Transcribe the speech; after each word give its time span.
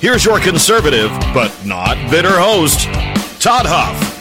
Here's 0.00 0.24
your 0.24 0.38
conservative, 0.38 1.10
but 1.34 1.52
not 1.66 1.96
bitter 2.08 2.38
host, 2.38 2.84
Todd 3.42 3.66
Huff. 3.66 4.14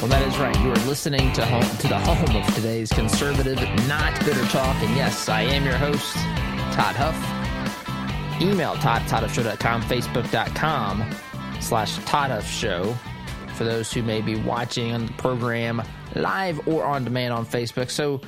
Well, 0.00 0.08
that 0.08 0.26
is 0.26 0.38
right. 0.38 0.58
You 0.60 0.70
are 0.70 0.86
listening 0.88 1.34
to 1.34 1.44
home, 1.44 1.76
to 1.78 1.86
the 1.86 1.98
home 1.98 2.34
of 2.34 2.54
today's 2.54 2.90
conservative, 2.90 3.58
not 3.86 4.18
bitter 4.24 4.42
talk. 4.46 4.74
And 4.82 4.96
yes, 4.96 5.28
I 5.28 5.42
am 5.42 5.66
your 5.66 5.76
host, 5.76 6.14
Todd 6.74 6.96
Huff. 6.96 8.40
Email 8.40 8.74
Todd, 8.76 9.02
ToddHuffShow.com, 9.02 9.82
Facebook.com 9.82 11.04
slash 11.60 11.98
Todd 12.06 12.30
Huff 12.30 12.48
Show 12.50 12.96
for 13.54 13.64
those 13.64 13.92
who 13.92 14.02
may 14.02 14.22
be 14.22 14.36
watching 14.36 14.94
on 14.94 15.04
the 15.04 15.12
program 15.12 15.82
live 16.14 16.66
or 16.66 16.84
on 16.84 17.04
demand 17.04 17.34
on 17.34 17.44
Facebook. 17.44 17.90
So, 17.90 18.22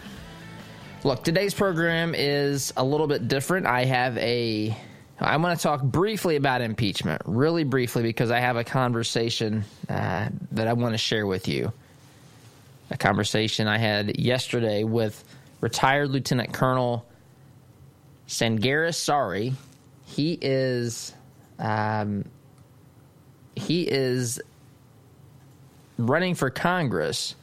Look, 1.04 1.24
today's 1.24 1.52
program 1.52 2.14
is 2.14 2.72
a 2.76 2.84
little 2.84 3.08
bit 3.08 3.26
different. 3.26 3.66
I 3.66 3.86
have 3.86 4.16
a. 4.18 4.76
I 5.18 5.36
want 5.36 5.58
to 5.58 5.62
talk 5.62 5.82
briefly 5.82 6.36
about 6.36 6.60
impeachment, 6.60 7.22
really 7.24 7.64
briefly, 7.64 8.04
because 8.04 8.30
I 8.30 8.38
have 8.38 8.56
a 8.56 8.62
conversation 8.62 9.64
uh, 9.88 10.28
that 10.52 10.68
I 10.68 10.72
want 10.74 10.94
to 10.94 10.98
share 10.98 11.26
with 11.26 11.48
you. 11.48 11.72
A 12.90 12.96
conversation 12.96 13.66
I 13.66 13.78
had 13.78 14.20
yesterday 14.20 14.84
with 14.84 15.24
retired 15.60 16.10
Lieutenant 16.10 16.52
Colonel 16.52 17.04
Sangaris 18.28 18.94
Sari. 18.94 19.54
He 20.04 20.38
is. 20.40 21.12
Um, 21.58 22.26
he 23.56 23.82
is 23.82 24.40
running 25.98 26.36
for 26.36 26.48
Congress 26.48 27.34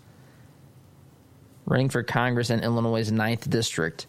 running 1.70 1.88
for 1.88 2.03
Congress 2.03 2.50
in 2.50 2.59
Illinois' 2.62 3.12
9th 3.12 3.50
District. 3.50 4.08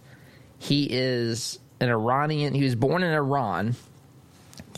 He 0.58 0.88
is 0.90 1.60
an 1.78 1.90
Iranian. 1.90 2.54
He 2.54 2.64
was 2.64 2.74
born 2.74 3.02
in 3.02 3.12
Iran, 3.12 3.76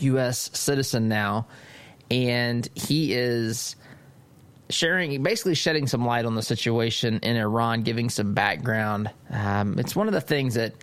U.S. 0.01 0.51
citizen 0.53 1.07
now, 1.07 1.47
and 2.11 2.69
he 2.75 3.13
is 3.13 3.77
sharing, 4.69 5.23
basically 5.23 5.55
shedding 5.55 5.87
some 5.87 6.05
light 6.05 6.25
on 6.25 6.35
the 6.35 6.41
situation 6.41 7.19
in 7.23 7.37
Iran, 7.37 7.83
giving 7.83 8.09
some 8.09 8.33
background. 8.33 9.09
Um, 9.29 9.79
it's 9.79 9.95
one 9.95 10.07
of 10.07 10.13
the 10.13 10.21
things 10.21 10.55
that 10.55 10.73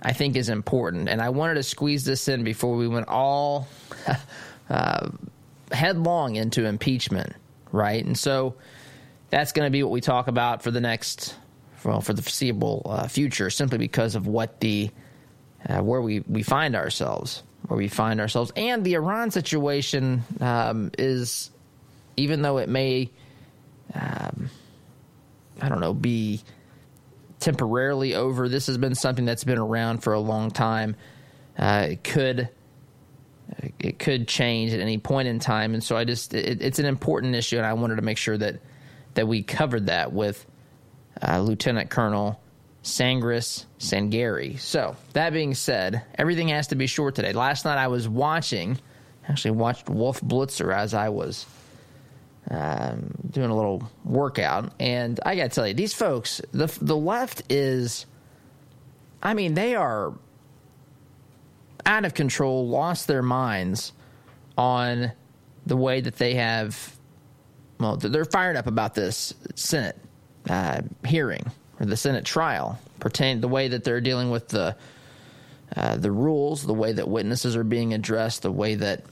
I 0.00 0.12
think 0.12 0.36
is 0.36 0.48
important, 0.48 1.08
and 1.08 1.20
I 1.20 1.30
wanted 1.30 1.54
to 1.54 1.62
squeeze 1.64 2.04
this 2.04 2.28
in 2.28 2.44
before 2.44 2.76
we 2.76 2.86
went 2.86 3.08
all 3.08 3.66
uh, 4.70 5.10
headlong 5.72 6.36
into 6.36 6.66
impeachment, 6.66 7.34
right? 7.72 8.04
And 8.04 8.16
so 8.16 8.54
that's 9.32 9.52
going 9.52 9.66
to 9.66 9.70
be 9.70 9.82
what 9.82 9.90
we 9.90 10.02
talk 10.02 10.28
about 10.28 10.62
for 10.62 10.70
the 10.70 10.80
next, 10.80 11.34
well, 11.84 12.02
for 12.02 12.12
the 12.12 12.20
foreseeable 12.20 12.82
uh, 12.84 13.08
future, 13.08 13.48
simply 13.48 13.78
because 13.78 14.14
of 14.14 14.26
what 14.26 14.60
the 14.60 14.90
uh, 15.66 15.78
where 15.78 16.02
we 16.02 16.20
we 16.20 16.42
find 16.42 16.76
ourselves, 16.76 17.42
where 17.66 17.78
we 17.78 17.88
find 17.88 18.20
ourselves, 18.20 18.52
and 18.56 18.84
the 18.84 18.92
Iran 18.92 19.30
situation 19.30 20.22
um, 20.40 20.90
is, 20.98 21.50
even 22.18 22.42
though 22.42 22.58
it 22.58 22.68
may, 22.68 23.10
um, 23.94 24.50
I 25.62 25.70
don't 25.70 25.80
know, 25.80 25.94
be 25.94 26.42
temporarily 27.40 28.14
over. 28.14 28.50
This 28.50 28.66
has 28.66 28.76
been 28.76 28.94
something 28.94 29.24
that's 29.24 29.44
been 29.44 29.58
around 29.58 30.02
for 30.02 30.12
a 30.12 30.20
long 30.20 30.50
time. 30.50 30.94
Uh, 31.58 31.86
it 31.92 32.04
could 32.04 32.50
it 33.78 33.98
could 33.98 34.28
change 34.28 34.74
at 34.74 34.80
any 34.80 34.98
point 34.98 35.26
in 35.26 35.38
time, 35.38 35.72
and 35.72 35.82
so 35.82 35.96
I 35.96 36.04
just 36.04 36.34
it, 36.34 36.60
it's 36.60 36.78
an 36.78 36.86
important 36.86 37.34
issue, 37.34 37.56
and 37.56 37.64
I 37.64 37.72
wanted 37.72 37.96
to 37.96 38.02
make 38.02 38.18
sure 38.18 38.36
that 38.36 38.60
that 39.14 39.28
we 39.28 39.42
covered 39.42 39.86
that 39.86 40.12
with 40.12 40.44
uh, 41.26 41.40
Lieutenant 41.40 41.90
Colonel 41.90 42.40
Sangris 42.82 43.66
Sangari. 43.78 44.58
So, 44.58 44.96
that 45.12 45.32
being 45.32 45.54
said, 45.54 46.02
everything 46.16 46.48
has 46.48 46.68
to 46.68 46.74
be 46.74 46.86
short 46.86 47.14
today. 47.14 47.32
Last 47.32 47.64
night 47.64 47.78
I 47.78 47.88
was 47.88 48.08
watching, 48.08 48.78
actually 49.28 49.52
watched 49.52 49.88
Wolf 49.88 50.20
Blitzer 50.20 50.74
as 50.74 50.94
I 50.94 51.10
was 51.10 51.46
um, 52.50 53.14
doing 53.30 53.50
a 53.50 53.54
little 53.54 53.88
workout. 54.04 54.72
And 54.80 55.20
I 55.24 55.36
got 55.36 55.44
to 55.44 55.48
tell 55.50 55.66
you, 55.66 55.74
these 55.74 55.94
folks, 55.94 56.40
the, 56.50 56.66
the 56.80 56.96
left 56.96 57.42
is, 57.50 58.06
I 59.22 59.34
mean, 59.34 59.54
they 59.54 59.76
are 59.76 60.12
out 61.86 62.04
of 62.04 62.14
control, 62.14 62.68
lost 62.68 63.06
their 63.06 63.22
minds 63.22 63.92
on 64.58 65.12
the 65.66 65.76
way 65.76 66.00
that 66.00 66.16
they 66.16 66.34
have 66.34 66.96
well, 67.82 67.96
they're 67.96 68.24
fired 68.24 68.56
up 68.56 68.66
about 68.66 68.94
this 68.94 69.34
Senate 69.54 69.98
uh, 70.48 70.82
hearing 71.06 71.50
or 71.80 71.86
the 71.86 71.96
Senate 71.96 72.24
trial, 72.24 72.78
pertain 73.00 73.40
the 73.40 73.48
way 73.48 73.68
that 73.68 73.84
they're 73.84 74.00
dealing 74.00 74.30
with 74.30 74.48
the 74.48 74.76
uh, 75.74 75.96
the 75.96 76.10
rules, 76.10 76.64
the 76.66 76.74
way 76.74 76.92
that 76.92 77.08
witnesses 77.08 77.56
are 77.56 77.64
being 77.64 77.94
addressed, 77.94 78.42
the 78.42 78.52
way 78.52 78.74
that 78.74 79.04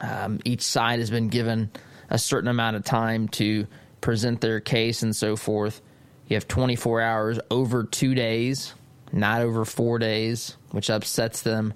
um, 0.00 0.40
each 0.44 0.62
side 0.62 0.98
has 0.98 1.10
been 1.10 1.28
given 1.28 1.70
a 2.08 2.18
certain 2.18 2.48
amount 2.48 2.76
of 2.76 2.84
time 2.84 3.28
to 3.28 3.66
present 4.00 4.40
their 4.40 4.60
case 4.60 5.02
and 5.02 5.14
so 5.14 5.36
forth. 5.36 5.82
You 6.28 6.36
have 6.36 6.48
24 6.48 7.02
hours 7.02 7.38
over 7.50 7.84
two 7.84 8.14
days, 8.14 8.72
not 9.12 9.42
over 9.42 9.66
four 9.66 9.98
days, 9.98 10.56
which 10.70 10.88
upsets 10.88 11.42
them, 11.42 11.74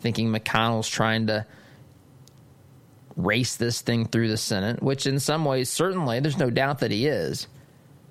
thinking 0.00 0.30
McConnell's 0.30 0.88
trying 0.88 1.26
to 1.26 1.44
race 3.16 3.56
this 3.56 3.80
thing 3.80 4.06
through 4.06 4.28
the 4.28 4.36
Senate, 4.36 4.82
which 4.82 5.06
in 5.06 5.20
some 5.20 5.44
ways, 5.44 5.70
certainly, 5.70 6.20
there's 6.20 6.38
no 6.38 6.50
doubt 6.50 6.80
that 6.80 6.90
he 6.90 7.06
is. 7.06 7.46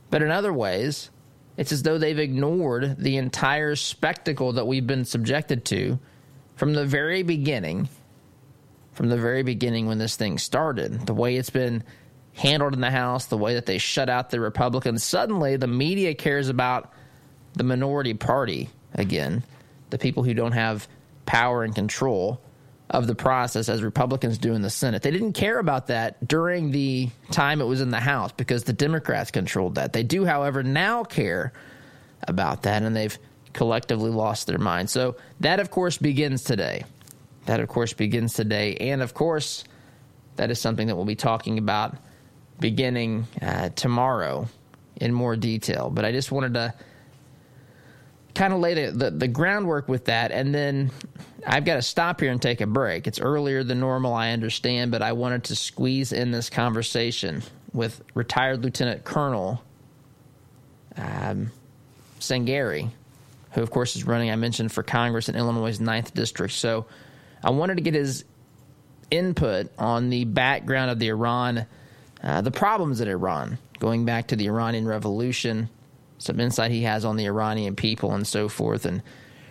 But 0.10 0.22
in 0.22 0.32
other 0.32 0.54
ways, 0.54 1.10
it's 1.58 1.72
as 1.72 1.84
though 1.84 1.98
they've 1.98 2.18
ignored 2.18 2.98
the 2.98 3.18
entire 3.18 3.76
spectacle 3.76 4.54
that 4.54 4.68
we've 4.68 4.88
been 4.88 5.06
subjected 5.06 5.66
to 5.66 6.00
from 6.56 6.74
the 6.74 6.86
very 6.86 7.24
beginning. 7.24 7.90
From 8.94 9.10
the 9.10 9.18
very 9.18 9.42
beginning 9.42 9.88
when 9.88 9.98
this 9.98 10.16
thing 10.16 10.38
started, 10.38 11.08
the 11.08 11.16
way 11.16 11.36
it's 11.36 11.50
been 11.50 11.84
handled 12.36 12.74
in 12.74 12.82
the 12.82 12.92
House, 12.92 13.26
the 13.26 13.38
way 13.38 13.56
that 13.56 13.66
they 13.66 13.80
shut 13.80 14.08
out 14.08 14.30
the 14.30 14.40
Republicans. 14.40 15.04
Suddenly, 15.04 15.56
the 15.56 15.68
media 15.68 16.14
cares 16.14 16.48
about 16.48 16.94
the 17.54 17.64
minority 17.64 18.14
party 18.14 18.70
again, 18.94 19.44
the 19.90 19.98
people 19.98 20.24
who 20.24 20.36
don't 20.36 20.52
have 20.52 20.88
power 21.26 21.64
and 21.64 21.74
control 21.74 22.40
of 22.94 23.08
the 23.08 23.16
process 23.16 23.70
as 23.70 23.82
Republicans 23.82 24.38
do 24.38 24.54
in 24.54 24.62
the 24.62 24.70
Senate. 24.70 25.02
They 25.02 25.10
didn't 25.10 25.34
care 25.34 25.58
about 25.58 25.88
that 25.88 26.26
during 26.28 26.70
the 26.70 27.10
time 27.32 27.60
it 27.60 27.66
was 27.66 27.82
in 27.82 27.90
the 27.90 28.00
House 28.00 28.32
because 28.32 28.64
the 28.64 28.74
Democrats 28.74 29.32
controlled 29.32 29.76
that. 29.76 29.94
They 29.94 30.04
do, 30.04 30.26
however, 30.26 30.62
now 30.62 31.04
care 31.04 31.54
about 32.28 32.64
that, 32.64 32.84
and 32.84 32.96
they've 32.96 33.18
collectively 33.52 34.12
lost 34.12 34.46
their 34.46 34.60
mind. 34.60 34.92
So 34.92 35.16
that, 35.40 35.60
of 35.60 35.72
course, 35.72 35.98
begins 35.98 36.44
today. 36.44 36.86
That, 37.48 37.60
of 37.60 37.68
course, 37.68 37.94
begins 37.94 38.36
today. 38.36 38.76
And, 38.78 39.02
of 39.02 39.16
course, 39.16 39.64
that 40.36 40.52
is 40.52 40.62
something 40.62 40.88
that 40.88 40.96
we'll 40.96 41.06
be 41.06 41.16
talking 41.16 41.58
about 41.58 41.98
beginning 42.60 43.26
uh, 43.42 43.70
tomorrow 43.70 44.48
in 44.98 45.14
more 45.14 45.36
detail. 45.36 45.90
But 45.90 46.06
I 46.06 46.12
just 46.12 46.32
wanted 46.32 46.54
to 46.54 46.74
kind 48.36 48.54
of 48.54 48.60
lay 48.60 48.90
the, 48.90 49.12
the, 49.12 49.28
groundwork 49.28 49.88
with 49.88 50.06
that. 50.06 50.32
And 50.32 50.54
then 50.54 50.92
I've 51.46 51.66
got 51.66 51.76
to 51.76 51.82
stop 51.82 52.20
here 52.20 52.32
and 52.32 52.42
take 52.42 52.62
a 52.62 52.68
break. 52.68 53.08
It's 53.08 53.20
earlier 53.20 53.64
than 53.64 53.80
normal, 53.80 54.14
I 54.14 54.32
understand, 54.32 54.92
but 54.92 55.02
I 55.02 55.14
wanted 55.14 55.46
to 55.46 55.56
squeeze 55.56 56.12
in 56.12 56.32
this 56.32 56.50
conversation 56.50 57.44
with 57.74 58.02
retired 58.14 58.64
Lieutenant 58.64 59.04
Colonel 59.04 59.64
um, 60.98 61.52
Sangari, 62.20 62.90
who, 63.52 63.62
of 63.62 63.72
course, 63.72 63.96
is 63.96 64.06
running, 64.06 64.32
I 64.32 64.36
mentioned, 64.36 64.72
for 64.72 64.84
Congress 64.84 65.30
in 65.30 65.36
Illinois' 65.36 65.80
9th 65.80 66.14
District. 66.14 66.54
So 66.54 66.86
I 67.44 67.52
wanted 67.52 67.78
to 67.78 67.84
get 67.84 67.94
his 67.94 68.26
input 69.12 69.72
on 69.78 70.10
the 70.10 70.26
background 70.26 70.92
of 70.92 71.00
the 71.00 71.10
Iran, 71.10 71.66
uh, 72.24 72.42
the 72.42 72.52
problems 72.52 73.02
in 73.02 73.08
Iran, 73.08 73.58
going 73.80 74.06
back 74.06 74.28
to 74.28 74.36
the 74.36 74.48
Iranian 74.48 74.88
Revolution, 74.88 75.70
some 76.24 76.40
insight 76.40 76.72
he 76.72 76.84
has 76.84 77.06
on 77.06 77.16
the 77.18 77.26
Iranian 77.26 77.76
people 77.76 78.14
and 78.14 78.26
so 78.26 78.50
forth, 78.50 78.86
and 78.86 79.02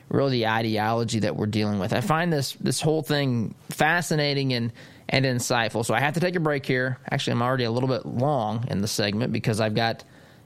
really 0.08 0.38
the 0.38 0.46
ideology 0.48 1.20
that 1.20 1.36
we're 1.36 1.46
dealing 1.46 1.78
with. 1.78 1.92
I 1.92 2.00
find 2.00 2.32
this 2.32 2.52
this 2.54 2.80
whole 2.80 3.02
thing 3.02 3.54
fascinating 3.70 4.52
and 4.52 4.72
and 5.08 5.24
insightful. 5.24 5.84
So 5.84 5.94
I 5.94 6.00
have 6.00 6.14
to 6.14 6.20
take 6.20 6.36
a 6.36 6.40
break 6.40 6.64
here. 6.66 6.98
Actually, 7.10 7.34
I'm 7.34 7.42
already 7.42 7.64
a 7.64 7.70
little 7.70 7.88
bit 7.88 8.06
long 8.06 8.66
in 8.68 8.80
the 8.80 8.88
segment 8.88 9.32
because 9.32 9.60
I've 9.60 9.74
got 9.74 10.04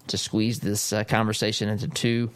to 0.09 0.19
squeeze 0.19 0.61
this 0.61 0.93
uh, 0.93 1.05
conversation 1.05 1.69
into 1.69 1.89
two 1.89 2.31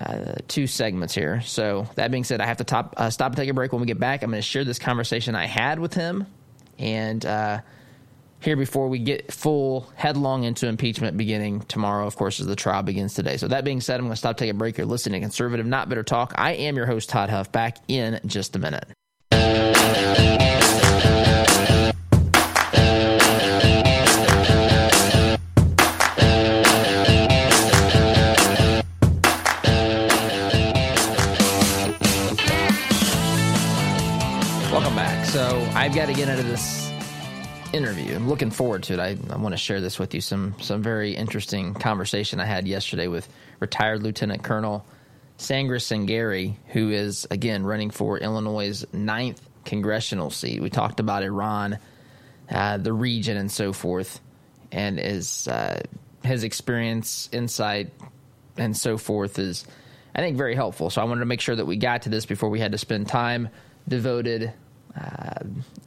uh, 0.00 0.34
two 0.48 0.66
segments 0.66 1.14
here. 1.14 1.40
So 1.42 1.86
that 1.94 2.10
being 2.10 2.24
said, 2.24 2.40
I 2.40 2.46
have 2.46 2.56
to 2.58 2.64
top, 2.64 2.94
uh, 2.96 3.10
stop 3.10 3.28
and 3.28 3.36
take 3.36 3.48
a 3.48 3.54
break. 3.54 3.72
When 3.72 3.80
we 3.80 3.86
get 3.86 4.00
back, 4.00 4.22
I'm 4.22 4.30
going 4.30 4.40
to 4.40 4.46
share 4.46 4.64
this 4.64 4.78
conversation 4.78 5.34
I 5.34 5.46
had 5.46 5.78
with 5.78 5.94
him, 5.94 6.26
and 6.78 7.24
uh, 7.24 7.60
here 8.44 8.56
before 8.56 8.88
we 8.88 8.98
get 8.98 9.32
full 9.32 9.90
headlong 9.96 10.44
into 10.44 10.66
impeachment 10.68 11.16
beginning 11.16 11.60
tomorrow. 11.62 12.06
Of 12.06 12.16
course, 12.16 12.40
as 12.40 12.46
the 12.46 12.56
trial 12.56 12.82
begins 12.82 13.14
today. 13.14 13.36
So 13.36 13.48
that 13.48 13.64
being 13.64 13.80
said, 13.80 13.98
I'm 13.98 14.06
going 14.06 14.12
to 14.12 14.16
stop, 14.16 14.36
take 14.36 14.50
a 14.50 14.54
break. 14.54 14.78
You're 14.78 14.86
listening 14.86 15.20
to 15.20 15.24
Conservative 15.24 15.66
Not 15.66 15.88
Bitter 15.88 16.02
Talk. 16.02 16.34
I 16.36 16.52
am 16.52 16.76
your 16.76 16.86
host 16.86 17.08
Todd 17.08 17.30
Huff. 17.30 17.50
Back 17.50 17.78
in 17.88 18.20
just 18.26 18.54
a 18.54 18.58
minute. 18.58 18.86
I've 35.84 35.94
got 35.94 36.06
to 36.06 36.14
get 36.14 36.30
into 36.30 36.42
this 36.44 36.73
interview. 37.74 38.14
I'm 38.14 38.28
looking 38.28 38.50
forward 38.50 38.84
to 38.84 38.94
it. 38.94 39.00
I, 39.00 39.16
I 39.30 39.36
want 39.36 39.52
to 39.52 39.58
share 39.58 39.80
this 39.80 39.98
with 39.98 40.14
you. 40.14 40.20
Some 40.20 40.54
some 40.60 40.82
very 40.82 41.14
interesting 41.16 41.74
conversation 41.74 42.40
I 42.40 42.44
had 42.44 42.66
yesterday 42.68 43.08
with 43.08 43.28
retired 43.60 44.02
Lieutenant 44.02 44.42
Colonel 44.42 44.86
Sangris 45.38 45.84
Sangari, 45.84 46.56
who 46.68 46.90
is 46.90 47.26
again 47.30 47.64
running 47.64 47.90
for 47.90 48.18
Illinois' 48.18 48.84
ninth 48.92 49.40
congressional 49.64 50.30
seat. 50.30 50.62
We 50.62 50.70
talked 50.70 51.00
about 51.00 51.22
Iran, 51.22 51.78
uh, 52.50 52.78
the 52.78 52.92
region, 52.92 53.36
and 53.36 53.50
so 53.50 53.72
forth, 53.72 54.20
and 54.70 54.98
his 54.98 55.48
uh, 55.48 55.80
his 56.22 56.44
experience, 56.44 57.28
insight, 57.32 57.90
and 58.56 58.76
so 58.76 58.96
forth 58.96 59.38
is, 59.38 59.66
I 60.14 60.20
think, 60.20 60.36
very 60.36 60.54
helpful. 60.54 60.90
So 60.90 61.02
I 61.02 61.04
wanted 61.04 61.20
to 61.20 61.26
make 61.26 61.40
sure 61.40 61.56
that 61.56 61.66
we 61.66 61.76
got 61.76 62.02
to 62.02 62.08
this 62.08 62.26
before 62.26 62.48
we 62.48 62.60
had 62.60 62.72
to 62.72 62.78
spend 62.78 63.08
time 63.08 63.48
devoted 63.88 64.52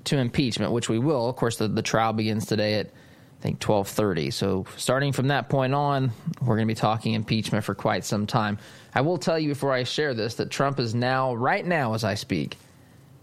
to 0.03 0.17
impeachment, 0.17 0.71
which 0.71 0.89
we 0.89 0.99
will. 0.99 1.29
Of 1.29 1.35
course, 1.35 1.57
the, 1.57 1.67
the 1.67 1.81
trial 1.81 2.13
begins 2.13 2.45
today 2.45 2.75
at 2.79 2.87
I 2.87 3.43
think 3.43 3.59
twelve 3.59 3.87
thirty. 3.87 4.31
So 4.31 4.65
starting 4.77 5.11
from 5.13 5.27
that 5.27 5.47
point 5.47 5.73
on, 5.73 6.11
we're 6.41 6.55
going 6.55 6.67
to 6.67 6.73
be 6.73 6.75
talking 6.75 7.13
impeachment 7.13 7.63
for 7.65 7.75
quite 7.75 8.03
some 8.03 8.25
time. 8.25 8.57
I 8.95 9.01
will 9.01 9.19
tell 9.19 9.37
you 9.37 9.49
before 9.49 9.71
I 9.71 9.83
share 9.83 10.15
this 10.15 10.35
that 10.35 10.49
Trump 10.49 10.79
is 10.79 10.95
now, 10.95 11.35
right 11.35 11.63
now 11.63 11.93
as 11.93 12.03
I 12.03 12.15
speak, 12.15 12.57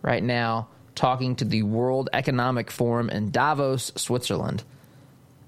right 0.02 0.22
now 0.22 0.69
talking 0.94 1.34
to 1.36 1.44
the 1.44 1.64
World 1.64 2.10
Economic 2.12 2.70
Forum 2.70 3.10
in 3.10 3.32
Davos, 3.32 3.90
Switzerland, 3.96 4.62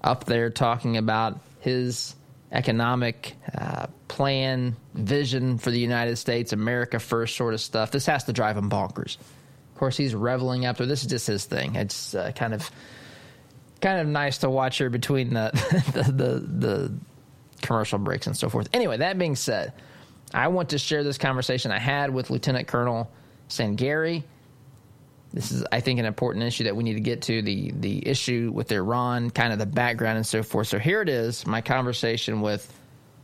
up 0.01 0.25
there 0.25 0.49
talking 0.49 0.97
about 0.97 1.39
his 1.61 2.13
economic 2.51 3.35
uh, 3.57 3.87
plan, 4.09 4.75
vision 4.93 5.57
for 5.57 5.71
the 5.71 5.79
United 5.79 6.17
States, 6.17 6.51
America 6.51 6.99
first 6.99 7.37
sort 7.37 7.53
of 7.53 7.61
stuff. 7.61 7.91
This 7.91 8.05
has 8.07 8.25
to 8.25 8.33
drive 8.33 8.57
him 8.57 8.69
bonkers. 8.69 9.15
Course, 9.77 9.95
he's 9.95 10.15
reveling 10.15 10.65
after 10.65 10.85
this 10.85 11.03
is 11.03 11.07
just 11.07 11.27
his 11.27 11.45
thing. 11.45 11.75
It's 11.75 12.15
uh, 12.15 12.31
kind 12.35 12.53
of 12.53 12.69
kind 13.79 14.01
of 14.01 14.07
nice 14.07 14.39
to 14.39 14.49
watch 14.49 14.79
her 14.79 14.89
between 14.89 15.33
the, 15.35 15.51
the, 15.93 16.11
the 16.11 16.39
the 16.39 16.93
commercial 17.61 17.99
breaks 17.99 18.25
and 18.27 18.35
so 18.35 18.49
forth. 18.49 18.69
Anyway, 18.73 18.97
that 18.97 19.19
being 19.19 19.35
said, 19.35 19.73
I 20.33 20.47
want 20.47 20.69
to 20.69 20.79
share 20.79 21.03
this 21.03 21.17
conversation 21.17 21.71
I 21.71 21.79
had 21.79 22.11
with 22.11 22.29
Lieutenant 22.29 22.67
Colonel 22.67 23.11
Sangari. 23.49 24.23
This 25.33 25.51
is, 25.51 25.63
I 25.71 25.81
think, 25.81 25.99
an 25.99 26.05
important 26.05 26.45
issue 26.45 26.63
that 26.63 26.75
we 26.75 26.83
need 26.83 26.95
to 26.95 27.01
get 27.01 27.21
to 27.23 27.41
the 27.43 27.71
the 27.71 28.07
issue 28.07 28.51
with 28.51 28.71
Iran, 28.71 29.29
kind 29.29 29.53
of 29.53 29.59
the 29.59 29.67
background 29.67 30.17
and 30.17 30.25
so 30.25 30.41
forth. 30.41 30.67
So 30.67 30.79
here 30.79 31.01
it 31.01 31.09
is, 31.09 31.45
my 31.45 31.61
conversation 31.61 32.41
with 32.41 32.73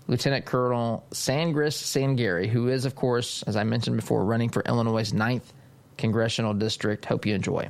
Lieutenant 0.07 0.45
Colonel 0.45 1.03
Sangris 1.11 1.81
Sangari, 1.81 2.47
who 2.47 2.67
is, 2.67 2.85
of 2.85 2.95
course, 2.95 3.41
as 3.44 3.55
I 3.55 3.63
mentioned 3.63 3.95
before, 3.95 4.23
running 4.23 4.50
for 4.50 4.61
Illinois' 4.61 5.13
ninth 5.13 5.51
congressional 5.98 6.54
district. 6.54 7.06
Hope 7.06 7.25
you 7.25 7.36
enjoy. 7.36 7.69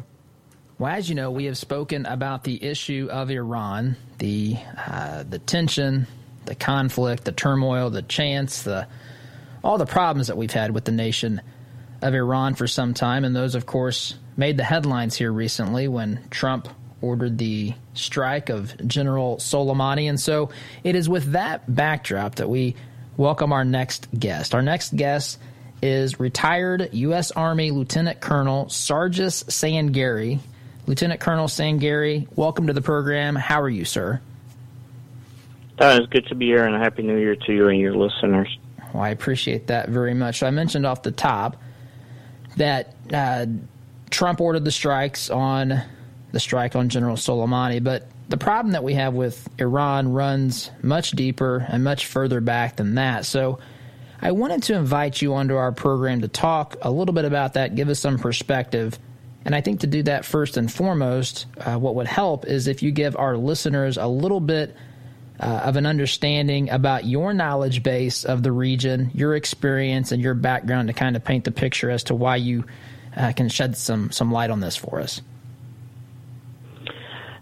Well, 0.80 0.92
as 0.92 1.08
you 1.08 1.16
know, 1.16 1.32
we 1.32 1.46
have 1.46 1.58
spoken 1.58 2.06
about 2.06 2.44
the 2.44 2.64
issue 2.64 3.08
of 3.12 3.30
Iran, 3.30 3.96
the 4.18 4.58
uh, 4.76 5.24
the 5.24 5.40
tension, 5.40 6.08
the 6.46 6.56
conflict, 6.56 7.26
the 7.26 7.32
turmoil, 7.32 7.90
the 7.90 8.02
chance, 8.02 8.64
the 8.64 8.88
all 9.64 9.78
the 9.78 9.86
problems 9.86 10.28
that 10.28 10.38
we've 10.38 10.52
had 10.52 10.72
with 10.72 10.86
the 10.86 10.92
nation 10.92 11.42
of 12.02 12.14
Iran 12.14 12.56
for 12.56 12.68
some 12.68 12.94
time, 12.94 13.24
and 13.24 13.36
those, 13.36 13.56
of 13.56 13.66
course, 13.66 14.16
made 14.36 14.58
the 14.58 14.64
headlines 14.64 15.16
here 15.16 15.32
recently 15.32 15.88
when 15.88 16.20
Trump 16.30 16.68
ordered 17.02 17.38
the 17.38 17.74
strike 17.94 18.50
of 18.50 18.76
General 18.88 19.38
Soleimani. 19.38 20.10
And 20.10 20.20
so, 20.20 20.50
it 20.84 20.96
is 20.96 21.08
with 21.08 21.32
that 21.34 21.74
backdrop 21.74 22.36
that 22.36 22.50
we 22.50 22.76
welcome 23.16 23.54
our 23.54 23.64
next 23.64 24.08
guest. 24.18 24.56
Our 24.56 24.62
next 24.62 24.96
guest 24.96 25.40
is 25.84 26.18
retired 26.18 26.88
U.S. 26.94 27.32
Army 27.32 27.70
Lieutenant 27.70 28.22
Colonel 28.22 28.68
Sargis 28.68 29.44
Sangari. 29.44 30.40
Lieutenant 30.88 31.20
Colonel 31.20 31.48
Sangari, 31.48 32.26
welcome 32.38 32.68
to 32.68 32.74
the 32.74 32.82
program. 32.82 33.36
How 33.36 33.62
are 33.62 33.70
you, 33.70 33.84
sir? 33.84 34.22
Uh, 35.78 36.00
it's 36.00 36.08
good 36.10 36.26
to 36.28 36.36
be 36.36 36.46
here, 36.46 36.66
and 36.66 36.74
a 36.74 36.80
happy 36.80 37.04
New 37.04 37.18
Year 37.18 37.36
to 37.36 37.54
you 37.54 37.68
and 37.68 37.78
your 37.80 37.94
listeners. 37.96 38.58
Well, 38.94 39.04
I 39.04 39.10
appreciate 39.10 39.68
that 39.68 39.90
very 39.90 40.14
much. 40.14 40.40
So 40.40 40.48
I 40.48 40.52
mentioned 40.52 40.86
off 40.86 41.04
the 41.04 41.12
top 41.12 41.58
that 42.56 42.96
uh, 43.12 43.48
Trump 44.10 44.40
ordered 44.40 44.64
the 44.64 44.72
strikes 44.72 45.30
on 45.30 45.82
the 46.32 46.40
strike 46.40 46.78
on 46.78 46.88
General 46.88 47.18
Soleimani, 47.18 47.84
but 47.84 48.08
the 48.30 48.38
problem 48.38 48.72
that 48.72 48.86
we 48.86 48.94
have 48.94 49.14
with 49.14 49.50
Iran 49.60 50.14
runs 50.14 50.72
much 50.82 51.12
deeper 51.12 51.66
and 51.68 51.84
much 51.84 52.06
further 52.06 52.40
back 52.40 52.78
than 52.78 52.96
that. 52.96 53.26
So 53.26 53.60
I 54.24 54.32
wanted 54.32 54.64
to 54.64 54.76
invite 54.76 55.22
you 55.22 55.34
onto 55.34 55.56
our 55.58 55.74
program 55.74 56.22
to 56.22 56.30
talk 56.30 56.78
a 56.82 56.90
little 56.90 57.14
bit 57.14 57.26
about 57.26 57.56
that, 57.56 57.76
give 57.76 57.90
us 57.90 58.00
some 58.00 58.18
perspective. 58.18 58.98
And 59.44 59.54
I 59.54 59.60
think 59.60 59.82
to 59.82 59.88
do 59.88 60.02
that 60.04 60.24
first 60.24 60.56
and 60.56 60.72
foremost, 60.72 61.46
uh, 61.58 61.76
what 61.76 61.96
would 61.96 62.08
help 62.08 62.46
is 62.46 62.68
if 62.68 62.82
you 62.82 62.92
give 62.92 63.18
our 63.18 63.36
listeners 63.36 63.98
a 63.98 64.08
little 64.08 64.40
bit 64.40 64.78
uh, 65.42 65.64
of 65.66 65.76
an 65.76 65.86
understanding 65.86 66.70
about 66.70 67.04
your 67.04 67.34
knowledge 67.34 67.84
base 67.84 68.24
of 68.24 68.44
the 68.44 68.52
region, 68.54 69.12
your 69.14 69.36
experience, 69.36 70.14
and 70.14 70.24
your 70.24 70.36
background 70.36 70.88
to 70.88 70.94
kind 70.94 71.18
of 71.18 71.26
paint 71.26 71.44
the 71.44 71.52
picture 71.52 71.90
as 71.90 72.06
to 72.06 72.16
why 72.16 72.38
you 72.38 72.64
uh, 73.18 73.34
can 73.34 73.50
shed 73.50 73.76
some 73.76 74.10
some 74.10 74.32
light 74.32 74.50
on 74.50 74.62
this 74.62 74.78
for 74.78 75.02
us. 75.02 75.22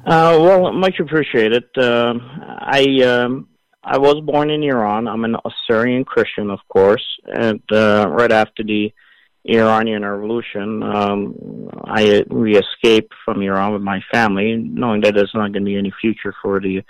Uh, 0.03 0.35
well, 0.41 0.73
much 0.73 0.99
appreciated. 0.99 1.65
Uh, 1.77 2.15
I 2.59 3.01
um, 3.03 3.47
I 3.83 3.97
was 3.97 4.21
born 4.21 4.51
in 4.51 4.63
Iran. 4.63 5.07
I'm 5.07 5.25
an 5.25 5.37
Assyrian 5.43 6.05
Christian, 6.05 6.51
of 6.51 6.59
course, 6.69 7.03
and 7.25 7.61
uh, 7.71 8.05
right 8.09 8.31
after 8.31 8.63
the 8.63 8.93
Iranian 9.43 10.05
Revolution, 10.05 10.83
um, 10.83 11.69
I 11.85 12.23
we 12.29 12.57
escaped 12.57 13.11
from 13.25 13.41
Iran 13.41 13.73
with 13.73 13.81
my 13.81 13.99
family, 14.11 14.55
knowing 14.55 15.01
that 15.01 15.15
there's 15.15 15.33
not 15.33 15.51
going 15.51 15.65
to 15.65 15.71
be 15.71 15.77
any 15.77 15.91
future 15.99 16.35
for 16.43 16.59
the 16.59 16.83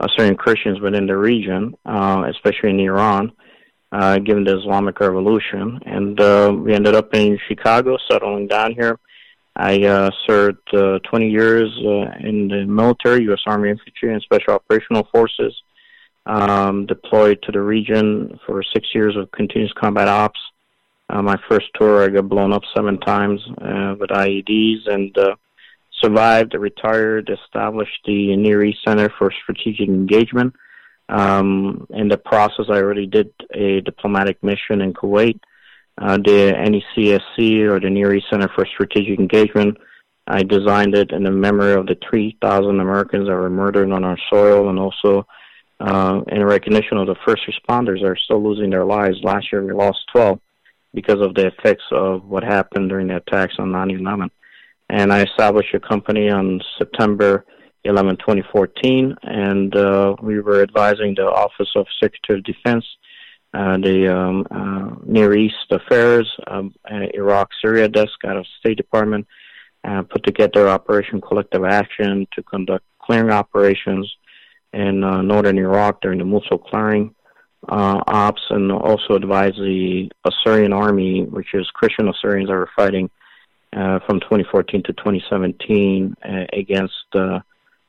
Assyrian 0.00 0.36
Christians 0.36 0.80
within 0.80 1.06
the 1.06 1.16
region, 1.16 1.76
uh, 1.86 2.24
especially 2.28 2.70
in 2.70 2.80
Iran, 2.80 3.30
uh, 3.92 4.18
given 4.18 4.42
the 4.42 4.58
Islamic 4.58 4.98
Revolution. 4.98 5.78
And 5.86 6.20
uh, 6.20 6.52
we 6.58 6.74
ended 6.74 6.96
up 6.96 7.14
in 7.14 7.38
Chicago, 7.46 7.98
settling 8.10 8.48
down 8.48 8.72
here. 8.72 8.98
I 9.54 9.84
uh, 9.84 10.10
served 10.26 10.74
uh, 10.74 10.98
20 11.08 11.30
years 11.30 11.70
uh, 11.84 12.26
in 12.26 12.48
the 12.48 12.64
military, 12.66 13.22
U.S. 13.24 13.42
Army 13.46 13.70
Infantry 13.70 14.12
and 14.12 14.20
Special 14.22 14.54
Operational 14.54 15.06
Forces 15.12 15.54
um, 16.26 16.86
deployed 16.86 17.42
to 17.42 17.52
the 17.52 17.60
region 17.60 18.38
for 18.46 18.62
six 18.62 18.88
years 18.94 19.16
of 19.16 19.30
continuous 19.32 19.72
combat 19.72 20.08
ops. 20.08 20.40
Uh, 21.10 21.22
my 21.22 21.36
first 21.48 21.66
tour, 21.74 22.04
I 22.04 22.08
got 22.08 22.28
blown 22.28 22.52
up 22.52 22.62
seven 22.74 22.98
times 23.00 23.40
uh, 23.60 23.94
with 23.98 24.10
IEDs 24.10 24.88
and 24.88 25.16
uh, 25.18 25.34
survived, 26.00 26.54
retired, 26.54 27.30
established 27.30 27.98
the 28.06 28.36
Near 28.36 28.64
East 28.64 28.78
Center 28.86 29.12
for 29.18 29.32
Strategic 29.42 29.88
Engagement. 29.88 30.54
Um, 31.08 31.86
in 31.90 32.08
the 32.08 32.16
process, 32.16 32.66
I 32.70 32.76
already 32.76 33.06
did 33.06 33.32
a 33.52 33.80
diplomatic 33.80 34.42
mission 34.42 34.80
in 34.80 34.94
Kuwait. 34.94 35.38
Uh, 35.98 36.16
the 36.16 36.54
NECSC, 36.56 37.68
or 37.68 37.78
the 37.78 37.90
Near 37.90 38.14
East 38.14 38.26
Center 38.30 38.48
for 38.54 38.64
Strategic 38.64 39.18
Engagement, 39.18 39.76
I 40.26 40.42
designed 40.42 40.94
it 40.94 41.10
in 41.10 41.24
the 41.24 41.30
memory 41.30 41.74
of 41.74 41.86
the 41.86 41.98
3,000 42.08 42.80
Americans 42.80 43.28
that 43.28 43.34
were 43.34 43.50
murdered 43.50 43.90
on 43.90 44.04
our 44.04 44.16
soil 44.30 44.70
and 44.70 44.78
also 44.78 45.26
uh, 45.82 46.22
in 46.28 46.44
recognition 46.44 46.96
of 46.96 47.08
the 47.08 47.16
first 47.26 47.42
responders 47.48 48.04
are 48.04 48.16
still 48.16 48.42
losing 48.42 48.70
their 48.70 48.84
lives. 48.84 49.16
Last 49.22 49.50
year 49.50 49.64
we 49.64 49.72
lost 49.72 49.98
12 50.12 50.38
because 50.94 51.20
of 51.20 51.34
the 51.34 51.48
effects 51.48 51.82
of 51.90 52.24
what 52.24 52.44
happened 52.44 52.88
during 52.88 53.08
the 53.08 53.16
attacks 53.16 53.54
on 53.58 53.72
9/11. 53.72 54.30
And 54.88 55.12
I 55.12 55.22
established 55.22 55.74
a 55.74 55.80
company 55.80 56.30
on 56.30 56.60
September 56.78 57.44
11, 57.84 58.18
2014, 58.18 59.16
and 59.22 59.74
uh, 59.74 60.14
we 60.22 60.40
were 60.40 60.62
advising 60.62 61.14
the 61.16 61.24
Office 61.24 61.70
of 61.74 61.86
Secretary 62.00 62.38
of 62.38 62.44
Defense, 62.44 62.84
uh, 63.54 63.76
the 63.78 63.98
um, 64.16 64.46
uh, 64.50 64.94
Near 65.04 65.34
East 65.34 65.66
Affairs, 65.70 66.30
um, 66.46 66.74
uh, 66.88 67.06
Iraq 67.14 67.48
Syria 67.60 67.88
desk 67.88 68.24
out 68.24 68.36
of 68.36 68.46
State 68.60 68.76
Department, 68.76 69.26
uh, 69.82 70.02
put 70.02 70.22
together 70.22 70.68
Operation 70.68 71.20
Collective 71.20 71.64
Action 71.64 72.28
to 72.34 72.42
conduct 72.44 72.84
clearing 73.00 73.32
operations 73.32 74.14
in 74.72 75.04
uh, 75.04 75.22
northern 75.22 75.58
Iraq 75.58 76.00
during 76.00 76.18
the 76.18 76.24
Mosul 76.24 76.58
clearing 76.58 77.14
uh, 77.68 78.02
ops, 78.06 78.42
and 78.50 78.72
also 78.72 79.14
advise 79.14 79.54
the 79.54 80.10
Assyrian 80.24 80.72
army, 80.72 81.24
which 81.24 81.54
is 81.54 81.68
Christian 81.74 82.08
Assyrians 82.08 82.48
that 82.48 82.54
were 82.54 82.70
fighting 82.74 83.10
uh, 83.74 84.00
from 84.06 84.20
2014 84.20 84.82
to 84.84 84.92
2017 84.92 86.14
uh, 86.24 86.44
against 86.52 86.94
uh, 87.14 87.40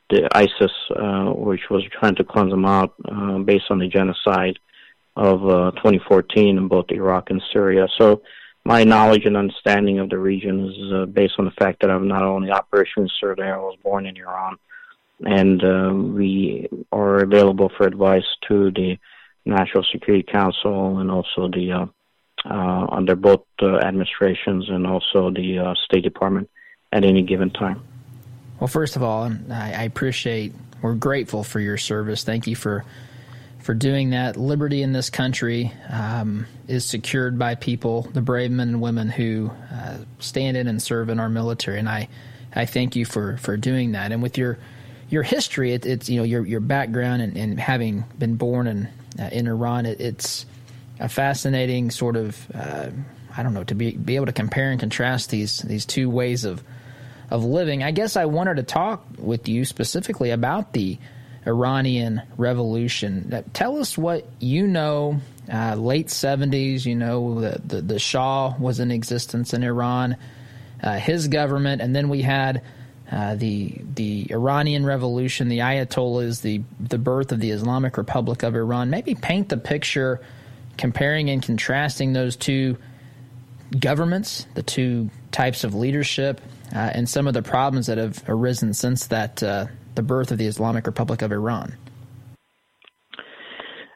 the 0.10 0.30
ISIS, 0.34 0.72
uh, 0.96 1.32
which 1.34 1.70
was 1.70 1.84
trying 2.00 2.16
to 2.16 2.24
cleanse 2.24 2.52
them 2.52 2.66
out 2.66 2.94
based 3.46 3.66
on 3.70 3.80
the 3.80 3.88
genocide 3.88 4.60
of 5.16 5.48
uh, 5.48 5.72
2014 5.72 6.58
in 6.58 6.68
both 6.68 6.86
Iraq 6.90 7.30
and 7.30 7.42
Syria. 7.52 7.88
So 7.98 8.22
my 8.66 8.84
knowledge 8.84 9.26
and 9.26 9.36
understanding 9.36 10.00
of 10.00 10.10
the 10.10 10.18
region 10.18 10.68
is 10.68 11.10
based 11.10 11.34
on 11.38 11.46
the 11.46 11.52
fact 11.52 11.82
that 11.82 11.92
I'm 11.92 12.08
not 12.08 12.24
only 12.24 12.50
operationally 12.50 13.10
served 13.20 13.40
there, 13.40 13.56
I 13.56 13.60
was 13.60 13.78
born 13.84 14.06
in 14.06 14.16
Iran, 14.18 14.58
and 15.26 15.64
uh, 15.64 15.92
we 15.94 16.70
are 16.92 17.20
available 17.20 17.72
for 17.78 17.86
advice 17.86 18.26
to 18.48 18.72
the 18.72 18.98
National 19.46 19.84
Security 19.92 20.24
Council 20.24 21.00
and 21.00 21.12
also 21.12 21.48
the 21.48 21.72
uh, 21.72 21.86
uh, 22.50 22.88
under 22.92 23.16
both 23.16 23.46
uh, 23.62 23.78
administrations 23.78 24.70
and 24.70 24.86
also 24.86 25.30
the 25.32 25.60
uh, 25.60 25.74
State 25.86 26.04
Department 26.04 26.50
at 26.92 27.06
any 27.06 27.22
given 27.22 27.50
time. 27.50 27.82
Well, 28.60 28.68
first 28.68 28.96
of 28.96 29.04
all, 29.04 29.32
I, 29.52 29.84
appreciate. 29.84 30.54
We're 30.82 30.94
grateful 30.94 31.44
for 31.44 31.60
your 31.60 31.78
service. 31.78 32.24
Thank 32.24 32.48
you 32.48 32.56
for 32.56 32.86
for 33.60 33.74
doing 33.74 34.10
that. 34.10 34.36
Liberty 34.36 34.82
in 34.82 34.92
this 34.92 35.10
country 35.10 35.72
um, 35.90 36.46
is 36.68 36.84
secured 36.84 37.40
by 37.40 37.56
people, 37.56 38.04
the 38.14 38.22
brave 38.22 38.52
men 38.52 38.70
and 38.70 38.82
women 38.82 39.10
who 39.10 39.52
uh, 39.72 39.98
stand 40.20 40.58
in 40.58 40.68
and 40.68 40.82
serve 40.82 41.10
in 41.10 41.20
our 41.20 41.30
military, 41.30 41.80
and 41.80 41.88
I, 41.88 42.10
I 42.54 42.66
thank 42.66 42.98
you 42.98 43.06
for, 43.06 43.38
for 43.38 43.56
doing 43.56 43.94
that. 43.94 44.12
And 44.12 44.22
with 44.22 44.38
your 44.38 44.58
your 45.14 45.24
history, 45.24 45.74
it, 45.74 45.86
it's 45.86 46.10
you 46.10 46.18
know 46.18 46.24
your 46.24 46.44
your 46.46 46.60
background 46.60 47.22
and, 47.22 47.38
and 47.38 47.60
having 47.60 48.04
been 48.18 48.36
born 48.36 48.66
in 48.66 48.90
uh, 49.20 49.30
in 49.32 49.48
Iran, 49.48 49.86
it, 49.86 50.02
it's 50.02 50.48
a 51.00 51.08
fascinating 51.08 51.92
sort 51.92 52.16
of 52.16 52.48
uh, 52.54 52.90
I 53.38 53.44
don't 53.44 53.54
know 53.54 53.64
to 53.66 53.76
be 53.76 53.96
be 53.96 54.16
able 54.16 54.26
to 54.26 54.34
compare 54.34 54.72
and 54.72 54.80
contrast 54.80 55.30
these 55.30 55.60
these 55.60 55.86
two 55.86 56.10
ways 56.10 56.46
of 56.46 56.64
of 57.30 57.46
living. 57.46 57.84
I 57.84 57.92
guess 57.92 58.18
I 58.18 58.26
wanted 58.26 58.56
to 58.56 58.64
talk 58.64 59.06
with 59.20 59.48
you 59.48 59.66
specifically 59.66 60.32
about 60.32 60.74
the 60.74 60.98
Iranian 61.46 62.24
Revolution. 62.36 63.44
Tell 63.54 63.78
us 63.78 63.98
what 63.98 64.28
you 64.40 64.68
know. 64.68 65.22
Uh, 65.52 65.76
late 65.76 66.08
70s, 66.08 66.86
you 66.86 66.96
know, 66.96 67.42
the, 67.42 67.62
the, 67.66 67.82
the, 67.82 68.00
Shah 68.00 68.56
was 68.58 68.80
in 68.80 68.92
existence 68.92 69.54
in 69.54 69.62
Iran, 69.62 70.16
uh, 70.82 70.98
his 71.00 71.28
government, 71.28 71.82
and 71.82 71.94
then 71.94 72.08
we 72.08 72.22
had 72.22 72.62
uh, 73.14 73.36
the 73.36 73.76
the 73.94 74.28
Iranian 74.32 74.86
Revolution, 74.86 75.48
the 75.48 75.60
Ayatollahs, 75.60 76.42
the 76.42 76.64
the 76.80 76.98
birth 76.98 77.32
of 77.32 77.40
the 77.40 77.52
Islamic 77.52 77.96
Republic 77.96 78.42
of 78.42 78.56
Iran. 78.56 78.90
Maybe 78.90 79.14
paint 79.14 79.50
the 79.50 79.58
picture, 79.58 80.20
comparing 80.78 81.30
and 81.30 81.44
contrasting 81.44 82.14
those 82.14 82.36
two 82.36 82.78
governments, 83.80 84.48
the 84.56 84.64
two 84.64 85.12
types 85.32 85.64
of 85.64 85.76
leadership, 85.76 86.42
uh, 86.76 86.90
and 86.94 87.08
some 87.08 87.28
of 87.28 87.36
the 87.36 87.44
problems 87.44 87.86
that 87.86 88.00
have 88.00 88.24
arisen 88.28 88.74
since 88.74 89.06
that 89.08 89.44
uh, 89.44 89.68
the 89.94 90.02
birth 90.02 90.32
of 90.32 90.40
the 90.40 90.48
Islamic 90.48 90.88
Republic 90.88 91.22
of 91.22 91.32
Iran? 91.32 91.76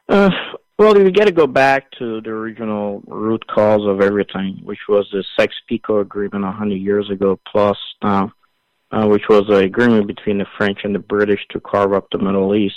Uh, 0.08 0.30
well, 0.78 0.96
you 0.96 1.10
got 1.10 1.24
to 1.24 1.32
go 1.32 1.48
back 1.48 1.90
to 1.98 2.20
the 2.20 2.30
original 2.30 3.02
root 3.08 3.44
cause 3.48 3.84
of 3.84 4.00
everything, 4.00 4.60
which 4.62 4.78
was 4.88 5.08
the 5.10 5.24
Sykes-Picot 5.36 6.02
Agreement 6.02 6.44
100 6.44 6.76
years 6.76 7.10
ago 7.10 7.38
plus 7.50 7.76
now, 8.00 8.32
uh, 8.90 9.06
which 9.06 9.28
was 9.28 9.44
an 9.48 9.64
agreement 9.64 10.06
between 10.06 10.38
the 10.38 10.46
French 10.56 10.80
and 10.84 10.94
the 10.94 11.00
British 11.00 11.40
to 11.50 11.60
carve 11.60 11.92
up 11.92 12.08
the 12.10 12.18
Middle 12.18 12.54
East. 12.54 12.76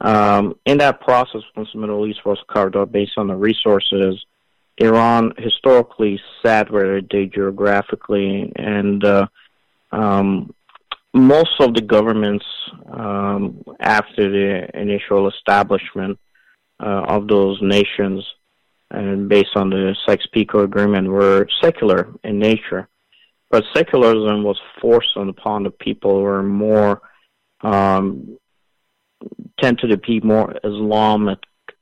Um, 0.00 0.56
in 0.64 0.78
that 0.78 1.00
process, 1.00 1.42
once 1.56 1.68
the 1.72 1.80
Middle 1.80 2.06
East 2.06 2.24
was 2.24 2.38
carved 2.48 2.76
up 2.76 2.92
based 2.92 3.12
on 3.16 3.28
the 3.28 3.36
resources, 3.36 4.24
Iran 4.78 5.32
historically 5.38 6.20
sat 6.42 6.70
where 6.70 6.98
it 6.98 7.08
did 7.08 7.34
geographically, 7.34 8.52
and 8.54 9.04
uh, 9.04 9.26
um, 9.90 10.54
most 11.12 11.60
of 11.60 11.74
the 11.74 11.80
governments 11.80 12.44
um, 12.92 13.64
after 13.80 14.30
the 14.30 14.80
initial 14.80 15.28
establishment 15.28 16.18
uh, 16.80 17.04
of 17.08 17.26
those 17.26 17.58
nations 17.60 18.24
and 18.90 19.28
based 19.28 19.56
on 19.56 19.70
the 19.70 19.94
Sykes-Picot 20.06 20.64
Agreement 20.64 21.08
were 21.08 21.46
secular 21.60 22.08
in 22.24 22.38
nature. 22.38 22.88
But 23.50 23.64
secularism 23.74 24.42
was 24.42 24.58
forced 24.80 25.16
upon 25.16 25.62
the 25.62 25.70
people 25.70 26.16
who 26.16 26.22
were 26.22 26.42
more 26.42 27.00
um, 27.62 28.38
tended 29.60 29.90
to 29.90 29.96
be 29.96 30.20
more 30.20 30.54
Islamic 30.62 31.38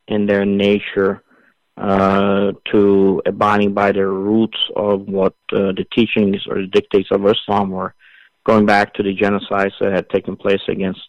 in 0.09 0.27
their 0.27 0.45
nature 0.45 1.23
uh, 1.77 2.53
to 2.73 3.23
abiding 3.27 3.75
by 3.75 3.93
the 3.93 4.07
roots 4.07 4.59
of 4.75 5.03
what 5.09 5.35
uh, 5.53 5.73
the 5.73 5.87
teachings 5.93 6.47
or 6.49 6.63
the 6.63 6.67
dictates 6.69 7.11
of 7.11 7.27
Islam 7.27 7.71
were 7.71 7.95
going 8.45 8.65
back 8.65 8.95
to 8.95 9.03
the 9.03 9.15
genocides 9.15 9.73
that 9.81 9.93
had 9.93 10.09
taken 10.09 10.37
place 10.37 10.63
against 10.69 11.01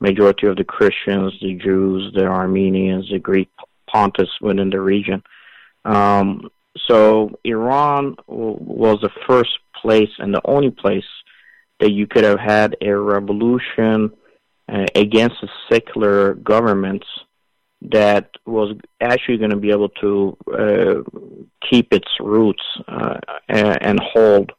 majority 0.00 0.48
of 0.48 0.56
the 0.56 0.64
Christians, 0.64 1.32
the 1.40 1.54
Jews, 1.54 2.12
the 2.12 2.26
Armenians, 2.26 3.08
the 3.08 3.20
Greek 3.20 3.48
Pontus 3.86 4.28
within 4.40 4.68
the 4.68 4.80
region. 4.80 5.22
Um, 5.84 6.50
so 6.88 7.38
Iran 7.44 8.16
was 8.26 8.98
the 9.00 9.10
first 9.26 9.58
place 9.82 10.10
and 10.18 10.32
the 10.32 10.40
only 10.44 10.70
place 10.70 11.04
that 11.80 11.90
you 11.90 12.06
could 12.06 12.24
have 12.24 12.38
had 12.38 12.76
a 12.80 12.90
revolution 12.96 14.12
uh, 14.72 14.86
against 14.94 15.36
the 15.42 15.48
secular 15.70 16.34
governments 16.34 17.06
that 17.90 18.30
was 18.46 18.76
actually 19.00 19.38
going 19.38 19.50
to 19.50 19.56
be 19.56 19.70
able 19.70 19.88
to 19.88 20.36
uh, 20.56 20.94
keep 21.68 21.92
its 21.92 22.08
roots 22.20 22.62
uh, 22.86 23.18
and, 23.48 23.98
hold 24.00 24.52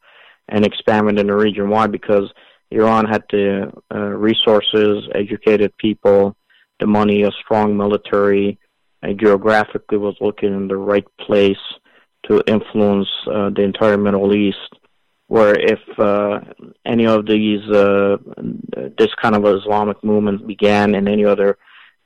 and 0.49 0.65
expand 0.65 1.17
in 1.17 1.27
the 1.27 1.35
region. 1.35 1.69
Why? 1.69 1.87
Because 1.87 2.29
Iran 2.69 3.05
had 3.05 3.23
the 3.31 3.71
uh, 3.93 3.97
resources, 3.97 5.07
educated 5.15 5.75
people, 5.77 6.35
the 6.79 6.87
money, 6.87 7.23
a 7.23 7.31
strong 7.43 7.77
military, 7.77 8.59
and 9.01 9.19
geographically 9.19 9.97
was 9.97 10.15
looking 10.19 10.53
in 10.53 10.67
the 10.67 10.77
right 10.77 11.05
place 11.19 11.55
to 12.27 12.43
influence 12.47 13.07
uh, 13.27 13.49
the 13.49 13.61
entire 13.61 13.97
Middle 13.97 14.33
East. 14.33 14.57
Where 15.35 15.55
if 15.73 15.83
uh, 15.97 16.41
any 16.85 17.05
of 17.15 17.25
these 17.25 17.65
uh, 17.69 18.17
this 18.99 19.13
kind 19.21 19.35
of 19.35 19.45
Islamic 19.45 19.99
movement 20.03 20.47
began 20.53 20.93
in 20.95 21.07
any 21.07 21.25
other 21.33 21.57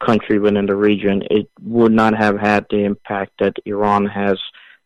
country 0.07 0.38
within 0.39 0.65
the 0.65 0.75
region, 0.89 1.17
it 1.38 1.48
would 1.62 1.91
not 2.01 2.13
have 2.24 2.38
had 2.39 2.65
the 2.69 2.81
impact 2.91 3.31
that 3.39 3.55
Iran 3.65 4.05
has 4.05 4.38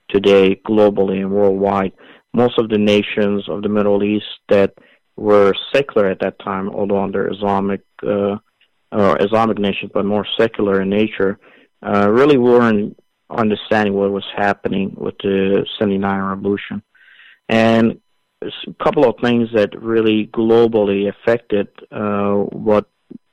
today 0.10 0.60
globally 0.70 1.18
and 1.22 1.32
worldwide 1.32 1.94
most 2.34 2.58
of 2.58 2.70
the 2.70 2.78
nations 2.78 3.48
of 3.50 3.62
the 3.62 3.70
Middle 3.70 4.04
East 4.04 4.26
that 4.50 4.74
were 5.16 5.54
secular 5.74 6.08
at 6.08 6.20
that 6.20 6.40
time, 6.40 6.70
although 6.70 7.02
under 7.02 7.32
Islamic 7.32 7.82
uh, 8.04 8.38
or 8.92 9.22
Islamic 9.22 9.58
nations, 9.58 9.92
but 9.94 10.06
more 10.06 10.26
secular 10.40 10.82
in 10.82 10.90
nature, 10.90 11.40
uh, 11.86 12.10
really 12.10 12.38
weren't 12.38 12.98
understanding 13.30 13.94
what 13.94 14.12
was 14.12 14.26
happening 14.36 14.94
with 14.98 15.16
the 15.20 15.66
79 15.80 16.22
revolution. 16.22 16.82
And 17.48 18.00
a 18.42 18.84
couple 18.84 19.08
of 19.08 19.16
things 19.22 19.50
that 19.54 19.80
really 19.82 20.28
globally 20.28 21.10
affected 21.10 21.68
uh, 21.92 22.34
what 22.34 22.88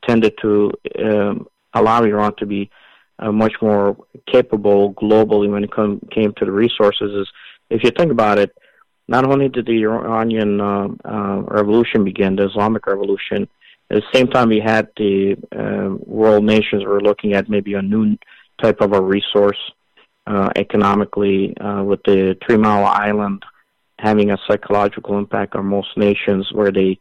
tended 0.06 0.34
to 0.42 0.72
um, 1.04 1.46
allow 1.74 2.02
Iran 2.02 2.34
to 2.36 2.46
be 2.46 2.70
uh, 3.18 3.32
much 3.32 3.54
more 3.60 3.96
capable 4.26 4.94
globally 4.94 5.50
when 5.50 5.64
it 5.64 5.72
come, 5.72 6.00
came 6.10 6.32
to 6.34 6.44
the 6.44 6.52
resources 6.52 7.12
is 7.12 7.28
if 7.70 7.82
you 7.84 7.90
think 7.90 8.12
about 8.12 8.38
it, 8.38 8.56
not 9.08 9.24
only 9.24 9.48
did 9.48 9.66
the 9.66 9.82
Iranian 9.82 10.60
uh, 10.60 10.88
uh, 11.04 11.42
revolution 11.42 12.04
begin, 12.04 12.36
the 12.36 12.46
Islamic 12.46 12.86
revolution, 12.86 13.48
at 13.90 13.96
the 13.96 14.02
same 14.12 14.28
time 14.28 14.50
we 14.50 14.60
had 14.60 14.88
the 14.96 15.36
uh, 15.56 15.94
world 16.04 16.44
nations 16.44 16.84
were 16.84 17.00
looking 17.00 17.32
at 17.32 17.48
maybe 17.48 17.74
a 17.74 17.82
new 17.82 18.16
type 18.62 18.80
of 18.80 18.92
a 18.92 19.00
resource 19.00 19.58
uh, 20.26 20.50
economically 20.56 21.56
uh, 21.58 21.82
with 21.82 22.02
the 22.04 22.36
Three 22.46 22.58
Mile 22.58 22.84
Island 22.84 23.42
having 23.98 24.30
a 24.30 24.38
psychological 24.46 25.18
impact 25.18 25.54
on 25.54 25.66
most 25.66 25.96
nations 25.96 26.48
where 26.52 26.70
they 26.70 26.98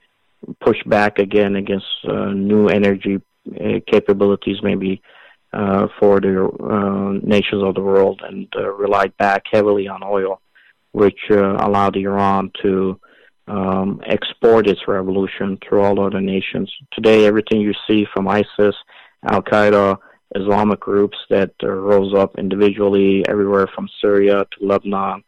push 0.62 0.78
back 0.86 1.20
again 1.20 1.56
against 1.56 1.86
uh, 2.08 2.32
new 2.32 2.68
energy 2.68 3.22
uh, 3.48 3.80
capabilities, 3.88 4.58
maybe 4.62 5.02
uh, 5.54 5.88
for 6.00 6.20
the 6.20 6.44
uh, 6.46 7.26
nations 7.26 7.64
of 7.64 7.76
the 7.76 7.82
world, 7.82 8.22
and 8.24 8.48
uh, 8.56 8.70
relied 8.74 9.16
back 9.18 9.44
heavily 9.52 9.88
on 9.88 10.04
oil, 10.04 10.42
which 10.92 11.20
allowed 11.30 11.96
Iran 11.96 12.52
to 12.62 13.00
um, 13.48 14.02
export 14.06 14.68
its 14.68 14.82
revolution 14.88 15.58
through 15.58 15.82
all 15.82 16.00
other 16.00 16.20
nations. 16.20 16.72
Today, 16.92 17.26
everything 17.26 17.62
you 17.62 17.74
see 17.88 18.06
from 18.14 18.28
ISIS, 18.28 18.76
Al 19.24 19.42
Qaeda, 19.42 19.98
Islamic 20.36 20.82
groups 20.82 21.18
that 21.30 21.52
rose 21.64 22.14
up 22.14 22.38
individually 22.38 23.24
everywhere 23.28 23.68
from 23.74 23.88
Syria 24.02 24.46
to 24.52 24.66
Lebanon, 24.66 25.24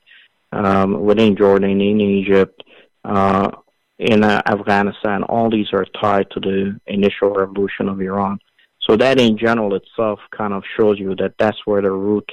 um, 0.51 1.01
within 1.01 1.35
Jordan, 1.35 1.81
in 1.81 2.01
Egypt, 2.01 2.63
uh, 3.03 3.51
in 3.97 4.23
uh, 4.23 4.41
Afghanistan, 4.45 5.23
all 5.23 5.49
these 5.49 5.67
are 5.73 5.85
tied 6.01 6.29
to 6.31 6.39
the 6.39 6.79
initial 6.87 7.31
revolution 7.31 7.89
of 7.89 7.99
Iran. 7.99 8.39
So 8.81 8.95
that 8.95 9.19
in 9.19 9.37
general 9.37 9.75
itself 9.75 10.19
kind 10.35 10.53
of 10.53 10.63
shows 10.77 10.97
you 10.97 11.15
that 11.15 11.35
that's 11.37 11.59
where 11.65 11.81
the 11.81 11.91
root 11.91 12.29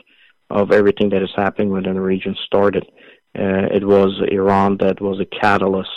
of 0.48 0.70
everything 0.70 1.10
that 1.10 1.22
is 1.22 1.32
happening 1.34 1.70
within 1.70 1.94
the 1.94 2.00
region 2.00 2.36
started. 2.46 2.84
Uh, 3.36 3.68
it 3.74 3.84
was 3.84 4.18
Iran 4.30 4.78
that 4.78 5.00
was 5.00 5.20
a 5.20 5.26
catalyst 5.26 5.90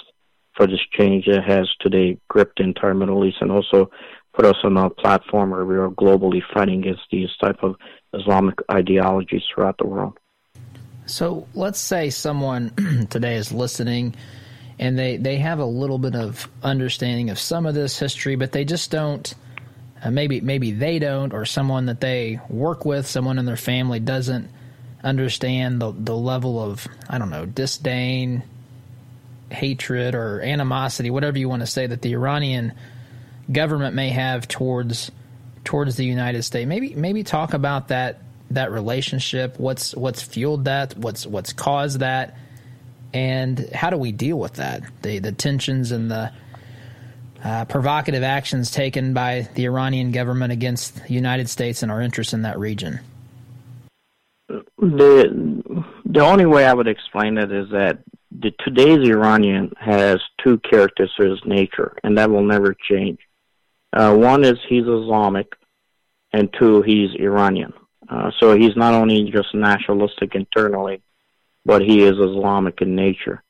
for 0.55 0.67
this 0.67 0.81
change 0.91 1.25
that 1.27 1.43
has 1.45 1.69
today 1.79 2.17
gripped 2.27 2.57
the 2.57 2.63
entire 2.63 2.93
Middle 2.93 3.23
East 3.23 3.38
and 3.41 3.51
also 3.51 3.89
put 4.33 4.45
us 4.45 4.57
on 4.63 4.75
a 4.75 4.89
platform 4.89 5.51
where 5.51 5.65
we 5.65 5.77
are 5.77 5.89
globally 5.89 6.41
fighting 6.53 6.79
against 6.79 7.03
these 7.11 7.29
type 7.41 7.59
of 7.61 7.75
Islamic 8.13 8.55
ideologies 8.71 9.43
throughout 9.53 9.77
the 9.77 9.88
world. 9.88 10.17
So 11.10 11.48
let's 11.54 11.80
say 11.80 12.10
someone 12.12 13.08
today 13.10 13.36
is 13.36 13.51
listening 13.51 14.16
and 14.78 14.98
they, 14.98 15.18
they 15.18 15.38
have 15.38 15.60
a 15.60 15.66
little 15.66 15.98
bit 15.98 16.16
of 16.16 16.48
understanding 16.63 17.30
of 17.30 17.39
some 17.39 17.66
of 17.66 17.74
this 17.75 18.00
history, 18.00 18.36
but 18.36 18.51
they 18.51 18.63
just 18.63 18.92
don't. 18.92 19.34
Uh, 20.01 20.12
maybe 20.12 20.39
maybe 20.39 20.72
they 20.72 20.98
don't, 20.98 21.34
or 21.34 21.44
someone 21.44 21.88
that 21.88 22.00
they 22.00 22.39
work 22.48 22.86
with, 22.86 23.06
someone 23.06 23.38
in 23.38 23.44
their 23.44 23.58
family 23.58 24.00
doesn't 24.00 24.50
understand 25.04 25.82
the 25.82 25.92
the 25.92 26.16
level 26.16 26.58
of 26.58 26.88
I 27.10 27.18
don't 27.18 27.30
know 27.30 27.46
disdain, 27.46 28.44
hatred, 29.51 30.16
or 30.16 30.39
animosity, 30.39 31.10
whatever 31.10 31.38
you 31.38 31.50
want 31.50 31.63
to 31.63 31.68
say, 31.68 31.86
that 31.86 32.01
the 32.01 32.13
Iranian 32.13 32.72
government 33.51 33.94
may 33.94 34.08
have 34.12 34.48
towards 34.48 35.12
towards 35.66 35.98
the 35.98 36.06
United 36.06 36.44
States. 36.44 36.66
Maybe 36.66 36.96
maybe 36.96 37.24
talk 37.24 37.54
about 37.54 37.89
that 37.89 38.22
that 38.51 38.72
relationship. 38.72 39.60
What's 39.60 39.96
what's 39.96 40.22
fueled 40.22 40.65
that? 40.65 40.98
What's 40.98 41.25
what's 41.25 41.53
caused 41.53 42.00
that? 42.00 42.38
And 43.13 43.70
how 43.74 43.89
do 43.89 43.98
we 43.98 44.12
deal 44.12 44.39
with 44.39 44.56
that? 44.56 44.84
The 45.01 45.20
the 45.20 45.32
tensions 45.32 45.91
and 45.91 46.10
the 46.10 46.32
uh, 47.44 47.65
provocative 47.65 48.24
actions 48.24 48.72
taken 48.72 49.13
by 49.13 49.48
the 49.56 49.65
Iranian 49.65 50.12
government 50.12 50.51
against 50.51 51.08
the 51.08 51.13
United 51.13 51.50
States 51.50 51.84
and 51.84 51.91
our 51.91 52.01
interests 52.01 52.34
in 52.34 52.41
that 52.41 52.60
region. 52.60 53.00
The 54.48 55.84
the 56.06 56.20
only 56.22 56.46
way 56.46 56.65
I 56.65 56.74
would 56.74 56.88
explain 56.88 57.38
it 57.38 57.51
is 57.51 57.70
that 57.70 58.00
the, 58.32 58.51
today's 58.63 59.08
Iranian 59.08 59.72
has 59.79 60.20
two 60.44 60.60
characters 60.60 61.12
to 61.18 61.29
his 61.29 61.39
nature, 61.46 61.96
and 62.03 62.18
that 62.18 62.29
will 62.29 62.44
never 62.44 62.75
change. 62.89 63.20
Uh, 63.94 64.15
one 64.15 64.44
is 64.44 64.58
he's 64.68 64.84
Islamic, 64.84 65.53
and 66.32 66.50
two, 66.58 66.82
he's 66.82 67.10
Iranian. 67.20 67.74
Uh, 68.10 68.32
so 68.39 68.58
he's 68.58 68.75
not 68.75 68.94
only 68.94 69.30
just 69.32 69.54
nationalistic 69.54 70.36
internally, 70.36 71.01
but 71.66 71.82
he 71.82 72.04
is 72.04 72.18
Islamic 72.18 72.82
in 72.82 72.96
nature. 72.96 73.44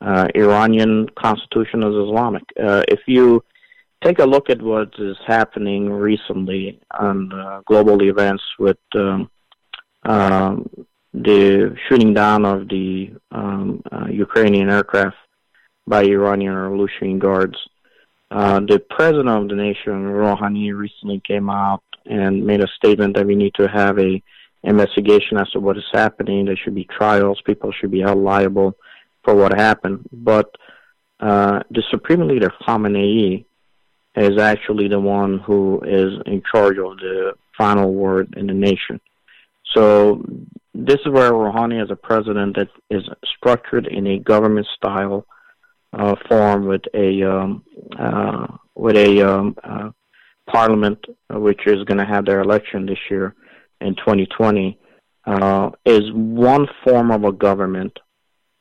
Uh, 0.00 0.28
Iranian 0.34 1.08
constitution 1.16 1.82
is 1.82 1.94
Islamic. 1.94 2.44
Uh, 2.62 2.82
if 2.88 3.00
you 3.06 3.42
take 4.02 4.18
a 4.18 4.24
look 4.24 4.50
at 4.50 4.60
what 4.60 4.90
is 4.98 5.16
happening 5.26 5.90
recently 5.90 6.80
on 6.98 7.32
uh, 7.32 7.62
global 7.66 8.02
events 8.02 8.42
with 8.58 8.76
um, 8.94 9.30
um, 10.04 10.68
the 11.14 11.74
shooting 11.88 12.12
down 12.12 12.44
of 12.44 12.68
the 12.68 13.10
um, 13.30 13.82
uh, 13.90 14.06
Ukrainian 14.10 14.68
aircraft 14.68 15.16
by 15.86 16.02
Iranian 16.02 16.54
Revolutionary 16.54 17.18
Guards, 17.18 17.58
uh, 18.30 18.60
the 18.60 18.78
president 18.90 19.28
of 19.28 19.48
the 19.48 19.54
nation, 19.54 20.06
Rouhani, 20.06 20.76
recently 20.76 21.20
came 21.26 21.48
out 21.48 21.82
and 22.06 22.44
made 22.44 22.62
a 22.62 22.68
statement 22.76 23.16
that 23.16 23.26
we 23.26 23.34
need 23.34 23.54
to 23.54 23.68
have 23.68 23.98
a 23.98 24.22
investigation 24.62 25.36
as 25.36 25.50
to 25.50 25.60
what 25.60 25.76
is 25.76 25.84
happening. 25.92 26.44
There 26.44 26.56
should 26.56 26.74
be 26.74 26.84
trials. 26.84 27.40
People 27.44 27.72
should 27.72 27.90
be 27.90 28.00
held 28.00 28.18
liable 28.18 28.74
for 29.22 29.34
what 29.34 29.52
happened. 29.52 30.08
But 30.12 30.54
uh, 31.20 31.60
the 31.70 31.82
Supreme 31.90 32.26
Leader 32.26 32.52
Khamenei 32.62 33.44
is 34.16 34.38
actually 34.38 34.88
the 34.88 35.00
one 35.00 35.38
who 35.40 35.82
is 35.84 36.12
in 36.26 36.42
charge 36.50 36.78
of 36.78 36.96
the 36.98 37.34
final 37.56 37.92
word 37.92 38.34
in 38.36 38.46
the 38.46 38.54
nation. 38.54 39.00
So 39.74 40.24
this 40.72 41.00
is 41.04 41.08
where 41.08 41.32
Rouhani, 41.32 41.82
as 41.82 41.90
a 41.90 41.96
president, 41.96 42.56
that 42.56 42.68
is 42.90 43.02
structured 43.36 43.86
in 43.86 44.06
a 44.06 44.18
government 44.18 44.66
style 44.76 45.26
uh, 45.92 46.14
form 46.28 46.66
with 46.66 46.82
a 46.94 47.22
um, 47.22 47.64
uh, 47.98 48.46
with 48.74 48.96
a 48.96 49.22
um, 49.22 49.56
uh, 49.62 49.90
parliament, 50.46 51.04
which 51.40 51.66
is 51.66 51.84
going 51.84 51.98
to 51.98 52.04
have 52.04 52.24
their 52.24 52.40
election 52.40 52.86
this 52.86 52.98
year 53.10 53.34
in 53.80 53.94
2020, 53.96 54.78
uh, 55.26 55.70
is 55.84 56.02
one 56.12 56.66
form 56.84 57.10
of 57.10 57.24
a 57.24 57.32
government, 57.32 57.98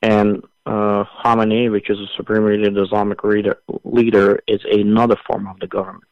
and 0.01 0.43
uh, 0.65 1.03
Khamenei, 1.23 1.71
which 1.71 1.89
is 1.89 1.99
a 1.99 2.07
supreme 2.15 2.45
leader, 2.45 2.69
the 2.71 2.83
Islamic 2.83 3.23
leader, 3.23 3.57
leader, 3.83 4.39
is 4.47 4.61
another 4.69 5.15
form 5.27 5.47
of 5.47 5.59
the 5.59 5.67
government. 5.67 6.05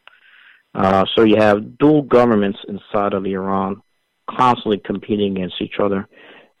Uh, 0.74 1.04
so 1.14 1.24
you 1.24 1.36
have 1.36 1.78
dual 1.78 2.02
governments 2.02 2.58
inside 2.68 3.14
of 3.14 3.26
Iran, 3.26 3.82
constantly 4.28 4.78
competing 4.78 5.36
against 5.36 5.60
each 5.60 5.78
other. 5.78 6.08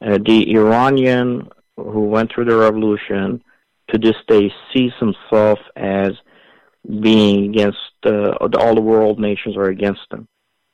Uh, 0.04 0.18
the 0.24 0.52
Iranian 0.52 1.48
who 1.76 2.02
went 2.02 2.32
through 2.32 2.44
the 2.46 2.56
revolution 2.56 3.42
to 3.90 3.98
this 3.98 4.16
day 4.28 4.52
sees 4.72 4.92
himself 4.98 5.58
as 5.76 6.12
being 7.00 7.50
against 7.50 7.78
uh, 8.04 8.32
all 8.58 8.74
the 8.74 8.80
world 8.80 9.18
nations 9.18 9.56
are 9.56 9.68
against 9.68 10.06
him. 10.10 10.26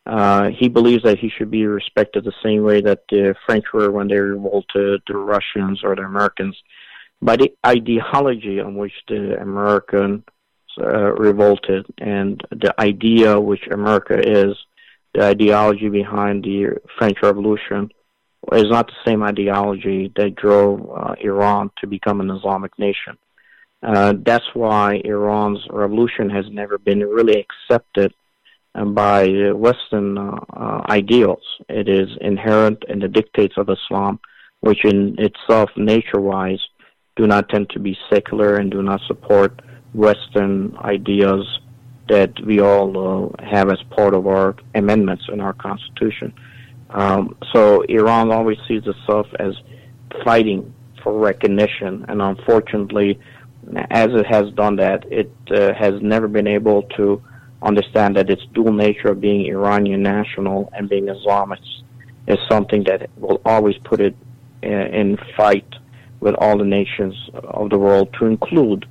Uh, 0.06 0.48
he 0.48 0.68
believes 0.68 1.02
that 1.02 1.18
he 1.18 1.28
should 1.28 1.50
be 1.50 1.66
respected 1.66 2.24
the 2.24 2.32
same 2.42 2.62
way 2.62 2.80
that 2.80 3.00
the 3.10 3.34
French 3.44 3.66
were 3.74 3.90
when 3.90 4.08
they 4.08 4.18
revolted 4.18 5.02
the 5.06 5.16
Russians 5.16 5.80
or 5.84 5.94
the 5.94 6.02
Americans 6.02 6.56
by 7.20 7.36
the 7.36 7.52
ideology 7.66 8.60
on 8.60 8.76
which 8.76 8.92
the 9.08 9.38
Americans 9.40 10.22
uh, 10.80 11.12
revolted 11.14 11.84
and 11.98 12.40
the 12.50 12.72
idea 12.80 13.38
which 13.38 13.66
America 13.70 14.18
is, 14.18 14.56
the 15.14 15.24
ideology 15.24 15.88
behind 15.88 16.44
the 16.44 16.78
French 16.96 17.18
Revolution 17.22 17.90
is 18.52 18.70
not 18.70 18.86
the 18.86 18.92
same 19.04 19.22
ideology 19.22 20.12
that 20.16 20.36
drove 20.36 20.88
uh, 20.90 21.14
Iran 21.20 21.70
to 21.78 21.86
become 21.86 22.20
an 22.20 22.30
Islamic 22.30 22.78
nation. 22.78 23.18
Uh, 23.82 24.14
that's 24.24 24.44
why 24.54 25.00
Iran's 25.04 25.64
revolution 25.70 26.30
has 26.30 26.44
never 26.50 26.78
been 26.78 27.00
really 27.00 27.44
accepted 27.44 28.12
uh, 28.74 28.84
by 28.84 29.52
Western 29.52 30.18
uh, 30.18 30.36
uh, 30.52 30.82
ideals. 30.88 31.42
It 31.68 31.88
is 31.88 32.08
inherent 32.20 32.84
in 32.88 32.98
the 32.98 33.08
dictates 33.08 33.54
of 33.56 33.68
Islam, 33.68 34.18
which 34.60 34.84
in 34.84 35.16
itself, 35.18 35.70
nature-wise, 35.76 36.60
do 37.16 37.26
not 37.26 37.48
tend 37.48 37.70
to 37.70 37.78
be 37.78 37.96
secular 38.10 38.56
and 38.56 38.70
do 38.70 38.82
not 38.82 39.00
support 39.06 39.60
Western 39.94 40.76
ideas 40.78 41.44
that 42.08 42.32
we 42.44 42.60
all 42.60 42.90
uh, 43.38 43.44
have 43.44 43.70
as 43.70 43.78
part 43.90 44.14
of 44.14 44.26
our 44.26 44.56
amendments 44.74 45.24
in 45.32 45.40
our 45.40 45.52
constitution. 45.52 46.32
Um, 46.90 47.36
so 47.52 47.82
Iran 47.82 48.32
always 48.32 48.58
sees 48.66 48.82
itself 48.86 49.26
as 49.38 49.54
fighting 50.24 50.74
for 51.02 51.18
recognition, 51.18 52.04
and 52.08 52.22
unfortunately, 52.22 53.20
as 53.90 54.08
it 54.12 54.26
has 54.26 54.50
done 54.52 54.76
that, 54.76 55.10
it 55.10 55.30
uh, 55.50 55.74
has 55.74 56.00
never 56.00 56.28
been 56.28 56.46
able 56.46 56.82
to 56.96 57.22
understand 57.62 58.16
that 58.16 58.30
its 58.30 58.44
dual 58.54 58.72
nature 58.72 59.08
of 59.08 59.20
being 59.20 59.46
Iranian 59.46 60.02
national 60.02 60.70
and 60.74 60.88
being 60.88 61.06
Islamist 61.06 61.82
is 62.26 62.38
something 62.48 62.84
that 62.84 63.10
will 63.16 63.40
always 63.44 63.76
put 63.78 64.00
it 64.00 64.14
in, 64.62 64.72
uh, 64.72 64.84
in 65.00 65.18
fight 65.36 65.66
with 66.20 66.34
all 66.36 66.58
the 66.58 66.64
nations 66.64 67.14
of 67.32 67.70
the 67.70 67.78
world, 67.78 68.12
to 68.18 68.26
include 68.26 68.86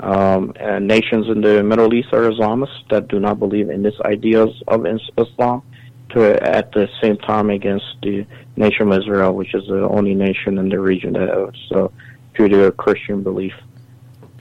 um, 0.00 0.52
nations 0.80 1.28
in 1.28 1.40
the 1.40 1.62
Middle 1.62 1.94
East 1.94 2.08
are 2.12 2.28
Islamists 2.28 2.88
that 2.90 3.06
do 3.08 3.20
not 3.20 3.38
believe 3.38 3.70
in 3.70 3.84
these 3.84 4.00
ideas 4.04 4.50
of 4.66 4.84
Islam, 5.16 5.62
to 6.10 6.42
at 6.42 6.72
the 6.72 6.88
same 7.00 7.16
time 7.18 7.50
against 7.50 7.86
the 8.02 8.26
nation 8.56 8.90
of 8.90 8.98
Israel, 9.00 9.32
which 9.32 9.54
is 9.54 9.66
the 9.68 9.82
only 9.88 10.14
nation 10.14 10.58
in 10.58 10.68
the 10.68 10.78
region 10.78 11.12
that 11.12 11.28
has 11.28 11.72
uh, 11.72 11.88
Judeo-Christian 12.34 13.22
belief. 13.22 13.54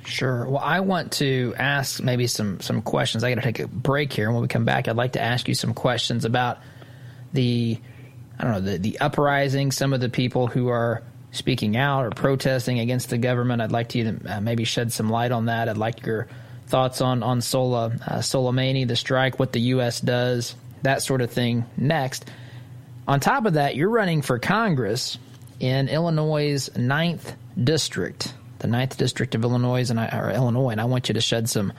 Sure. 0.06 0.46
Well, 0.46 0.62
I 0.64 0.80
want 0.80 1.14
to 1.14 1.54
ask 1.58 2.02
maybe 2.02 2.28
some 2.28 2.60
some 2.60 2.82
questions. 2.82 3.24
I 3.24 3.30
got 3.30 3.36
to 3.36 3.42
take 3.42 3.60
a 3.60 3.68
break 3.68 4.12
here, 4.12 4.26
and 4.26 4.34
when 4.34 4.42
we 4.42 4.48
come 4.48 4.66
back, 4.66 4.88
I'd 4.88 4.96
like 4.96 5.14
to 5.14 5.22
ask 5.22 5.48
you 5.48 5.54
some 5.54 5.74
questions 5.74 6.26
about 6.26 6.60
the 7.34 7.80
I 8.40 8.44
don't 8.44 8.52
know 8.54 8.62
the 8.62 8.78
the 8.78 9.00
uprising, 9.00 9.72
some 9.72 9.94
of 9.94 10.00
the 10.00 10.10
people 10.10 10.48
who 10.48 10.70
are 10.70 11.04
speaking 11.32 11.78
out 11.78 12.06
or 12.06 12.10
protesting 12.10 12.80
against 12.80 13.10
the 13.10 13.18
government. 13.18 13.62
I'd 13.62 13.72
like 13.72 13.96
you 13.96 14.12
to 14.12 14.38
uh, 14.38 14.42
maybe 14.42 14.64
shed 14.64 14.92
some 14.92 15.10
light 15.10 15.32
on 15.32 15.46
that. 15.46 15.70
I'd 15.70 15.78
like 15.78 16.06
your 16.06 16.28
thoughts 16.68 17.02
on 17.02 17.22
on 17.22 17.42
Sola, 17.42 17.86
uh, 17.86 18.18
Soleimani, 18.20 18.88
the 18.88 18.96
strike, 18.96 19.40
what 19.40 19.52
the 19.52 19.62
U.S. 19.62 20.02
does, 20.02 20.56
that 20.82 21.04
sort 21.04 21.22
of 21.22 21.32
thing. 21.32 21.66
Next, 21.78 22.30
on 23.08 23.20
top 23.20 23.46
of 23.46 23.54
that, 23.54 23.76
you're 23.76 23.90
running 23.90 24.22
for 24.22 24.40
Congress 24.40 25.18
in 25.60 25.90
Illinois' 25.90 26.70
ninth 26.76 27.36
district, 27.62 28.34
the 28.62 28.68
ninth 28.68 28.98
district 28.98 29.36
of 29.36 29.44
Illinois, 29.44 29.90
and 29.90 30.00
I, 30.00 30.08
or 30.08 30.32
Illinois, 30.32 30.70
and 30.70 30.80
I 30.80 30.86
want 30.86 31.10
you 31.10 31.14
to 31.14 31.22
shed 31.22 31.50
some 31.50 31.74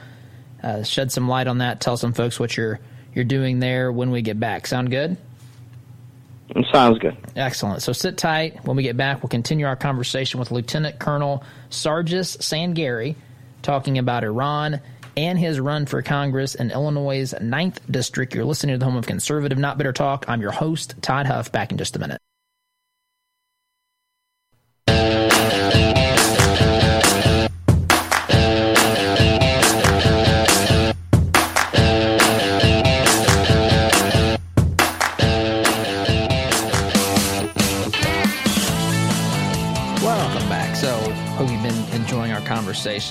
uh, 0.62 0.82
shed 0.82 1.10
some 1.10 1.28
light 1.28 1.46
on 1.46 1.58
that. 1.58 1.80
Tell 1.80 1.96
some 1.96 2.12
folks 2.12 2.38
what 2.38 2.56
you're 2.56 2.80
you're 3.14 3.24
doing 3.24 3.60
there 3.60 3.90
when 3.90 4.10
we 4.10 4.22
get 4.22 4.38
back. 4.38 4.66
Sound 4.66 4.90
good? 4.90 5.16
It 6.54 6.66
sounds 6.72 6.98
good. 6.98 7.16
Excellent. 7.34 7.82
So 7.82 7.92
sit 7.92 8.18
tight. 8.18 8.64
When 8.64 8.76
we 8.76 8.82
get 8.82 8.96
back, 8.96 9.22
we'll 9.22 9.30
continue 9.30 9.66
our 9.66 9.76
conversation 9.76 10.38
with 10.38 10.50
Lieutenant 10.50 10.98
Colonel 10.98 11.44
Sargis 11.70 12.36
Sangari 12.38 13.16
talking 13.62 13.98
about 13.98 14.24
Iran 14.24 14.80
and 15.16 15.38
his 15.38 15.60
run 15.60 15.86
for 15.86 16.02
Congress 16.02 16.54
in 16.54 16.70
Illinois' 16.70 17.34
9th 17.34 17.78
District. 17.90 18.34
You're 18.34 18.44
listening 18.44 18.74
to 18.74 18.78
the 18.78 18.84
home 18.84 18.96
of 18.96 19.06
conservative, 19.06 19.58
not 19.58 19.78
bitter 19.78 19.92
talk. 19.92 20.24
I'm 20.28 20.40
your 20.40 20.52
host, 20.52 20.94
Todd 21.00 21.26
Huff. 21.26 21.52
Back 21.52 21.70
in 21.70 21.78
just 21.78 21.96
a 21.96 21.98
minute. 21.98 22.20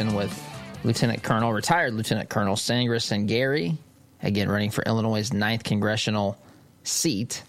Conversation 0.02 0.16
with 0.16 0.84
Lieutenant 0.84 1.24
Colonel, 1.24 1.54
retired 1.54 1.94
Lieutenant 1.94 2.30
Colonel 2.30 2.56
Sangris 2.56 3.06
Sangari, 3.06 3.78
again 4.24 4.50
running 4.50 4.72
for 4.72 4.84
Illinois' 4.84 5.30
9th 5.30 5.64
congressional 5.64 6.38
seat 6.84 7.44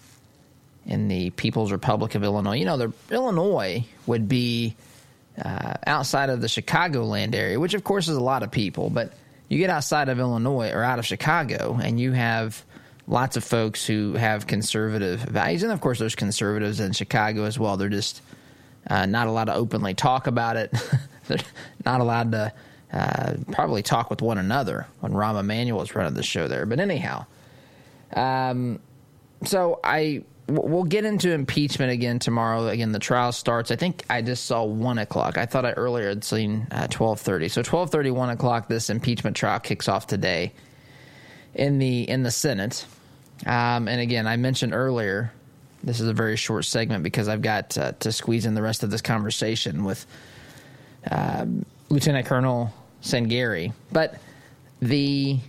in 0.85 1.07
the 1.07 1.31
People's 1.31 1.71
Republic 1.71 2.15
of 2.15 2.23
Illinois. 2.23 2.57
You 2.57 2.65
know, 2.65 2.77
the 2.77 2.93
Illinois 3.09 3.85
would 4.05 4.27
be 4.27 4.75
uh, 5.43 5.73
outside 5.87 6.29
of 6.29 6.41
the 6.41 6.47
Chicagoland 6.47 7.33
area, 7.33 7.59
which 7.59 7.73
of 7.73 7.83
course 7.83 8.07
is 8.07 8.17
a 8.17 8.23
lot 8.23 8.43
of 8.43 8.51
people, 8.51 8.89
but 8.89 9.13
you 9.49 9.57
get 9.57 9.69
outside 9.69 10.09
of 10.09 10.19
Illinois 10.19 10.71
or 10.71 10.83
out 10.83 10.99
of 10.99 11.05
Chicago, 11.05 11.79
and 11.81 11.99
you 11.99 12.11
have 12.11 12.63
lots 13.07 13.35
of 13.35 13.43
folks 13.43 13.85
who 13.85 14.13
have 14.13 14.45
conservative 14.45 15.19
values, 15.21 15.63
and 15.63 15.71
of 15.71 15.81
course, 15.81 15.99
there's 15.99 16.15
conservatives 16.15 16.79
in 16.79 16.91
Chicago 16.91 17.45
as 17.45 17.57
well. 17.57 17.77
They're 17.77 17.89
just 17.89 18.21
uh, 18.89 19.05
not 19.05 19.27
allowed 19.27 19.45
to 19.45 19.55
openly 19.55 19.93
talk 19.93 20.27
about 20.27 20.57
it. 20.57 20.73
They're 21.27 21.37
not 21.85 22.01
allowed 22.01 22.31
to 22.33 22.53
uh, 22.91 23.33
probably 23.51 23.81
talk 23.81 24.09
with 24.09 24.21
one 24.21 24.37
another 24.37 24.87
when 24.99 25.13
Rahm 25.13 25.39
Emanuel 25.39 25.79
was 25.79 25.95
running 25.95 26.13
the 26.13 26.23
show 26.23 26.47
there. 26.47 26.65
But 26.65 26.79
anyhow, 26.79 27.25
um, 28.13 28.79
so 29.43 29.79
I 29.83 30.23
we'll 30.47 30.83
get 30.83 31.05
into 31.05 31.31
impeachment 31.31 31.91
again 31.91 32.19
tomorrow. 32.19 32.67
Again, 32.67 32.91
the 32.91 32.99
trial 32.99 33.31
starts. 33.31 33.71
I 33.71 33.75
think 33.75 34.03
I 34.09 34.21
just 34.21 34.45
saw 34.45 34.63
one 34.63 34.97
o'clock. 34.97 35.37
I 35.37 35.45
thought 35.45 35.65
I 35.65 35.71
earlier 35.71 36.09
had 36.09 36.23
seen 36.23 36.67
uh, 36.71 36.87
twelve 36.87 37.19
thirty. 37.19 37.47
So 37.47 37.61
twelve 37.61 37.89
thirty, 37.89 38.11
one 38.11 38.29
o'clock. 38.29 38.67
This 38.67 38.89
impeachment 38.89 39.35
trial 39.35 39.59
kicks 39.59 39.87
off 39.87 40.07
today 40.07 40.53
in 41.53 41.79
the 41.79 42.07
in 42.09 42.23
the 42.23 42.31
Senate. 42.31 42.85
Um, 43.45 43.87
and 43.87 43.99
again, 43.99 44.27
I 44.27 44.37
mentioned 44.37 44.73
earlier. 44.73 45.31
This 45.83 45.99
is 45.99 46.07
a 46.07 46.13
very 46.13 46.37
short 46.37 46.65
segment 46.65 47.03
because 47.03 47.27
I've 47.27 47.41
got 47.41 47.77
uh, 47.77 47.91
to 47.99 48.11
squeeze 48.11 48.45
in 48.45 48.53
the 48.53 48.61
rest 48.61 48.83
of 48.83 48.91
this 48.91 49.01
conversation 49.01 49.83
with 49.83 50.05
um, 51.11 51.65
Lieutenant 51.89 52.25
Colonel 52.25 52.73
Sangari. 53.01 53.73
But 53.91 54.17
the 54.81 55.39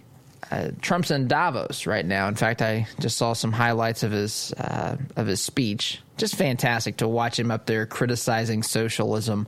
uh, 0.50 0.70
Trump's 0.80 1.10
in 1.10 1.28
Davos 1.28 1.86
right 1.86 2.04
now. 2.04 2.28
In 2.28 2.34
fact, 2.34 2.62
I 2.62 2.86
just 3.00 3.16
saw 3.16 3.32
some 3.32 3.52
highlights 3.52 4.02
of 4.02 4.12
his 4.12 4.52
uh, 4.54 4.96
of 5.16 5.26
his 5.26 5.40
speech. 5.40 6.00
Just 6.16 6.36
fantastic 6.36 6.98
to 6.98 7.08
watch 7.08 7.38
him 7.38 7.50
up 7.50 7.66
there 7.66 7.86
criticizing 7.86 8.62
socialism. 8.62 9.46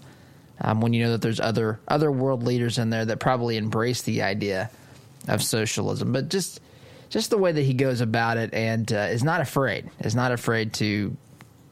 Um, 0.59 0.81
when 0.81 0.95
you 0.95 1.05
know 1.05 1.13
that 1.13 1.23
there's 1.23 1.41
other 1.41 1.81
other 1.87 2.11
world 2.11 2.43
leaders 2.43 2.79
in 2.79 2.91
there 2.91 3.05
that 3.05 3.21
probably 3.21 3.57
embrace 3.57 4.03
the 4.03 4.23
idea 4.23 4.71
of 5.29 5.43
socialism, 5.43 6.13
but 6.13 6.29
just 6.29 6.61
just 7.09 7.31
the 7.31 7.39
way 7.39 7.53
that 7.53 7.63
he 7.63 7.75
goes 7.75 8.01
about 8.01 8.37
it 8.37 8.53
and 8.53 8.93
uh, 8.93 8.97
is 8.97 9.25
not 9.25 9.41
afraid 9.41 9.89
is 10.01 10.15
not 10.15 10.33
afraid 10.33 10.73
to 10.75 11.17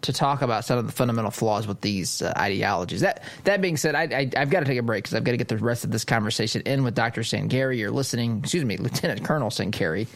to 0.04 0.12
talk 0.12 0.42
about 0.42 0.64
some 0.64 0.78
of 0.78 0.86
the 0.86 0.92
fundamental 0.92 1.30
flaws 1.30 1.66
with 1.66 1.80
these 1.80 2.22
uh, 2.22 2.32
ideologies. 2.36 3.00
That 3.00 3.22
that 3.44 3.60
being 3.60 3.76
said, 3.76 3.94
I, 3.94 4.30
have 4.36 4.50
got 4.50 4.60
to 4.60 4.66
take 4.66 4.78
a 4.78 4.82
break 4.82 5.04
because 5.04 5.14
I've 5.14 5.24
got 5.24 5.32
to 5.32 5.36
get 5.36 5.48
the 5.48 5.56
rest 5.56 5.84
of 5.84 5.90
this 5.90 6.04
conversation 6.04 6.62
in 6.62 6.84
with 6.84 6.94
Dr. 6.94 7.22
Sangari. 7.22 7.78
You're 7.78 7.90
listening, 7.90 8.40
excuse 8.40 8.64
me, 8.64 8.76
Lieutenant 8.78 9.24
Colonel 9.24 9.50
Sangari. 9.50 10.06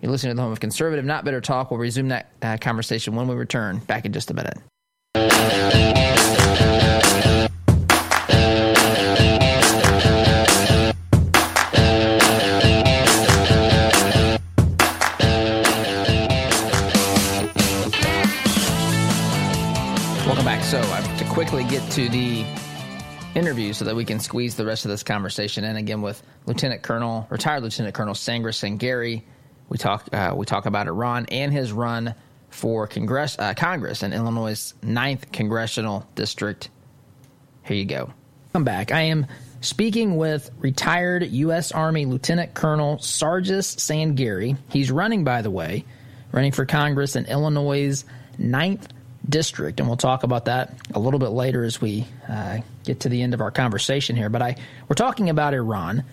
You're 0.00 0.10
listening 0.10 0.32
to 0.32 0.36
the 0.36 0.42
home 0.42 0.52
of 0.52 0.58
conservative, 0.58 1.04
not 1.04 1.24
bitter 1.24 1.40
talk. 1.40 1.70
We'll 1.70 1.78
resume 1.78 2.08
that 2.08 2.30
uh, 2.42 2.56
conversation 2.60 3.14
when 3.14 3.28
we 3.28 3.36
return. 3.36 3.78
Back 3.78 4.04
in 4.04 4.12
just 4.12 4.30
a 4.30 4.34
minute. 4.34 4.58
Quickly 21.42 21.64
get 21.64 21.90
to 21.90 22.08
the 22.08 22.44
interview 23.34 23.72
so 23.72 23.84
that 23.84 23.96
we 23.96 24.04
can 24.04 24.20
squeeze 24.20 24.54
the 24.54 24.64
rest 24.64 24.84
of 24.84 24.92
this 24.92 25.02
conversation 25.02 25.64
in 25.64 25.74
again 25.74 26.00
with 26.00 26.22
Lieutenant 26.46 26.82
Colonel, 26.82 27.26
retired 27.30 27.64
Lieutenant 27.64 27.96
Colonel 27.96 28.14
Sangris 28.14 28.60
Sangari. 28.60 29.24
We 29.68 29.76
talk 29.76 30.08
uh, 30.12 30.34
we 30.36 30.46
talk 30.46 30.66
about 30.66 30.86
Iran 30.86 31.26
and 31.32 31.52
his 31.52 31.72
run 31.72 32.14
for 32.50 32.86
Congress 32.86 33.36
uh, 33.40 33.54
Congress 33.54 34.04
in 34.04 34.12
Illinois' 34.12 34.72
9th 34.82 35.32
congressional 35.32 36.06
district. 36.14 36.70
Here 37.64 37.76
you 37.76 37.86
go. 37.86 38.12
Come 38.52 38.62
back. 38.62 38.92
I 38.92 39.00
am 39.00 39.26
speaking 39.62 40.16
with 40.16 40.48
retired 40.60 41.24
U.S. 41.24 41.72
Army 41.72 42.06
Lieutenant 42.06 42.54
Colonel 42.54 42.98
Sargis 42.98 43.78
Sangari. 43.78 44.56
He's 44.70 44.92
running, 44.92 45.24
by 45.24 45.42
the 45.42 45.50
way, 45.50 45.86
running 46.30 46.52
for 46.52 46.66
Congress 46.66 47.16
in 47.16 47.26
Illinois' 47.26 48.04
9th 48.38 48.86
district, 49.28 49.80
and 49.80 49.88
we'll 49.88 49.96
talk 49.96 50.22
about 50.22 50.46
that 50.46 50.74
a 50.94 50.98
little 50.98 51.20
bit 51.20 51.28
later 51.28 51.64
as 51.64 51.80
we 51.80 52.06
uh, 52.28 52.58
get 52.84 53.00
to 53.00 53.08
the 53.08 53.22
end 53.22 53.34
of 53.34 53.40
our 53.40 53.50
conversation 53.50 54.16
here. 54.16 54.28
But 54.28 54.42
I 54.42 54.56
we're 54.88 54.94
talking 54.94 55.30
about 55.30 55.54
Iran, 55.54 56.04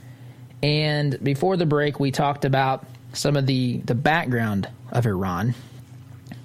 and 0.62 1.22
before 1.24 1.58
the 1.58 1.66
break, 1.66 2.00
we 2.00 2.12
talked 2.12 2.46
about 2.46 2.86
some 3.14 3.36
of 3.36 3.46
the 3.46 3.78
the 3.78 3.96
background 3.96 4.68
of 4.92 5.06
Iran, 5.06 5.56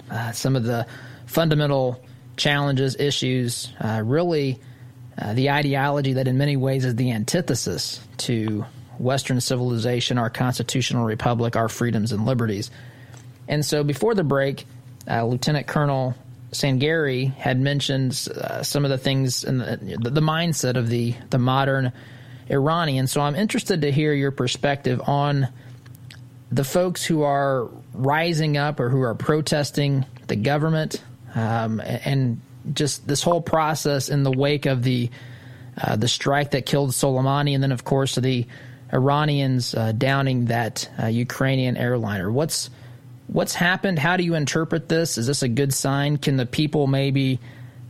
uh, 0.09 0.31
some 0.31 0.55
of 0.55 0.63
the 0.63 0.87
fundamental 1.25 2.03
challenges, 2.37 2.95
issues, 2.95 3.71
uh, 3.79 4.01
really 4.03 4.59
uh, 5.17 5.33
the 5.33 5.51
ideology 5.51 6.13
that 6.13 6.27
in 6.27 6.37
many 6.37 6.57
ways 6.57 6.83
is 6.85 6.95
the 6.95 7.11
antithesis 7.11 8.01
to 8.17 8.65
Western 8.97 9.39
civilization, 9.41 10.17
our 10.17 10.29
constitutional 10.29 11.05
republic, 11.05 11.55
our 11.55 11.69
freedoms 11.69 12.11
and 12.11 12.25
liberties. 12.25 12.71
And 13.47 13.65
so 13.65 13.83
before 13.83 14.15
the 14.15 14.23
break, 14.23 14.65
uh, 15.07 15.25
Lieutenant 15.25 15.67
Colonel 15.67 16.15
Sangari 16.55 17.33
had 17.35 17.59
mentioned 17.59 18.27
uh, 18.35 18.63
some 18.63 18.85
of 18.85 18.91
the 18.91 18.97
things 18.97 19.43
in 19.43 19.57
the, 19.57 19.97
the 19.99 20.21
mindset 20.21 20.77
of 20.77 20.89
the 20.89 21.13
the 21.29 21.37
modern 21.37 21.91
Iranian. 22.49 23.07
So 23.07 23.21
I'm 23.21 23.35
interested 23.35 23.81
to 23.81 23.91
hear 23.91 24.13
your 24.13 24.31
perspective 24.31 25.01
on 25.05 25.47
the 26.51 26.63
folks 26.63 27.03
who 27.03 27.23
are 27.23 27.69
rising 27.93 28.57
up 28.57 28.79
or 28.79 28.89
who 28.89 29.01
are 29.01 29.15
protesting 29.15 30.05
the 30.27 30.35
government 30.35 31.01
um, 31.33 31.81
and 31.81 32.39
just 32.73 33.07
this 33.07 33.21
whole 33.23 33.41
process 33.41 34.09
in 34.09 34.23
the 34.23 34.31
wake 34.31 34.65
of 34.65 34.83
the 34.83 35.09
uh, 35.77 35.95
the 35.97 36.07
strike 36.07 36.51
that 36.51 36.65
killed 36.65 36.91
Soleimani, 36.91 37.53
and 37.53 37.61
then 37.61 37.73
of 37.73 37.83
course 37.83 38.15
the 38.15 38.47
Iranians 38.93 39.75
uh, 39.75 39.91
downing 39.91 40.45
that 40.45 40.89
uh, 41.01 41.07
Ukrainian 41.07 41.75
airliner. 41.75 42.31
What's 42.31 42.69
what's 43.27 43.55
happened? 43.55 43.99
How 43.99 44.17
do 44.17 44.23
you 44.23 44.35
interpret 44.35 44.89
this? 44.89 45.17
Is 45.17 45.27
this 45.27 45.43
a 45.43 45.47
good 45.47 45.73
sign? 45.73 46.17
Can 46.17 46.37
the 46.37 46.45
people 46.45 46.87
maybe, 46.87 47.39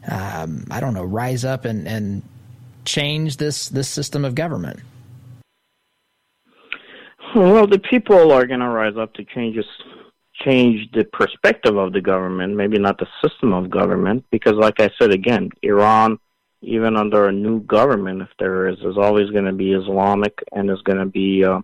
um, 0.09 0.65
I 0.71 0.79
don't 0.79 0.93
know, 0.93 1.03
rise 1.03 1.45
up 1.45 1.65
and, 1.65 1.87
and 1.87 2.21
change 2.85 3.37
this 3.37 3.69
this 3.69 3.87
system 3.87 4.25
of 4.25 4.35
government? 4.35 4.79
Well, 7.35 7.67
the 7.67 7.79
people 7.79 8.31
are 8.31 8.45
going 8.45 8.61
to 8.61 8.69
rise 8.69 8.95
up 8.97 9.13
to 9.15 9.25
change 9.25 9.57
this, 9.57 9.65
change 10.41 10.89
the 10.93 11.03
perspective 11.03 11.75
of 11.75 11.91
the 11.91 11.99
government, 11.99 12.55
maybe 12.55 12.79
not 12.79 12.97
the 12.97 13.07
system 13.21 13.53
of 13.53 13.69
government, 13.69 14.23
because, 14.31 14.53
like 14.53 14.79
I 14.79 14.89
said 14.97 15.11
again, 15.11 15.49
Iran, 15.61 16.17
even 16.61 16.95
under 16.95 17.27
a 17.27 17.33
new 17.33 17.59
government, 17.61 18.21
if 18.21 18.29
there 18.39 18.69
is, 18.69 18.77
is 18.79 18.97
always 18.97 19.29
going 19.31 19.45
to 19.45 19.51
be 19.51 19.73
Islamic 19.73 20.33
and 20.53 20.71
is 20.71 20.81
going 20.83 20.99
to 20.99 21.05
be 21.05 21.43
uh, 21.43 21.59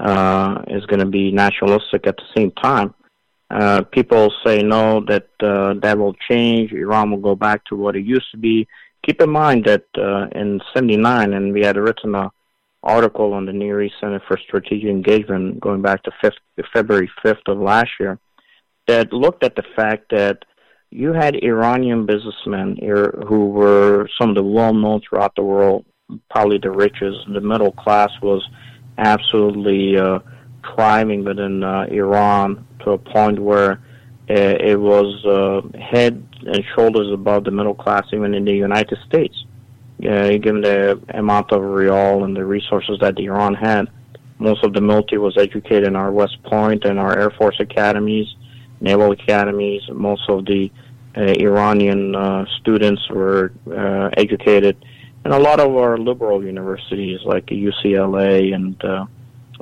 uh, 0.00 0.62
is 0.68 0.84
going 0.86 1.00
to 1.00 1.06
be 1.06 1.32
nationalistic 1.32 2.06
at 2.06 2.16
the 2.16 2.24
same 2.36 2.50
time. 2.52 2.94
Uh, 3.50 3.82
people 3.82 4.32
say 4.44 4.62
no, 4.62 5.04
that 5.06 5.28
uh, 5.40 5.74
that 5.82 5.96
will 5.98 6.14
change. 6.28 6.72
Iran 6.72 7.10
will 7.10 7.18
go 7.18 7.34
back 7.34 7.64
to 7.66 7.76
what 7.76 7.96
it 7.96 8.04
used 8.04 8.30
to 8.32 8.36
be. 8.36 8.68
Keep 9.06 9.22
in 9.22 9.30
mind 9.30 9.64
that 9.64 9.84
uh, 9.96 10.26
in 10.38 10.60
'79, 10.74 11.32
and 11.32 11.52
we 11.52 11.62
had 11.64 11.76
written 11.76 12.14
a 12.14 12.30
article 12.82 13.32
on 13.32 13.46
the 13.46 13.52
Near 13.52 13.82
East 13.82 13.96
Center 14.00 14.20
for 14.28 14.38
Strategic 14.38 14.88
Engagement 14.88 15.60
going 15.60 15.82
back 15.82 16.02
to 16.04 16.12
5th, 16.22 16.36
February 16.72 17.10
5th 17.24 17.48
of 17.48 17.58
last 17.58 17.90
year 17.98 18.18
that 18.86 19.12
looked 19.12 19.44
at 19.44 19.56
the 19.56 19.64
fact 19.76 20.10
that 20.10 20.44
you 20.90 21.12
had 21.12 21.36
Iranian 21.36 22.06
businessmen 22.06 22.76
here 22.76 23.12
who 23.28 23.48
were 23.50 24.08
some 24.18 24.30
of 24.30 24.34
the 24.36 24.42
well 24.42 24.72
known 24.72 25.00
throughout 25.00 25.34
the 25.36 25.42
world, 25.42 25.84
probably 26.30 26.58
the 26.58 26.70
richest. 26.70 27.18
The 27.32 27.40
middle 27.40 27.72
class 27.72 28.10
was 28.22 28.42
absolutely 28.98 29.96
uh, 29.96 30.18
climbing 30.62 31.24
within 31.24 31.62
uh, 31.62 31.86
Iran 31.90 32.66
to 32.80 32.92
a 32.92 32.98
point 32.98 33.38
where 33.38 33.80
uh, 34.30 34.34
it 34.34 34.78
was 34.78 35.24
uh, 35.24 35.78
head 35.78 36.22
and 36.46 36.64
shoulders 36.74 37.10
above 37.12 37.44
the 37.44 37.50
middle 37.50 37.74
class, 37.74 38.04
even 38.12 38.34
in 38.34 38.44
the 38.44 38.52
United 38.52 38.98
States. 39.06 39.44
Uh, 39.98 40.36
given 40.38 40.60
the 40.60 41.00
amount 41.14 41.50
of 41.50 41.62
real 41.62 42.22
and 42.24 42.36
the 42.36 42.44
resources 42.44 42.98
that 43.00 43.18
Iran 43.18 43.54
had, 43.54 43.88
most 44.38 44.62
of 44.64 44.72
the 44.72 44.80
military 44.80 45.18
was 45.18 45.36
educated 45.36 45.84
in 45.84 45.96
our 45.96 46.12
West 46.12 46.40
Point 46.44 46.84
and 46.84 46.98
our 46.98 47.18
Air 47.18 47.30
Force 47.30 47.58
academies 47.58 48.28
naval 48.80 49.12
academies. 49.12 49.82
Most 49.92 50.28
of 50.28 50.44
the 50.44 50.70
uh, 51.16 51.22
Iranian 51.22 52.14
uh, 52.14 52.44
students 52.60 53.08
were 53.10 53.52
educated 54.16 54.76
in 55.28 55.34
a 55.34 55.38
lot 55.38 55.60
of 55.60 55.76
our 55.76 55.98
liberal 55.98 56.42
universities 56.42 57.20
like 57.22 57.44
UCLA 57.46 58.54
and 58.54 58.82
uh, 58.82 59.04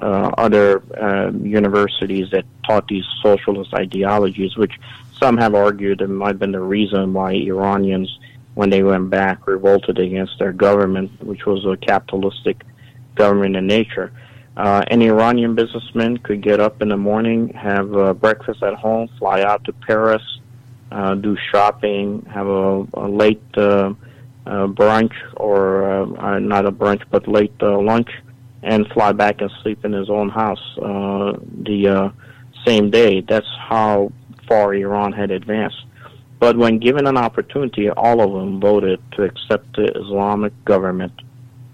uh, 0.01 0.31
other 0.39 0.81
uh, 0.97 1.33
universities 1.33 2.31
that 2.31 2.45
taught 2.65 2.87
these 2.87 3.05
socialist 3.21 3.75
ideologies, 3.75 4.57
which 4.57 4.79
some 5.19 5.37
have 5.37 5.57
argued 5.57 6.01
it 6.01 6.07
might 6.07 6.29
have 6.29 6.39
been 6.39 6.53
the 6.53 6.61
reason 6.61 7.13
why 7.13 7.33
Iranians, 7.33 8.17
when 8.55 8.71
they 8.71 8.85
went 8.85 9.11
back, 9.11 9.45
revolted 9.49 9.99
against 9.99 10.39
their 10.39 10.53
government, 10.53 11.11
which 11.21 11.47
was 11.47 11.67
a 11.67 11.77
capitalistic 11.77 12.63
government 13.17 13.57
in 13.57 13.67
nature. 13.67 14.13
Uh, 14.57 14.85
an 14.87 15.03
Iranian 15.03 15.57
businessman 15.57 16.17
could 16.19 16.43
get 16.43 16.61
up 16.61 16.81
in 16.81 16.91
the 16.91 16.97
morning, 16.97 17.49
have 17.55 17.93
uh, 17.97 18.15
breakfast 18.15 18.63
at 18.63 18.75
home, 18.75 19.09
fly 19.19 19.43
out 19.43 19.65
to 19.65 19.73
Paris, 19.73 20.23
uh, 20.93 21.17
do 21.17 21.37
shopping, 21.51 22.25
have 22.33 22.47
a, 22.47 22.87
a 22.95 23.09
late 23.09 23.43
uh, 23.57 23.93
uh, 24.47 24.67
brunch 24.67 25.15
or 25.37 25.91
uh, 25.91 26.07
uh, 26.19 26.39
not 26.39 26.67
a 26.67 26.73
brunch 26.73 27.03
but 27.11 27.27
late 27.29 27.55
uh, 27.63 27.79
lunch, 27.79 28.09
and 28.63 28.87
fly 28.89 29.13
back 29.13 29.41
and 29.41 29.51
sleep 29.63 29.85
in 29.85 29.93
his 29.93 30.09
own 30.11 30.29
house 30.29 30.63
uh, 30.79 31.33
the 31.63 31.89
uh, 31.89 32.11
same 32.67 32.91
day. 32.91 33.21
That's 33.21 33.47
how 33.69 34.13
far 34.49 34.75
Iran 34.75 35.13
had 35.13 35.31
advanced. 35.31 35.85
But 36.39 36.57
when 36.57 36.79
given 36.79 37.07
an 37.07 37.17
opportunity, 37.17 37.89
all 37.91 38.21
of 38.21 38.33
them 38.33 38.61
voted 38.61 39.01
to 39.13 39.23
accept 39.25 39.77
the 39.77 39.87
Islamic 39.97 40.53
government 40.65 41.13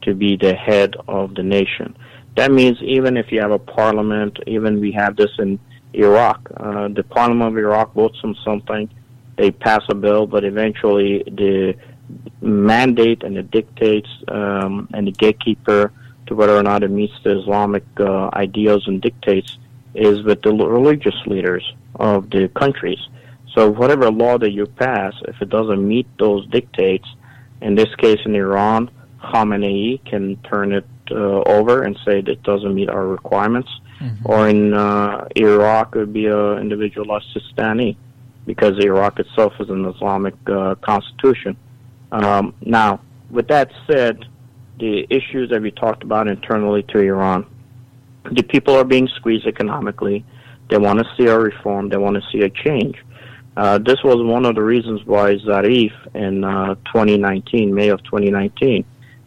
to 0.02 0.14
be 0.14 0.36
the 0.36 0.54
head 0.54 0.94
of 1.08 1.34
the 1.34 1.42
nation. 1.42 1.96
That 2.36 2.50
means 2.50 2.78
even 2.82 3.16
if 3.16 3.30
you 3.30 3.40
have 3.40 3.50
a 3.50 3.58
parliament, 3.58 4.38
even 4.46 4.80
we 4.80 4.92
have 4.92 5.16
this 5.16 5.30
in 5.38 5.58
Iraq, 5.92 6.48
uh, 6.56 6.88
the 6.88 7.02
parliament 7.02 7.52
of 7.52 7.58
Iraq 7.58 7.92
votes 7.92 8.18
on 8.24 8.34
something, 8.44 8.88
they 9.36 9.50
pass 9.50 9.82
a 9.90 9.94
bill, 9.94 10.26
but 10.26 10.44
eventually 10.44 11.22
the 11.26 11.74
mandate 12.40 13.22
and 13.22 13.36
the 13.36 13.42
dictates 13.42 14.08
um, 14.28 14.88
and 14.94 15.06
the 15.06 15.12
gatekeeper 15.12 15.92
to 16.26 16.34
whether 16.34 16.56
or 16.56 16.62
not 16.62 16.82
it 16.82 16.90
meets 16.90 17.14
the 17.24 17.38
Islamic 17.40 17.84
uh, 17.98 18.30
ideals 18.32 18.86
and 18.86 19.00
dictates 19.00 19.58
is 19.94 20.22
with 20.22 20.42
the 20.42 20.52
religious 20.52 21.14
leaders 21.26 21.64
of 21.96 22.30
the 22.30 22.48
countries. 22.48 23.00
So 23.54 23.70
whatever 23.70 24.10
law 24.10 24.38
that 24.38 24.50
you 24.50 24.66
pass, 24.66 25.14
if 25.28 25.42
it 25.42 25.50
doesn't 25.50 25.86
meet 25.86 26.06
those 26.18 26.46
dictates, 26.46 27.06
in 27.60 27.74
this 27.74 27.94
case 27.96 28.20
in 28.24 28.34
Iran, 28.34 28.90
Khamenei 29.20 30.04
can 30.04 30.36
turn 30.42 30.72
it 30.72 30.86
uh, 31.10 31.42
over 31.42 31.82
and 31.82 31.98
say 32.04 32.22
that 32.22 32.28
it 32.28 32.42
doesn't 32.42 32.74
meet 32.74 32.88
our 32.88 33.06
requirements. 33.06 33.68
Mm-hmm. 34.00 34.30
Or 34.30 34.48
in 34.48 34.74
uh, 34.74 35.28
Iraq, 35.36 35.94
it 35.94 35.98
would 35.98 36.12
be 36.12 36.26
an 36.26 36.58
individual 36.58 37.06
like 37.06 37.22
Sistani, 37.34 37.96
because 38.46 38.78
Iraq 38.78 39.20
itself 39.20 39.52
is 39.60 39.68
an 39.68 39.84
Islamic 39.84 40.34
uh, 40.46 40.74
constitution. 40.76 41.56
Um, 42.12 42.54
now, 42.60 43.00
with 43.30 43.48
that 43.48 43.72
said, 43.90 44.26
the 44.78 45.06
issues 45.10 45.50
that 45.50 45.62
we 45.62 45.70
talked 45.70 46.02
about 46.02 46.28
internally 46.28 46.82
to 46.84 46.98
Iran, 46.98 47.46
the 48.30 48.42
people 48.42 48.74
are 48.76 48.84
being 48.84 49.08
squeezed 49.16 49.46
economically. 49.46 50.24
They 50.68 50.78
want 50.78 51.00
to 51.00 51.06
see 51.16 51.26
a 51.26 51.38
reform. 51.38 51.88
They 51.88 51.96
want 51.96 52.16
to 52.16 52.22
see 52.30 52.42
a 52.42 52.50
change. 52.50 53.02
Uh, 53.56 53.78
this 53.78 54.02
was 54.04 54.16
one 54.22 54.46
of 54.46 54.54
the 54.54 54.62
reasons 54.62 55.04
why 55.04 55.34
Zarif 55.36 55.92
in 56.14 56.44
uh, 56.44 56.74
2019, 56.86 57.74
May 57.74 57.88
of 57.88 58.02
2019, 58.04 58.84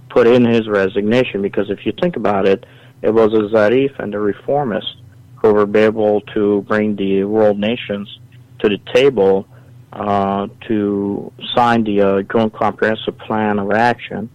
put 0.09 0.27
in 0.27 0.45
his 0.45 0.67
resignation 0.67 1.41
because 1.41 1.69
if 1.69 1.85
you 1.85 1.91
think 1.99 2.15
about 2.15 2.47
it, 2.47 2.65
it 3.01 3.13
was 3.13 3.33
a 3.33 3.53
Zarif 3.53 3.99
and 3.99 4.13
the 4.13 4.17
reformists 4.17 4.95
who 5.35 5.53
were 5.53 5.77
able 5.77 6.21
to 6.33 6.61
bring 6.67 6.95
the 6.95 7.23
world 7.23 7.59
nations 7.59 8.19
to 8.59 8.69
the 8.69 8.79
table 8.93 9.47
uh, 9.95 10.47
to 10.67 11.31
sign 11.55 11.83
the 11.85 12.01
uh, 12.01 12.21
Joint 12.23 12.53
Comprehensive 12.53 13.17
Plan 13.17 13.59
of 13.59 13.71
Action, 13.71 14.29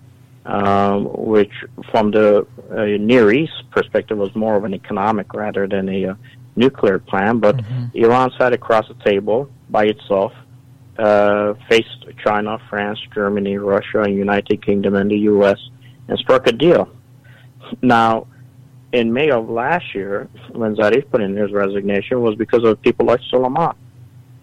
um, 0.46 1.04
which, 1.12 1.52
from 1.90 2.10
the 2.10 2.46
uh, 2.70 2.84
Near 2.98 3.30
East 3.30 3.52
perspective, 3.70 4.16
was 4.16 4.34
more 4.34 4.56
of 4.56 4.64
an 4.64 4.72
economic 4.74 5.32
rather 5.34 5.68
than 5.68 5.88
a 5.88 6.06
uh, 6.06 6.14
nuclear 6.56 6.98
plan. 6.98 7.38
But 7.38 7.58
mm-hmm. 7.58 7.86
Iran 7.94 8.32
sat 8.38 8.54
across 8.54 8.88
the 8.88 8.94
table 9.04 9.50
by 9.68 9.84
itself 9.84 10.32
uh, 10.98 11.54
faced 11.68 12.06
China, 12.24 12.58
France, 12.68 12.98
Germany, 13.14 13.56
Russia, 13.58 14.02
and 14.02 14.14
United 14.14 14.64
Kingdom, 14.64 14.94
and 14.94 15.10
the 15.10 15.18
U.S. 15.18 15.58
and 16.08 16.18
struck 16.18 16.46
a 16.46 16.52
deal. 16.52 16.90
Now, 17.82 18.26
in 18.92 19.12
May 19.12 19.30
of 19.30 19.48
last 19.48 19.94
year, 19.94 20.28
when 20.52 20.74
Zarif 20.76 21.10
put 21.10 21.20
in 21.20 21.36
his 21.36 21.52
resignation, 21.52 22.20
was 22.20 22.34
because 22.34 22.64
of 22.64 22.80
people 22.82 23.06
like 23.06 23.20
Suleiman, 23.30 23.68
uh, 23.68 23.74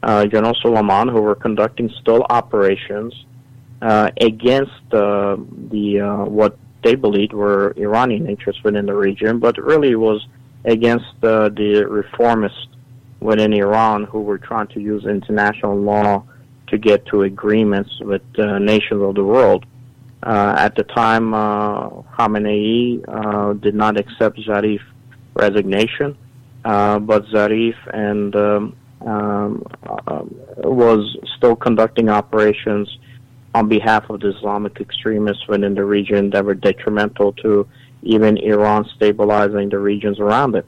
General 0.08 0.56
Suleiman, 0.62 1.08
who 1.08 1.22
were 1.22 1.36
conducting 1.36 1.90
still 2.02 2.26
operations 2.30 3.14
uh, 3.82 4.10
against 4.22 4.82
uh, 4.94 5.38
the 5.72 6.00
uh, 6.00 6.26
what 6.26 6.58
they 6.84 6.96
believed 6.96 7.34
were 7.34 7.74
Iranian 7.78 8.28
interests 8.28 8.64
within 8.64 8.86
the 8.86 8.94
region, 8.94 9.40
but 9.40 9.58
really 9.58 9.96
was 9.96 10.26
against 10.66 11.14
uh, 11.24 11.50
the 11.50 11.86
reformists 11.90 12.68
within 13.20 13.54
Iran 13.54 14.04
who 14.04 14.22
were 14.22 14.38
trying 14.38 14.68
to 14.68 14.80
use 14.80 15.06
international 15.06 15.76
law 15.76 16.24
to 16.68 16.78
get 16.78 17.06
to 17.08 17.24
agreements 17.24 17.92
with 18.02 18.22
uh, 18.38 18.60
nations 18.60 19.02
of 19.02 19.16
the 19.16 19.24
world. 19.24 19.66
Uh, 20.24 20.56
at 20.58 20.76
the 20.76 20.84
time, 20.84 21.34
uh, 21.34 21.90
Khamenei 22.16 23.04
uh, 23.08 23.54
did 23.54 23.76
not 23.76 23.98
accept 23.98 24.38
Zarif's 24.40 24.84
resignation, 25.34 26.18
uh, 26.66 27.00
but 27.00 27.26
Zarif 27.26 27.76
and 27.94 28.36
um, 28.36 28.76
um, 29.02 29.64
uh, 29.86 30.24
was 30.64 31.16
still 31.38 31.56
conducting 31.56 32.10
operations 32.10 32.98
on 33.54 33.68
behalf 33.68 34.10
of 34.10 34.20
the 34.20 34.30
Islamic 34.36 34.80
extremists 34.80 35.48
within 35.48 35.74
the 35.74 35.84
region 35.84 36.30
that 36.32 36.46
were 36.46 36.56
detrimental 36.56 37.34
to 37.34 37.68
even 38.04 38.38
Iran 38.38 38.86
stabilizing 38.96 39.70
the 39.70 39.80
regions 39.80 40.20
around 40.20 40.56
it. 40.56 40.66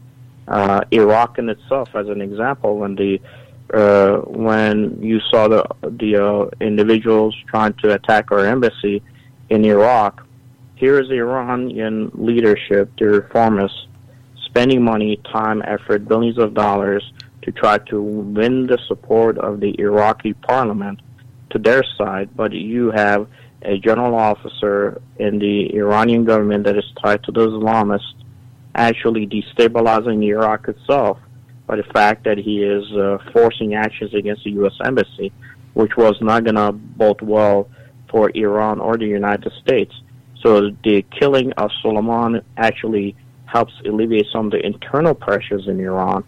Uh, 0.48 0.82
Iraq 0.92 1.38
in 1.38 1.50
itself, 1.50 1.90
as 1.96 2.08
an 2.08 2.22
example, 2.22 2.78
when 2.78 2.96
the 2.96 3.22
uh, 3.72 4.18
when 4.22 5.00
you 5.00 5.20
saw 5.30 5.48
the 5.48 5.64
the 5.84 6.16
uh, 6.16 6.50
individuals 6.60 7.36
trying 7.48 7.74
to 7.74 7.94
attack 7.94 8.32
our 8.32 8.46
embassy 8.46 9.04
in 9.50 9.64
Iraq, 9.64 10.26
here 10.76 11.00
is 11.00 11.08
the 11.10 11.20
Iranian 11.20 12.12
leadership, 12.16 12.92
the 12.98 13.06
reformists, 13.06 13.86
spending 14.46 14.82
money, 14.84 15.18
time, 15.32 15.62
effort, 15.68 16.08
billions 16.08 16.40
of 16.40 16.56
dollars 16.56 17.04
to 17.44 17.52
try 17.52 17.78
to 17.78 18.02
win 18.02 18.68
the 18.68 18.78
support 18.88 19.38
of 19.38 19.60
the 19.60 19.80
Iraqi 19.80 20.34
parliament 20.34 21.02
to 21.52 21.60
their 21.60 21.84
side. 21.98 22.30
But 22.36 22.52
you 22.54 22.92
have 22.92 23.28
a 23.62 23.78
general 23.78 24.16
officer 24.16 25.02
in 25.18 25.40
the 25.40 25.76
Iranian 25.76 26.26
government 26.26 26.66
that 26.66 26.78
is 26.78 26.86
tied 27.04 27.24
to 27.24 27.32
the 27.32 27.48
Islamists 27.48 28.14
actually 28.76 29.28
destabilizing 29.28 30.24
Iraq 30.24 30.68
itself 30.68 31.18
by 31.68 31.76
the 31.76 31.84
fact 31.84 32.24
that 32.24 32.38
he 32.38 32.64
is 32.64 32.84
uh, 32.94 33.18
forcing 33.34 33.76
actions 33.76 34.14
against 34.14 34.44
the 34.44 34.52
U.S. 34.52 34.74
Embassy, 34.84 35.32
which 35.74 35.96
was 35.98 36.16
not 36.22 36.44
going 36.44 36.56
to 36.56 36.72
bode 36.72 37.22
well 37.22 37.70
for 38.10 38.32
Iran 38.34 38.80
or 38.80 38.98
the 38.98 39.06
United 39.06 39.52
States. 39.62 39.94
So 40.42 40.72
the 40.84 41.04
killing 41.20 41.52
of 41.54 41.70
Soleimani 41.84 42.42
actually 42.58 43.16
helps 43.46 43.74
alleviate 43.86 44.28
some 44.32 44.46
of 44.46 44.52
the 44.52 44.66
internal 44.66 45.14
pressures 45.14 45.68
in 45.68 45.80
Iran 45.80 46.24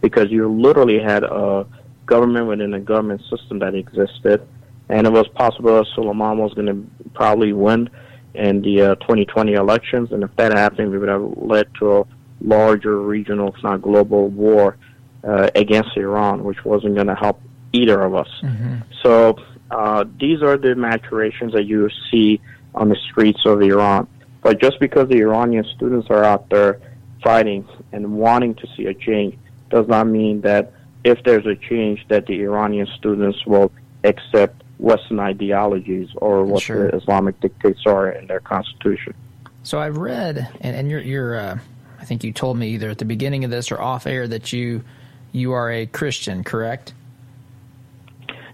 because 0.00 0.30
you 0.30 0.48
literally 0.48 0.98
had 0.98 1.24
a 1.24 1.66
government 2.06 2.46
within 2.46 2.74
a 2.74 2.80
government 2.80 3.22
system 3.30 3.58
that 3.60 3.74
existed, 3.74 4.46
and 4.88 5.06
it 5.06 5.12
was 5.12 5.26
possible 5.28 5.76
that 5.76 5.86
Suleiman 5.94 6.38
was 6.38 6.54
going 6.54 6.66
to 6.66 7.10
probably 7.14 7.52
win 7.52 7.90
in 8.34 8.62
the 8.62 8.82
uh, 8.82 8.94
2020 8.96 9.54
elections, 9.54 10.12
and 10.12 10.22
if 10.22 10.34
that 10.36 10.52
happened, 10.52 10.90
we 10.90 10.98
would 10.98 11.08
have 11.08 11.34
led 11.36 11.66
to 11.78 11.98
a 11.98 12.04
larger 12.40 13.00
regional, 13.00 13.54
if 13.54 13.62
not 13.62 13.82
global, 13.82 14.28
war 14.28 14.76
uh, 15.24 15.50
against 15.54 15.96
Iran, 15.96 16.44
which 16.44 16.64
wasn't 16.64 16.94
going 16.94 17.06
to 17.06 17.14
help 17.14 17.40
either 17.72 18.00
of 18.02 18.14
us. 18.14 18.28
Mm-hmm. 18.42 18.76
So 19.02 19.38
uh, 19.70 20.04
these 20.20 20.42
are 20.42 20.56
the 20.56 20.74
maturations 20.74 21.52
that 21.54 21.64
you 21.64 21.88
see 22.10 22.40
on 22.74 22.88
the 22.88 22.96
streets 23.10 23.40
of 23.44 23.62
Iran. 23.62 24.06
But 24.42 24.60
just 24.60 24.78
because 24.78 25.08
the 25.08 25.18
Iranian 25.18 25.64
students 25.74 26.08
are 26.10 26.22
out 26.22 26.48
there 26.50 26.80
fighting 27.24 27.66
and 27.92 28.12
wanting 28.18 28.54
to 28.56 28.68
see 28.76 28.86
a 28.86 28.94
change 28.94 29.36
does 29.70 29.88
not 29.88 30.06
mean 30.06 30.40
that 30.42 30.72
if 31.04 31.22
there's 31.24 31.46
a 31.46 31.54
change 31.54 32.04
that 32.08 32.26
the 32.26 32.42
Iranian 32.42 32.86
students 32.98 33.44
will 33.46 33.70
accept 34.04 34.62
Western 34.78 35.20
ideologies 35.20 36.08
or 36.16 36.44
what 36.44 36.62
sure. 36.62 36.90
the 36.90 36.96
Islamic 36.96 37.40
dictates 37.40 37.86
are 37.86 38.10
in 38.10 38.26
their 38.26 38.40
constitution. 38.40 39.14
So 39.62 39.78
I've 39.78 39.96
read, 39.96 40.48
and, 40.60 40.76
and 40.76 40.90
you're, 40.90 41.00
you're 41.00 41.36
uh, 41.36 41.58
I 41.98 42.04
think 42.04 42.22
you 42.22 42.32
told 42.32 42.56
me 42.56 42.70
either 42.70 42.90
at 42.90 42.98
the 42.98 43.04
beginning 43.04 43.44
of 43.44 43.50
this 43.50 43.72
or 43.72 43.80
off 43.80 44.06
air 44.06 44.28
that 44.28 44.52
you 44.52 44.84
you 45.32 45.52
are 45.52 45.70
a 45.70 45.86
Christian, 45.86 46.44
correct? 46.44 46.94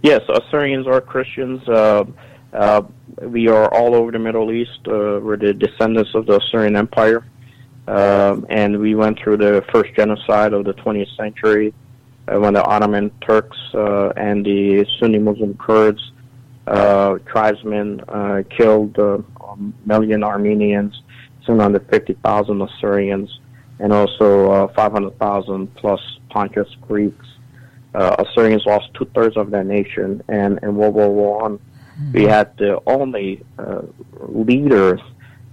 Yes, 0.03 0.23
Assyrians 0.29 0.87
are 0.87 1.01
Christians. 1.01 1.67
Uh, 1.69 2.05
uh, 2.53 2.83
we 3.21 3.49
are 3.49 3.73
all 3.73 3.95
over 3.95 4.11
the 4.11 4.19
Middle 4.19 4.51
East. 4.51 4.81
Uh, 4.87 5.21
we're 5.23 5.37
the 5.37 5.53
descendants 5.53 6.15
of 6.15 6.27
the 6.27 6.39
Assyrian 6.39 6.77
Empire. 6.77 7.25
Um, 7.89 8.47
and 8.49 8.79
we 8.79 8.95
went 8.95 9.19
through 9.19 9.39
the 9.39 9.65
first 9.73 9.95
genocide 9.95 10.53
of 10.53 10.65
the 10.65 10.75
20th 10.75 11.17
century 11.17 11.75
uh, 12.29 12.39
when 12.39 12.55
the 12.55 12.65
Ottoman 12.65 13.11
Turks 13.21 13.59
uh, 13.75 14.11
and 14.11 14.47
the 14.47 14.87
Sunni 14.99 15.19
Muslim 15.19 15.57
Kurds 15.57 16.13
uh, 16.67 17.19
tribesmen 17.27 18.01
uh, 18.09 18.43
killed 18.57 18.99
uh, 18.99 19.19
a 19.19 19.57
million 19.85 20.23
Armenians, 20.23 21.03
750,000 21.45 22.63
Assyrians, 22.63 23.41
and 23.81 23.93
also 23.93 24.51
uh, 24.51 24.69
500,000 24.75 25.75
plus 25.75 26.01
Pontus 26.31 26.69
Greeks. 26.83 27.27
Uh, 27.95 28.17
Assyrians 28.21 28.65
lost 28.65 28.95
two 28.95 29.07
thirds 29.15 29.37
of 29.37 29.51
their 29.51 29.65
nation, 29.65 30.23
and 30.29 30.59
in 30.63 30.77
World 30.77 30.95
War 30.95 31.11
One, 31.41 31.59
mm-hmm. 31.59 32.13
we 32.13 32.25
had 32.25 32.57
the 32.57 32.81
only 32.87 33.45
uh, 33.59 33.83
leader 34.21 34.99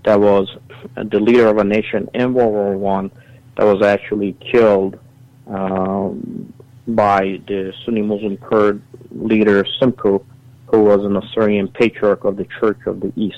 that 0.06 0.20
was 0.20 0.58
the 0.96 1.20
leader 1.20 1.48
of 1.48 1.58
a 1.58 1.64
nation 1.64 2.10
in 2.14 2.34
World 2.34 2.54
War 2.54 2.78
One 2.78 3.12
that 3.58 3.66
was 3.66 3.82
actually 3.82 4.34
killed 4.52 4.98
um, 5.48 6.54
by 6.88 7.42
the 7.48 7.74
Sunni 7.84 8.02
Muslim 8.02 8.38
Kurd 8.38 8.82
leader 9.12 9.64
Simku, 9.80 10.24
who 10.68 10.84
was 10.84 11.04
an 11.04 11.18
Assyrian 11.18 11.68
patriarch 11.68 12.24
of 12.24 12.38
the 12.38 12.46
Church 12.60 12.80
of 12.86 13.00
the 13.02 13.12
East. 13.16 13.38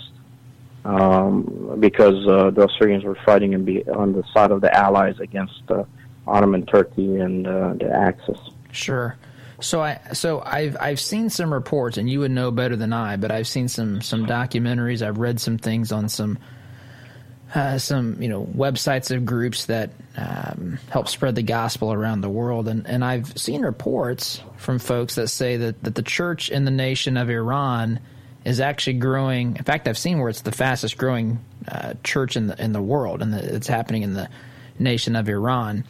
Um, 0.83 1.77
because 1.79 2.27
uh, 2.27 2.49
the 2.49 2.67
Assyrians 2.67 3.03
were 3.03 3.17
fighting 3.23 3.53
on 3.93 4.13
the 4.13 4.23
side 4.33 4.49
of 4.49 4.61
the 4.61 4.75
Allies 4.75 5.19
against 5.19 5.61
uh, 5.69 5.83
Ottoman 6.27 6.65
Turkey 6.65 7.17
and 7.17 7.45
uh, 7.45 7.73
the 7.73 7.91
Axis. 7.91 8.39
Sure. 8.71 9.15
So 9.61 9.81
I 9.81 9.99
so 10.13 10.41
I've 10.41 10.75
I've 10.79 10.99
seen 10.99 11.29
some 11.29 11.53
reports, 11.53 11.97
and 11.97 12.09
you 12.09 12.19
would 12.19 12.31
know 12.31 12.51
better 12.51 12.75
than 12.75 12.93
I, 12.93 13.15
but 13.15 13.31
I've 13.31 13.47
seen 13.47 13.67
some 13.67 14.01
some 14.01 14.25
documentaries. 14.25 15.05
I've 15.05 15.17
read 15.17 15.39
some 15.39 15.57
things 15.57 15.91
on 15.91 16.09
some 16.09 16.39
uh, 17.53 17.77
some 17.77 18.21
you 18.21 18.29
know 18.29 18.45
websites 18.45 19.15
of 19.15 19.25
groups 19.25 19.65
that 19.65 19.91
um, 20.17 20.79
help 20.89 21.07
spread 21.07 21.35
the 21.35 21.43
gospel 21.43 21.93
around 21.93 22.21
the 22.21 22.29
world, 22.29 22.67
and 22.67 22.87
and 22.87 23.03
I've 23.03 23.37
seen 23.37 23.61
reports 23.61 24.41
from 24.57 24.79
folks 24.79 25.15
that 25.15 25.27
say 25.27 25.57
that 25.57 25.83
that 25.83 25.95
the 25.95 26.03
church 26.03 26.49
in 26.49 26.65
the 26.65 26.71
nation 26.71 27.17
of 27.17 27.29
Iran 27.29 27.99
is 28.45 28.59
actually 28.59 28.93
growing. 28.93 29.55
In 29.57 29.63
fact, 29.63 29.87
I've 29.87 29.97
seen 29.97 30.19
where 30.19 30.29
it's 30.29 30.41
the 30.41 30.51
fastest 30.51 30.97
growing 30.97 31.39
uh, 31.67 31.93
church 32.03 32.35
in 32.35 32.47
the 32.47 32.61
in 32.61 32.71
the 32.71 32.81
world, 32.81 33.21
and 33.21 33.33
it's 33.33 33.67
happening 33.67 34.01
in 34.03 34.13
the 34.13 34.29
nation 34.79 35.15
of 35.15 35.29
Iran. 35.29 35.83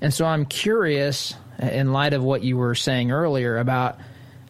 And 0.00 0.12
so 0.12 0.26
I'm 0.26 0.44
curious, 0.44 1.34
in 1.58 1.92
light 1.92 2.12
of 2.12 2.22
what 2.22 2.42
you 2.42 2.56
were 2.56 2.74
saying 2.74 3.10
earlier 3.10 3.58
about 3.58 3.98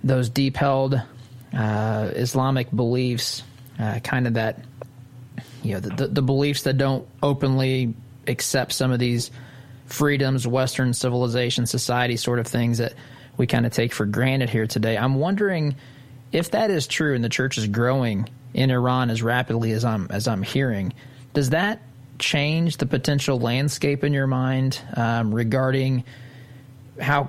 those 0.03 0.29
deep 0.29 0.57
held 0.57 1.01
uh, 1.57 2.11
Islamic 2.15 2.71
beliefs, 2.71 3.43
uh, 3.79 4.01
kind 4.01 4.27
of 4.27 4.35
that 4.35 4.61
you 5.63 5.75
know 5.75 5.81
the, 5.81 6.09
the, 6.09 6.23
beliefs 6.23 6.63
that 6.63 6.77
don't 6.77 7.07
openly 7.23 7.95
accept 8.27 8.73
some 8.73 8.93
of 8.93 8.99
these 8.99 9.31
freedoms, 9.87 10.47
Western 10.47 10.93
civilization, 10.93 11.67
society 11.67 12.17
sort 12.17 12.39
of 12.39 12.47
things 12.47 12.79
that 12.79 12.95
we 13.37 13.47
kind 13.47 13.67
of 13.67 13.73
take 13.73 13.93
for 13.93 14.07
granted 14.07 14.51
here 14.51 14.67
today. 14.67 14.97
I'm 14.97 15.17
wondering 15.17 15.77
if 16.33 16.51
that 16.53 16.71
is 16.71 16.87
true 16.87 17.15
and 17.15 17.23
the 17.23 17.29
church 17.29 17.59
is 17.59 17.67
growing 17.67 18.29
in 18.55 18.71
Iran 18.71 19.11
as 19.11 19.23
rapidly 19.23 19.73
as 19.73 19.85
I'm 19.85 20.09
as 20.11 20.29
I'm 20.29 20.43
hearing. 20.43 20.93
Does 21.35 21.51
that 21.51 21.83
change 22.19 22.79
the 22.79 22.87
potential 22.87 23.39
landscape 23.39 24.03
in 24.03 24.13
your 24.13 24.27
mind 24.27 24.81
um, 24.95 25.35
regarding 25.35 26.05
how 27.01 27.29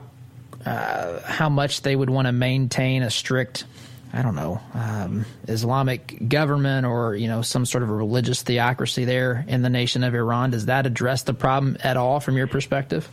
uh, 0.65 1.21
how 1.21 1.49
much 1.49 1.81
they 1.81 1.95
would 1.95 2.09
want 2.09 2.27
to 2.27 2.31
maintain 2.31 3.03
a 3.03 3.09
strict 3.09 3.65
I 4.13 4.21
don't 4.21 4.35
know, 4.35 4.61
um, 4.73 5.25
Islamic 5.47 6.29
government 6.29 6.85
or 6.85 7.15
you 7.15 7.27
know 7.27 7.41
some 7.41 7.65
sort 7.65 7.83
of 7.83 7.89
a 7.89 7.93
religious 7.93 8.41
theocracy 8.41 9.05
there 9.05 9.45
in 9.47 9.61
the 9.61 9.69
nation 9.69 10.03
of 10.03 10.15
Iran. 10.15 10.51
Does 10.51 10.67
that 10.67 10.85
address 10.85 11.23
the 11.23 11.33
problem 11.33 11.77
at 11.83 11.97
all 11.97 12.19
from 12.19 12.37
your 12.37 12.47
perspective? 12.47 13.09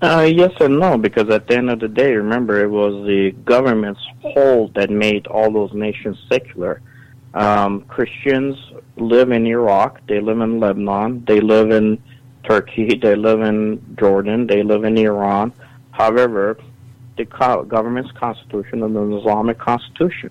Uh, 0.00 0.22
yes 0.22 0.50
and 0.58 0.80
no, 0.80 0.98
because 0.98 1.28
at 1.30 1.46
the 1.46 1.56
end 1.56 1.70
of 1.70 1.78
the 1.78 1.86
day, 1.86 2.14
remember 2.14 2.60
it 2.60 2.70
was 2.70 3.06
the 3.06 3.30
government's 3.44 4.00
hold 4.22 4.74
that 4.74 4.90
made 4.90 5.26
all 5.28 5.52
those 5.52 5.72
nations 5.72 6.18
secular. 6.28 6.80
Um, 7.34 7.82
Christians 7.82 8.58
live 8.96 9.30
in 9.30 9.46
Iraq, 9.46 10.04
they 10.08 10.20
live 10.20 10.40
in 10.40 10.58
Lebanon, 10.58 11.24
they 11.24 11.40
live 11.40 11.70
in 11.70 12.02
Turkey, 12.44 12.98
they 13.00 13.14
live 13.14 13.40
in 13.40 13.96
Jordan, 13.98 14.46
they 14.46 14.62
live 14.62 14.84
in 14.84 14.98
Iran. 14.98 15.52
However, 15.92 16.58
the 17.16 17.24
co- 17.26 17.64
government's 17.64 18.10
constitution 18.12 18.82
and 18.82 18.96
the 18.96 19.16
Islamic 19.18 19.58
constitution. 19.58 20.30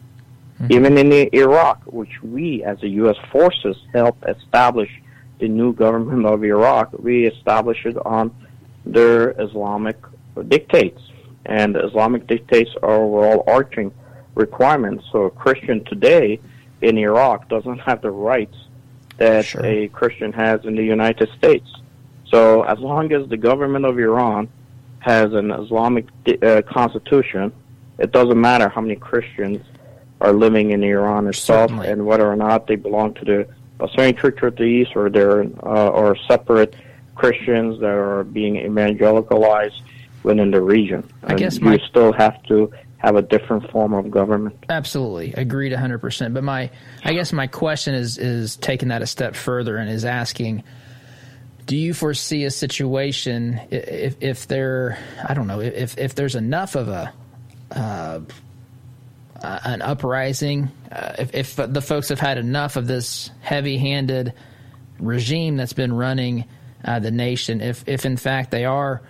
Mm-hmm. 0.59 0.73
Even 0.73 0.97
in 0.97 1.11
Iraq, 1.33 1.81
which 1.85 2.21
we 2.21 2.63
as 2.63 2.79
the 2.79 2.89
U.S. 2.89 3.17
forces 3.31 3.77
helped 3.93 4.23
establish 4.27 4.89
the 5.39 5.47
new 5.47 5.73
government 5.73 6.25
of 6.25 6.43
Iraq, 6.43 6.91
we 6.99 7.25
established 7.25 7.85
it 7.85 7.97
on 8.05 8.35
their 8.85 9.31
Islamic 9.41 9.97
dictates. 10.47 11.01
And 11.45 11.75
Islamic 11.75 12.27
dictates 12.27 12.71
are 12.83 12.93
overall 12.93 13.43
arching 13.47 13.91
requirements. 14.35 15.05
So 15.11 15.23
a 15.23 15.31
Christian 15.31 15.83
today 15.85 16.39
in 16.81 16.97
Iraq 16.97 17.49
doesn't 17.49 17.79
have 17.79 18.01
the 18.01 18.11
rights 18.11 18.57
that 19.17 19.45
sure. 19.45 19.65
a 19.65 19.87
Christian 19.89 20.31
has 20.33 20.65
in 20.65 20.75
the 20.75 20.83
United 20.83 21.29
States. 21.37 21.67
So 22.31 22.63
as 22.63 22.79
long 22.79 23.11
as 23.11 23.27
the 23.27 23.37
government 23.37 23.85
of 23.85 23.99
Iran 23.99 24.47
has 24.99 25.33
an 25.33 25.51
Islamic 25.51 26.07
uh, 26.41 26.61
constitution, 26.61 27.51
it 27.99 28.11
doesn't 28.11 28.39
matter 28.39 28.69
how 28.69 28.81
many 28.81 28.95
Christians 28.95 29.63
are 30.21 30.31
living 30.31 30.71
in 30.71 30.83
Iran 30.83 31.27
itself 31.27 31.69
Certainly. 31.69 31.89
and 31.89 32.05
whether 32.05 32.31
or 32.31 32.35
not 32.35 32.67
they 32.67 32.75
belong 32.75 33.13
to 33.15 33.25
the 33.25 33.47
Assyrian 33.83 34.15
Church 34.15 34.41
of 34.43 34.55
the 34.55 34.63
East 34.63 34.91
or 34.95 35.09
they're 35.09 35.41
uh, 35.41 35.89
or 35.89 36.15
separate 36.27 36.75
Christians 37.15 37.79
that 37.81 37.89
are 37.89 38.23
being 38.23 38.55
evangelicalized 38.55 39.81
within 40.23 40.51
the 40.51 40.61
region. 40.61 41.07
I 41.23 41.35
guess 41.35 41.59
my, 41.59 41.73
you 41.73 41.79
still 41.87 42.13
have 42.13 42.41
to 42.43 42.71
have 42.97 43.15
a 43.15 43.21
different 43.23 43.69
form 43.71 43.93
of 43.93 44.11
government. 44.11 44.55
Absolutely, 44.69 45.33
agreed 45.33 45.71
100%. 45.71 46.33
But 46.33 46.43
my, 46.43 46.69
I 47.03 47.13
guess 47.13 47.33
my 47.33 47.47
question 47.47 47.95
is 47.95 48.19
is 48.19 48.55
taking 48.57 48.89
that 48.89 49.01
a 49.01 49.07
step 49.07 49.35
further 49.35 49.77
and 49.77 49.89
is 49.89 50.05
asking, 50.05 50.63
do 51.65 51.77
you 51.77 51.93
foresee 51.93 52.45
a 52.45 52.51
situation 52.51 53.59
if 53.69 54.17
if 54.21 54.47
there, 54.47 54.97
I 55.27 55.33
don't 55.33 55.47
know, 55.47 55.59
if 55.61 55.97
if 55.97 56.15
there's 56.15 56.35
enough 56.35 56.75
of 56.75 56.87
a 56.87 57.13
uh, 57.71 58.19
an 59.41 59.81
uprising, 59.81 60.69
uh, 60.91 61.13
if, 61.17 61.33
if 61.33 61.55
the 61.55 61.81
folks 61.81 62.09
have 62.09 62.19
had 62.19 62.37
enough 62.37 62.75
of 62.75 62.85
this 62.87 63.31
heavy-handed 63.41 64.33
regime 64.99 65.57
that's 65.57 65.73
been 65.73 65.93
running 65.93 66.45
uh, 66.85 66.99
the 66.99 67.11
nation, 67.11 67.61
if 67.61 67.83
if 67.87 68.05
in 68.05 68.17
fact 68.17 68.51
they 68.51 68.65
are 68.65 69.01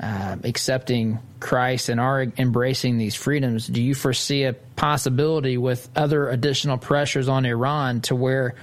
uh, 0.00 0.36
accepting 0.44 1.18
Christ 1.40 1.88
and 1.88 2.00
are 2.00 2.22
embracing 2.36 2.98
these 2.98 3.14
freedoms, 3.14 3.66
do 3.66 3.82
you 3.82 3.94
foresee 3.94 4.44
a 4.44 4.52
possibility 4.52 5.56
with 5.56 5.88
other 5.96 6.28
additional 6.28 6.78
pressures 6.78 7.28
on 7.28 7.44
Iran 7.44 8.00
to 8.02 8.14
where 8.14 8.54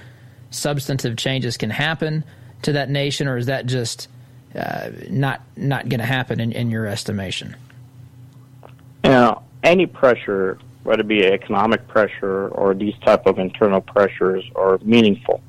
substantive 0.50 1.16
changes 1.16 1.56
can 1.56 1.70
happen 1.70 2.24
to 2.62 2.72
that 2.72 2.90
nation, 2.90 3.28
or 3.28 3.36
is 3.36 3.46
that 3.46 3.66
just 3.66 4.08
uh, 4.54 4.90
not 5.08 5.42
not 5.56 5.88
going 5.88 6.00
to 6.00 6.06
happen 6.06 6.40
in, 6.40 6.52
in 6.52 6.70
your 6.70 6.86
estimation? 6.86 7.56
You 9.04 9.10
know, 9.10 9.42
any 9.62 9.86
pressure, 9.86 10.58
whether 10.82 11.02
it 11.02 11.08
be 11.08 11.24
economic 11.24 11.86
pressure 11.88 12.48
or 12.48 12.74
these 12.74 12.94
type 13.04 13.26
of 13.26 13.38
internal 13.38 13.80
pressures, 13.80 14.44
are 14.56 14.78
meaningful. 14.82 15.40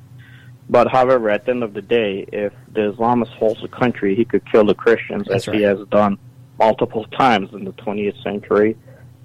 But 0.69 0.89
however, 0.89 1.29
at 1.29 1.45
the 1.45 1.51
end 1.51 1.63
of 1.63 1.73
the 1.73 1.81
day, 1.81 2.25
if 2.31 2.53
the 2.73 2.91
Islamist 2.91 3.29
holds 3.29 3.61
the 3.61 3.69
country, 3.69 4.15
he 4.15 4.25
could 4.25 4.49
kill 4.51 4.65
the 4.65 4.75
Christians 4.75 5.27
That's 5.27 5.43
as 5.43 5.47
right. 5.47 5.57
he 5.57 5.63
has 5.63 5.79
done 5.89 6.17
multiple 6.59 7.05
times 7.05 7.53
in 7.53 7.63
the 7.63 7.71
20th 7.73 8.21
century. 8.21 8.75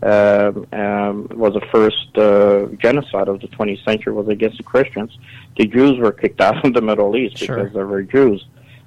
Um, 0.02 0.66
um, 0.72 1.28
was 1.30 1.54
the 1.54 1.64
first 1.70 2.18
uh, 2.18 2.66
genocide 2.82 3.28
of 3.28 3.40
the 3.40 3.46
20th 3.46 3.84
century 3.84 4.12
was 4.12 4.26
against 4.26 4.56
the 4.56 4.64
Christians. 4.64 5.16
The 5.56 5.66
Jews 5.66 5.96
were 6.00 6.10
kicked 6.10 6.40
out 6.40 6.64
of 6.66 6.74
the 6.74 6.82
Middle 6.82 7.16
East 7.16 7.38
sure. 7.38 7.56
because 7.56 7.72
they 7.72 7.84
were 7.84 8.02
Jews. 8.02 8.44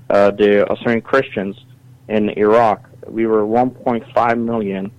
Uh, 0.09 0.31
the 0.31 0.69
Assyrian 0.69 1.01
Christians 1.01 1.55
in 2.09 2.31
Iraq, 2.31 2.89
we 3.07 3.27
were 3.27 3.43
1.5 3.43 4.39
million, 4.43 4.91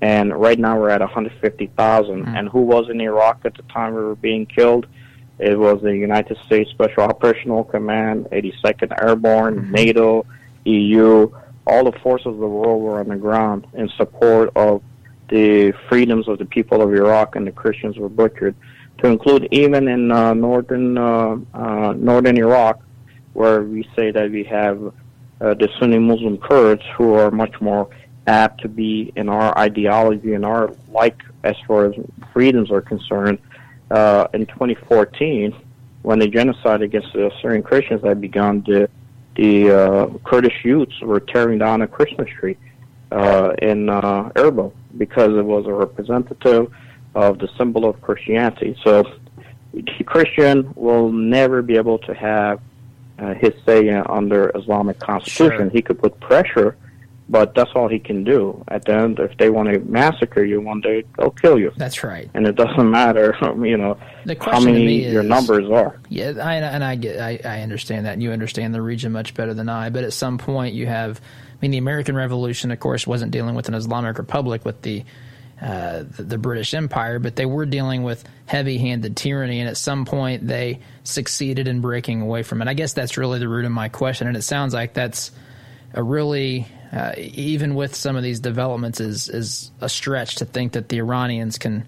and 0.00 0.34
right 0.34 0.58
now 0.58 0.76
we're 0.76 0.90
at 0.90 1.00
150,000. 1.02 2.24
Mm. 2.24 2.38
And 2.38 2.48
who 2.48 2.62
was 2.62 2.90
in 2.90 3.00
Iraq 3.00 3.42
at 3.44 3.54
the 3.54 3.62
time 3.62 3.94
we 3.94 4.02
were 4.02 4.16
being 4.16 4.46
killed? 4.46 4.86
It 5.38 5.56
was 5.56 5.80
the 5.82 5.96
United 5.96 6.36
States 6.46 6.70
Special 6.70 7.04
Operational 7.04 7.62
Command, 7.62 8.26
82nd 8.32 9.00
Airborne, 9.00 9.56
mm-hmm. 9.56 9.72
NATO, 9.72 10.26
EU, 10.64 11.30
all 11.66 11.84
the 11.84 11.98
forces 12.00 12.26
of 12.26 12.38
the 12.38 12.48
world 12.48 12.82
were 12.82 12.98
on 12.98 13.08
the 13.08 13.16
ground 13.16 13.66
in 13.74 13.88
support 13.90 14.50
of 14.56 14.82
the 15.30 15.72
freedoms 15.88 16.28
of 16.28 16.38
the 16.38 16.44
people 16.44 16.82
of 16.82 16.92
Iraq, 16.92 17.36
and 17.36 17.46
the 17.46 17.52
Christians 17.52 17.96
were 17.96 18.08
butchered. 18.08 18.54
To 18.98 19.06
include 19.06 19.48
even 19.50 19.88
in 19.88 20.12
uh, 20.12 20.34
northern 20.34 20.98
uh, 20.98 21.36
uh, 21.54 21.94
northern 21.96 22.36
Iraq, 22.36 22.82
where 23.32 23.62
we 23.62 23.88
say 23.96 24.10
that 24.10 24.30
we 24.30 24.44
have 24.44 24.92
uh, 25.40 25.54
the 25.54 25.70
Sunni 25.78 25.98
Muslim 25.98 26.36
Kurds 26.36 26.82
who 26.96 27.14
are 27.14 27.30
much 27.30 27.58
more 27.60 27.88
apt 28.26 28.60
to 28.60 28.68
be 28.68 29.12
in 29.16 29.28
our 29.28 29.56
ideology 29.56 30.34
and 30.34 30.44
our 30.44 30.74
like 30.90 31.22
as 31.44 31.56
far 31.66 31.86
as 31.86 31.94
freedoms 32.32 32.70
are 32.70 32.82
concerned. 32.82 33.38
Uh, 33.90 34.28
in 34.34 34.46
2014, 34.46 35.54
when 36.02 36.18
the 36.18 36.28
genocide 36.28 36.82
against 36.82 37.12
the 37.12 37.30
Syrian 37.40 37.62
Christians 37.62 38.02
had 38.04 38.20
begun, 38.20 38.62
the 38.66 38.90
the 39.36 39.70
uh, 39.70 40.06
Kurdish 40.24 40.64
youths 40.64 41.00
were 41.00 41.20
tearing 41.20 41.58
down 41.58 41.80
a 41.80 41.86
Christmas 41.86 42.28
tree 42.28 42.58
uh, 43.10 43.52
in 43.60 43.88
uh, 43.88 44.30
Erbil 44.34 44.72
because 44.96 45.36
it 45.36 45.44
was 45.44 45.66
a 45.66 45.72
representative 45.72 46.72
of 47.14 47.38
the 47.38 47.48
symbol 47.58 47.88
of 47.88 48.00
Christianity. 48.00 48.76
So, 48.84 49.04
the 49.72 50.04
Christian 50.04 50.72
will 50.74 51.12
never 51.12 51.62
be 51.62 51.76
able 51.76 51.98
to 52.00 52.14
have 52.14 52.60
uh, 53.18 53.34
his 53.34 53.52
say 53.64 53.88
under 53.88 54.50
Islamic 54.56 54.98
constitution. 54.98 55.58
Sure. 55.58 55.70
He 55.70 55.82
could 55.82 56.00
put 56.00 56.18
pressure 56.20 56.76
but 57.30 57.54
that's 57.54 57.70
all 57.76 57.88
he 57.88 58.00
can 58.00 58.24
do. 58.24 58.62
At 58.68 58.86
the 58.86 58.94
end, 58.94 59.20
if 59.20 59.38
they 59.38 59.50
want 59.50 59.68
to 59.72 59.78
massacre 59.78 60.42
you 60.42 60.60
one 60.60 60.80
day, 60.80 61.04
they'll 61.16 61.30
kill 61.30 61.60
you. 61.60 61.72
That's 61.76 62.02
right. 62.02 62.28
And 62.34 62.44
it 62.44 62.56
doesn't 62.56 62.90
matter, 62.90 63.36
you 63.64 63.76
know, 63.76 63.96
how 64.40 64.58
many 64.58 65.04
is, 65.04 65.12
your 65.12 65.22
numbers 65.22 65.70
are. 65.70 66.00
Yeah, 66.08 66.32
I, 66.42 66.56
and 66.56 66.82
I 66.82 66.96
get, 66.96 67.20
I, 67.20 67.40
I 67.44 67.62
understand 67.62 68.06
that, 68.06 68.14
and 68.14 68.22
you 68.22 68.32
understand 68.32 68.74
the 68.74 68.82
region 68.82 69.12
much 69.12 69.34
better 69.34 69.54
than 69.54 69.68
I. 69.68 69.90
But 69.90 70.02
at 70.02 70.12
some 70.12 70.38
point, 70.38 70.74
you 70.74 70.86
have, 70.86 71.20
mean, 71.60 71.70
the 71.70 71.78
American 71.78 72.16
Revolution, 72.16 72.70
of 72.70 72.80
course, 72.80 73.06
wasn't 73.06 73.32
dealing 73.32 73.54
with 73.54 73.68
an 73.68 73.74
Islamic 73.74 74.18
republic 74.18 74.64
with 74.64 74.82
the. 74.82 75.04
Uh, 75.62 76.04
the, 76.16 76.22
the 76.22 76.38
British 76.38 76.72
Empire, 76.72 77.18
but 77.18 77.36
they 77.36 77.44
were 77.44 77.66
dealing 77.66 78.02
with 78.02 78.24
heavy-handed 78.46 79.14
tyranny, 79.14 79.60
and 79.60 79.68
at 79.68 79.76
some 79.76 80.06
point 80.06 80.46
they 80.46 80.80
succeeded 81.04 81.68
in 81.68 81.82
breaking 81.82 82.22
away 82.22 82.42
from 82.42 82.62
it. 82.62 82.68
I 82.68 82.72
guess 82.72 82.94
that's 82.94 83.18
really 83.18 83.38
the 83.38 83.46
root 83.46 83.66
of 83.66 83.70
my 83.70 83.90
question, 83.90 84.26
and 84.26 84.38
it 84.38 84.42
sounds 84.42 84.72
like 84.72 84.94
that's 84.94 85.32
a 85.92 86.02
really 86.02 86.66
uh, 86.92 87.12
even 87.16 87.74
with 87.74 87.94
some 87.94 88.16
of 88.16 88.22
these 88.22 88.40
developments, 88.40 89.00
is 89.00 89.28
is 89.28 89.70
a 89.80 89.88
stretch 89.88 90.36
to 90.36 90.44
think 90.44 90.72
that 90.72 90.88
the 90.88 90.98
Iranians 90.98 91.58
can 91.58 91.86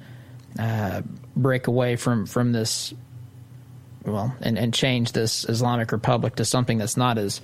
uh, 0.58 1.02
break 1.34 1.66
away 1.66 1.96
from 1.96 2.26
from 2.26 2.52
this, 2.52 2.94
well, 4.04 4.34
and, 4.40 4.58
and 4.58 4.72
change 4.72 5.12
this 5.12 5.44
Islamic 5.48 5.90
Republic 5.92 6.36
to 6.36 6.44
something 6.44 6.78
that's 6.78 6.96
not 6.96 7.18
as 7.18 7.40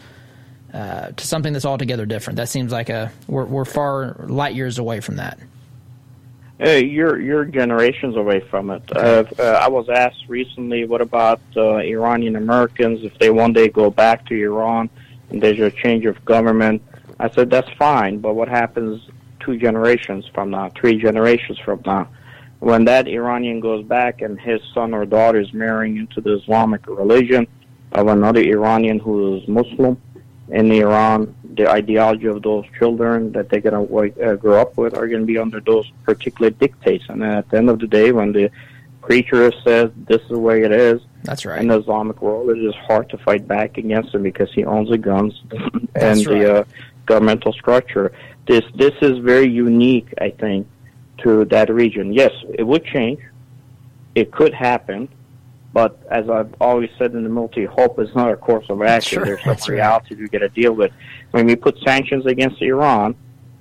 uh, 0.73 1.11
to 1.13 1.27
something 1.27 1.53
that's 1.53 1.65
altogether 1.65 2.07
different. 2.07 2.37
That 2.37 2.49
seems 2.49 2.73
like 2.73 2.89
a 2.89 3.11
we're, 3.27 3.45
we're 3.45 3.65
far 3.65 4.17
light 4.29 4.55
years 4.55 4.79
away 4.79 5.01
from 5.01 5.17
that. 5.17 5.39
Hey, 6.59 6.85
you're 6.85 7.21
you're 7.21 7.45
generations 7.45 8.17
away 8.17 8.41
from 8.41 8.71
it. 8.71 8.83
Uh, 8.95 9.25
uh, 9.39 9.43
I 9.43 9.69
was 9.69 9.89
asked 9.89 10.25
recently, 10.27 10.85
what 10.87 11.01
about 11.01 11.41
uh, 11.57 11.77
Iranian 11.77 12.35
Americans 12.35 13.05
if 13.05 13.17
they 13.19 13.31
one 13.31 13.53
day 13.53 13.69
go 13.69 13.91
back 13.91 14.27
to 14.27 14.35
Iran 14.35 14.91
and 15.31 15.41
there's 15.41 15.61
a 15.61 15.71
change 15.71 16.05
of 16.05 16.25
government? 16.25 16.83
I 17.21 17.31
said, 17.31 17.51
that's 17.51 17.71
fine, 17.79 18.19
but 18.19 18.35
what 18.35 18.49
happens 18.49 19.03
two 19.41 19.57
generations 19.57 20.27
from 20.35 20.51
now, 20.51 20.71
three 20.71 20.99
generations 20.99 21.59
from 21.61 21.81
now? 21.87 22.09
When 22.59 22.85
that 22.87 23.07
Iranian 23.07 23.61
goes 23.61 23.85
back 23.85 24.21
and 24.21 24.41
his 24.41 24.61
son 24.75 24.93
or 24.95 25.07
daughter 25.07 25.41
is 25.41 25.53
marrying 25.53 25.97
into 25.97 26.21
the 26.21 26.37
Islamic 26.39 26.87
religion 26.89 27.47
of 27.93 28.09
another 28.09 28.41
Iranian 28.41 28.99
who 28.99 29.37
is 29.37 29.47
Muslim 29.47 30.01
in 30.51 30.73
Iran, 30.73 31.35
the 31.55 31.69
ideology 31.71 32.27
of 32.27 32.43
those 32.43 32.65
children 32.79 33.33
that 33.33 33.49
they're 33.49 33.61
going 33.61 33.87
to 33.87 34.31
uh, 34.31 34.37
grow 34.37 34.61
up 34.61 34.77
with 34.77 34.95
are 34.95 35.07
going 35.07 35.21
to 35.21 35.27
be 35.27 35.39
under 35.39 35.61
those 35.61 35.91
particular 36.05 36.51
dictates. 36.51 37.05
And 37.09 37.23
at 37.23 37.49
the 37.51 37.59
end 37.59 37.69
of 37.69 37.79
the 37.79 37.87
day, 37.87 38.13
when 38.13 38.33
the 38.33 38.51
preacher 39.03 39.53
says 39.65 39.91
this 39.97 40.23
is 40.23 40.29
the 40.29 40.39
way 40.39 40.63
it 40.63 40.73
is, 40.73 41.01
that's 41.25 41.45
right. 41.45 41.61
In 41.61 41.69
the 41.69 41.79
Islamic 41.79 42.23
world, 42.23 42.51
it 42.51 42.59
is 42.59 42.75
hard 42.75 43.11
to 43.11 43.19
fight 43.19 43.47
back 43.47 43.77
against 43.77 44.15
him 44.15 44.23
because 44.23 44.53
he 44.53 44.65
owns 44.65 44.89
the 44.89 44.99
guns 44.99 45.43
and 45.95 46.27
right. 46.27 46.27
the 46.27 46.61
uh, 46.61 46.65
governmental 47.07 47.53
structure. 47.53 48.13
This 48.47 48.65
this 48.75 48.95
is 49.03 49.19
very 49.19 49.49
unique, 49.49 50.15
I 50.21 50.31
think, 50.31 50.67
to 51.19 51.45
that 51.47 51.69
region. 51.71 52.13
Yes, 52.13 52.33
it 52.55 52.63
would 52.63 52.85
change. 52.85 53.21
It 54.15 54.31
could 54.33 54.55
happen, 54.55 55.09
but 55.79 55.97
as 56.11 56.29
I've 56.29 56.53
always 56.61 56.91
said 56.99 57.13
in 57.13 57.23
the 57.23 57.29
military, 57.29 57.67
hope 57.67 58.01
is 58.01 58.13
not 58.13 58.33
a 58.33 58.37
course 58.37 58.67
of 58.69 58.83
action. 58.83 59.19
Sure, 59.19 59.25
There's 59.25 59.63
some 59.65 59.73
reality 59.73 60.17
right. 60.17 60.23
you 60.23 60.27
got 60.27 60.41
to 60.41 60.49
deal 60.49 60.73
with. 60.73 60.91
When 61.31 61.47
we 61.47 61.55
put 61.55 61.79
sanctions 61.87 62.27
against 62.27 62.61
Iran, 62.61 63.15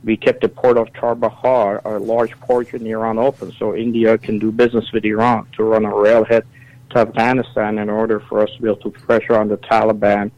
we 0.04 0.18
kept 0.18 0.42
the 0.42 0.50
port 0.50 0.78
of 0.80 0.88
Chabahar, 0.94 1.86
a 1.86 2.00
large 2.00 2.32
port 2.40 2.74
in 2.74 2.88
Iran, 2.88 3.20
open, 3.20 3.52
so 3.60 3.76
India 3.76 4.18
can 4.18 4.40
do 4.40 4.52
business 4.52 4.92
with 4.92 5.06
Iran 5.06 5.46
to 5.58 5.64
run 5.64 5.86
a 5.86 5.96
railhead 5.96 6.44
to 6.90 6.98
Afghanistan 6.98 7.78
in 7.78 7.88
order 7.88 8.20
for 8.20 8.42
us 8.42 8.50
to 8.56 8.64
be 8.64 8.68
able 8.68 8.78
to 8.78 8.90
pressure 8.90 9.38
on 9.38 9.48
the 9.48 9.58
Taliban 9.58 10.32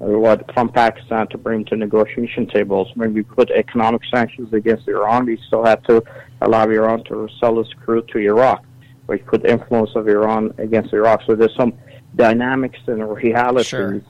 uh, 0.00 0.06
what 0.06 0.52
from 0.52 0.68
Pakistan 0.68 1.28
to 1.28 1.38
bring 1.38 1.64
to 1.66 1.76
negotiation 1.76 2.48
tables. 2.48 2.88
When 2.96 3.14
we 3.14 3.22
put 3.22 3.52
economic 3.52 4.02
sanctions 4.12 4.52
against 4.52 4.88
Iran, 4.88 5.26
we 5.26 5.36
still 5.46 5.64
had 5.64 5.84
to 5.84 6.02
allow 6.40 6.68
Iran 6.68 7.04
to 7.04 7.28
sell 7.38 7.60
its 7.60 7.72
crude 7.74 8.08
to 8.08 8.18
Iraq. 8.18 8.64
Put 9.18 9.44
influence 9.44 9.90
of 9.94 10.08
Iran 10.08 10.54
against 10.58 10.92
Iraq. 10.92 11.22
So 11.26 11.34
there's 11.34 11.54
some 11.56 11.74
dynamics 12.16 12.78
and 12.86 13.08
realities 13.10 13.66
sure. 13.66 14.02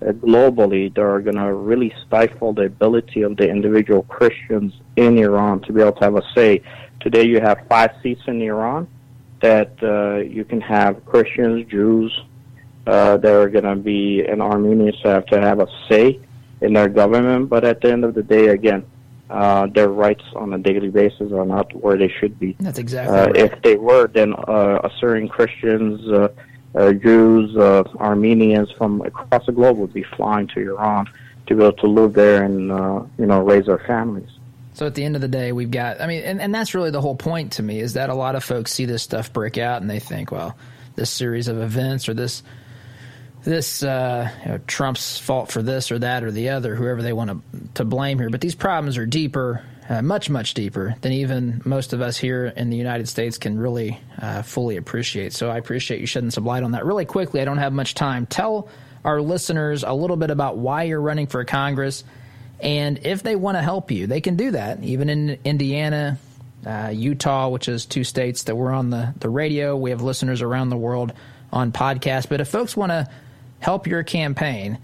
globally 0.00 0.94
that 0.94 1.02
are 1.02 1.20
going 1.20 1.36
to 1.36 1.52
really 1.52 1.94
stifle 2.06 2.52
the 2.52 2.64
ability 2.64 3.22
of 3.22 3.36
the 3.36 3.48
individual 3.48 4.02
Christians 4.02 4.74
in 4.96 5.18
Iran 5.18 5.60
to 5.62 5.72
be 5.72 5.80
able 5.80 5.92
to 5.92 6.04
have 6.04 6.16
a 6.16 6.22
say. 6.34 6.62
Today 7.00 7.26
you 7.26 7.40
have 7.40 7.58
five 7.68 7.90
seats 8.02 8.22
in 8.26 8.42
Iran 8.42 8.88
that 9.40 9.72
uh, 9.82 10.16
you 10.16 10.44
can 10.44 10.60
have 10.60 11.04
Christians, 11.06 11.70
Jews, 11.70 12.12
uh, 12.88 13.18
they're 13.18 13.48
going 13.48 13.64
to 13.64 13.76
be, 13.76 14.24
and 14.24 14.40
Armenians 14.40 14.96
have 15.04 15.26
to 15.26 15.40
have 15.40 15.60
a 15.60 15.68
say 15.88 16.18
in 16.60 16.72
their 16.72 16.88
government. 16.88 17.48
But 17.48 17.64
at 17.64 17.80
the 17.80 17.92
end 17.92 18.04
of 18.04 18.14
the 18.14 18.22
day, 18.22 18.48
again, 18.48 18.84
uh, 19.30 19.66
their 19.66 19.88
rights 19.88 20.24
on 20.36 20.52
a 20.52 20.58
daily 20.58 20.90
basis 20.90 21.32
are 21.32 21.44
not 21.44 21.74
where 21.74 21.96
they 21.96 22.08
should 22.08 22.38
be. 22.38 22.56
That's 22.60 22.78
exactly 22.78 23.16
uh, 23.16 23.26
right. 23.26 23.36
If 23.36 23.62
they 23.62 23.76
were, 23.76 24.08
then 24.08 24.34
uh, 24.34 24.80
Assyrian 24.84 25.28
Christians, 25.28 26.06
uh, 26.08 26.28
uh, 26.74 26.92
Jews, 26.92 27.56
uh, 27.56 27.84
Armenians 27.98 28.70
from 28.72 29.00
across 29.02 29.46
the 29.46 29.52
globe 29.52 29.76
would 29.78 29.92
be 29.92 30.02
flying 30.02 30.46
to 30.48 30.60
Iran 30.60 31.08
to 31.46 31.54
be 31.54 31.62
able 31.62 31.72
to 31.78 31.86
live 31.86 32.12
there 32.12 32.42
and 32.42 32.70
uh, 32.70 33.02
you 33.18 33.26
know 33.26 33.40
raise 33.40 33.66
their 33.66 33.78
families. 33.78 34.28
So 34.74 34.86
at 34.86 34.94
the 34.94 35.02
end 35.02 35.16
of 35.16 35.22
the 35.22 35.28
day, 35.28 35.52
we've 35.52 35.70
got. 35.70 36.00
I 36.00 36.06
mean, 36.06 36.22
and, 36.22 36.40
and 36.40 36.54
that's 36.54 36.74
really 36.74 36.90
the 36.90 37.00
whole 37.00 37.16
point 37.16 37.52
to 37.52 37.62
me 37.62 37.80
is 37.80 37.94
that 37.94 38.10
a 38.10 38.14
lot 38.14 38.36
of 38.36 38.44
folks 38.44 38.72
see 38.72 38.84
this 38.84 39.02
stuff 39.02 39.32
break 39.32 39.58
out 39.58 39.80
and 39.80 39.90
they 39.90 39.98
think, 39.98 40.30
well, 40.30 40.56
this 40.94 41.10
series 41.10 41.48
of 41.48 41.60
events 41.60 42.08
or 42.08 42.14
this 42.14 42.42
this 43.44 43.82
uh, 43.82 44.30
you 44.44 44.52
know, 44.52 44.58
Trump's 44.66 45.18
fault 45.18 45.50
for 45.50 45.62
this 45.62 45.90
or 45.90 45.98
that 45.98 46.24
or 46.24 46.30
the 46.30 46.50
other, 46.50 46.74
whoever 46.74 47.02
they 47.02 47.12
want 47.12 47.30
to 47.30 47.68
to 47.74 47.84
blame 47.84 48.18
here. 48.18 48.30
But 48.30 48.40
these 48.40 48.54
problems 48.54 48.96
are 48.98 49.06
deeper, 49.06 49.62
uh, 49.88 50.02
much 50.02 50.28
much 50.28 50.54
deeper 50.54 50.96
than 51.00 51.12
even 51.12 51.62
most 51.64 51.92
of 51.92 52.00
us 52.00 52.16
here 52.16 52.46
in 52.46 52.70
the 52.70 52.76
United 52.76 53.08
States 53.08 53.38
can 53.38 53.58
really 53.58 54.00
uh, 54.20 54.42
fully 54.42 54.76
appreciate. 54.76 55.32
So 55.32 55.50
I 55.50 55.58
appreciate 55.58 56.00
you 56.00 56.06
shedding 56.06 56.30
some 56.30 56.44
light 56.44 56.62
on 56.62 56.72
that. 56.72 56.84
Really 56.84 57.04
quickly, 57.04 57.40
I 57.40 57.44
don't 57.44 57.58
have 57.58 57.72
much 57.72 57.94
time. 57.94 58.26
Tell 58.26 58.68
our 59.04 59.20
listeners 59.20 59.84
a 59.84 59.92
little 59.92 60.16
bit 60.16 60.30
about 60.30 60.58
why 60.58 60.84
you're 60.84 61.00
running 61.00 61.28
for 61.28 61.44
Congress, 61.44 62.04
and 62.60 62.98
if 63.06 63.22
they 63.22 63.36
want 63.36 63.56
to 63.56 63.62
help 63.62 63.90
you, 63.90 64.06
they 64.06 64.20
can 64.20 64.36
do 64.36 64.50
that. 64.52 64.82
Even 64.82 65.08
in 65.08 65.38
Indiana. 65.44 66.18
Uh, 66.66 66.90
Utah, 66.92 67.48
which 67.48 67.68
is 67.68 67.86
two 67.86 68.02
states 68.02 68.42
that 68.42 68.56
we're 68.56 68.72
on 68.72 68.90
the, 68.90 69.14
the 69.20 69.30
radio. 69.30 69.76
We 69.76 69.90
have 69.90 70.02
listeners 70.02 70.42
around 70.42 70.70
the 70.70 70.76
world 70.76 71.12
on 71.52 71.70
podcasts. 71.70 72.28
But 72.28 72.40
if 72.40 72.48
folks 72.48 72.76
want 72.76 72.90
to 72.90 73.08
help 73.60 73.86
your 73.86 74.02
campaign, 74.02 74.78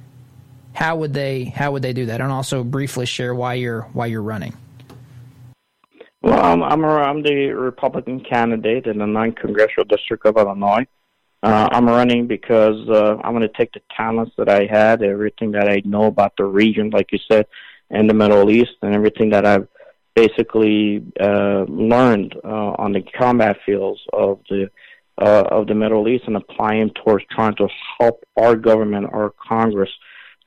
how 0.72 0.96
would 0.96 1.14
they 1.14 1.44
how 1.44 1.72
would 1.72 1.82
they 1.82 1.92
do 1.92 2.06
that? 2.06 2.20
And 2.20 2.32
also 2.32 2.64
briefly 2.64 3.06
share 3.06 3.34
why 3.34 3.54
you're 3.54 3.82
why 3.92 4.06
you're 4.06 4.22
running. 4.22 4.54
Well, 6.22 6.40
I'm 6.42 6.62
I'm, 6.62 6.84
I'm 6.84 7.22
the 7.22 7.48
Republican 7.50 8.20
candidate 8.20 8.86
in 8.86 8.98
the 8.98 9.04
9th 9.04 9.36
Congressional 9.36 9.84
District 9.84 10.24
of 10.26 10.36
Illinois. 10.36 10.86
Uh, 11.42 11.68
I'm 11.72 11.86
running 11.86 12.26
because 12.26 12.88
uh, 12.88 13.18
I'm 13.22 13.32
going 13.32 13.42
to 13.42 13.48
take 13.48 13.72
the 13.72 13.82
talents 13.94 14.32
that 14.38 14.48
I 14.48 14.64
had, 14.64 15.02
everything 15.02 15.52
that 15.52 15.68
I 15.68 15.82
know 15.84 16.04
about 16.04 16.32
the 16.38 16.44
region, 16.44 16.88
like 16.88 17.12
you 17.12 17.18
said, 17.30 17.46
and 17.90 18.08
the 18.08 18.14
Middle 18.14 18.50
East, 18.50 18.72
and 18.80 18.94
everything 18.94 19.28
that 19.28 19.44
I've 19.44 19.68
basically 20.14 21.04
uh, 21.20 21.64
learned 21.68 22.34
uh, 22.42 22.72
on 22.78 22.92
the 22.92 23.02
combat 23.02 23.58
fields 23.66 24.00
of 24.12 24.40
the 24.48 24.70
uh, 25.20 25.44
of 25.50 25.66
the 25.66 25.74
Middle 25.74 26.08
East 26.08 26.24
and 26.26 26.36
apply 26.36 26.78
them 26.78 26.90
towards 26.90 27.24
trying 27.30 27.54
to 27.56 27.68
help 27.98 28.24
our 28.36 28.56
government, 28.56 29.06
our 29.12 29.32
Congress, 29.48 29.90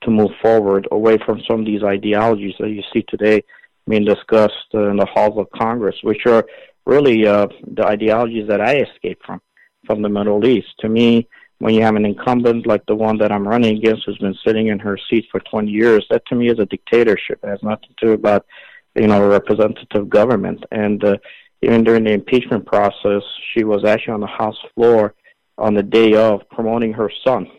to 0.02 0.12
move 0.12 0.32
forward 0.42 0.88
away 0.92 1.18
from 1.26 1.42
some 1.48 1.62
of 1.62 1.66
these 1.66 1.84
ideologies 1.84 2.54
that 2.60 2.70
you 2.70 2.84
see 2.94 3.04
today 3.04 3.44
being 3.88 4.06
discussed 4.06 4.68
uh, 4.74 4.90
in 4.90 4.98
the 4.98 5.06
halls 5.06 5.38
of 5.38 5.50
Congress, 5.52 5.96
which 6.04 6.26
are 6.26 6.46
really 6.86 7.26
uh, 7.26 7.48
the 7.76 7.86
ideologies 7.86 8.48
that 8.48 8.62
I 8.62 8.82
escaped 8.82 9.26
from. 9.26 9.42
from 9.86 10.02
the 10.02 10.10
Middle 10.10 10.46
East. 10.46 10.68
To 10.80 10.90
me, 10.90 11.28
when 11.60 11.74
you 11.74 11.82
have 11.82 11.96
an 11.96 12.06
incumbent 12.06 12.68
like 12.68 12.86
the 12.86 12.96
one 12.96 13.18
that 13.18 13.32
I'm 13.32 13.48
running 13.48 13.78
against 13.78 14.04
who's 14.06 14.18
been 14.18 14.38
sitting 14.46 14.68
in 14.68 14.80
her 14.80 14.98
seat 15.10 15.26
for 15.32 15.40
20 15.40 15.72
years, 15.72 16.06
that 16.10 16.26
to 16.28 16.36
me 16.36 16.50
is 16.50 16.60
a 16.60 16.66
dictatorship. 16.66 17.40
It 17.44 17.48
has 17.48 17.64
nothing 17.64 17.90
to 17.98 18.06
do 18.06 18.12
about, 18.12 18.46
you 18.96 19.08
know, 19.08 19.24
a 19.24 19.28
representative 19.28 20.10
government. 20.10 20.64
And 20.72 21.04
uh, 21.04 21.18
even 21.62 21.84
during 21.84 22.04
the 22.04 22.12
impeachment 22.12 22.66
process, 22.66 23.24
she 23.54 23.64
was 23.64 23.86
actually 23.86 24.14
on 24.14 24.22
the 24.22 24.28
House 24.28 24.58
floor 24.76 25.14
on 25.58 25.74
the 25.74 25.84
day 25.84 26.14
of 26.14 26.48
promoting 26.50 26.94
her 26.94 27.12
son 27.26 27.50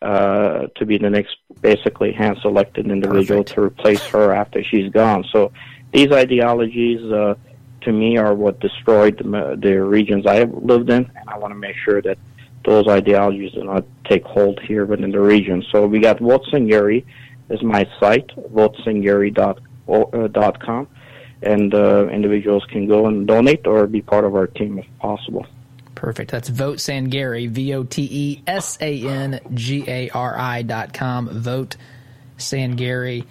uh, 0.00 0.66
to 0.76 0.86
be 0.86 0.98
the 0.98 1.10
next, 1.10 1.36
basically, 1.60 2.12
hand 2.12 2.38
selected 2.42 2.90
individual 2.90 3.42
Perfect. 3.42 3.54
to 3.54 3.62
replace 3.62 4.04
her 4.06 4.32
after 4.32 4.62
she's 4.62 4.90
gone. 4.90 5.24
So 5.32 5.52
these 5.92 6.12
ideologies, 6.12 7.00
uh, 7.12 7.34
to 7.82 7.92
me, 7.92 8.16
are 8.16 8.34
what 8.34 8.60
destroyed 8.60 9.18
the, 9.18 9.58
the 9.60 9.82
regions 9.82 10.26
I 10.26 10.36
have 10.36 10.52
lived 10.52 10.90
in, 10.90 11.10
and 11.16 11.28
I 11.28 11.38
want 11.38 11.52
to 11.52 11.58
make 11.58 11.76
sure 11.84 12.00
that 12.02 12.18
those 12.64 12.88
ideologies 12.88 13.52
do 13.52 13.64
not 13.64 13.84
take 14.08 14.24
hold 14.24 14.58
here 14.60 14.86
within 14.86 15.10
the 15.10 15.20
region. 15.20 15.62
So 15.70 15.86
we 15.86 16.00
got 16.00 16.18
Vote 16.18 16.46
Sangari 16.52 17.04
is 17.50 17.62
my 17.62 17.86
site, 18.00 18.28
votesangari.com, 18.28 20.88
and 21.44 21.74
uh, 21.74 22.08
individuals 22.08 22.64
can 22.70 22.86
go 22.86 23.06
and 23.06 23.26
donate 23.26 23.66
or 23.66 23.86
be 23.86 24.02
part 24.02 24.24
of 24.24 24.34
our 24.34 24.46
team 24.46 24.78
if 24.78 24.86
possible. 24.98 25.46
Perfect. 25.94 26.30
That's 26.30 26.48
Vote 26.48 26.78
Sangari, 26.78 27.48
V 27.48 27.74
O 27.74 27.84
T 27.84 28.08
E 28.10 28.42
S 28.46 28.78
A 28.80 29.06
N 29.06 29.40
G 29.54 29.84
A 29.86 30.10
R 30.10 30.36
I 30.38 30.62
dot 30.62 30.92
com. 30.92 31.28
Vote 31.28 31.76
Sangari 32.38 33.24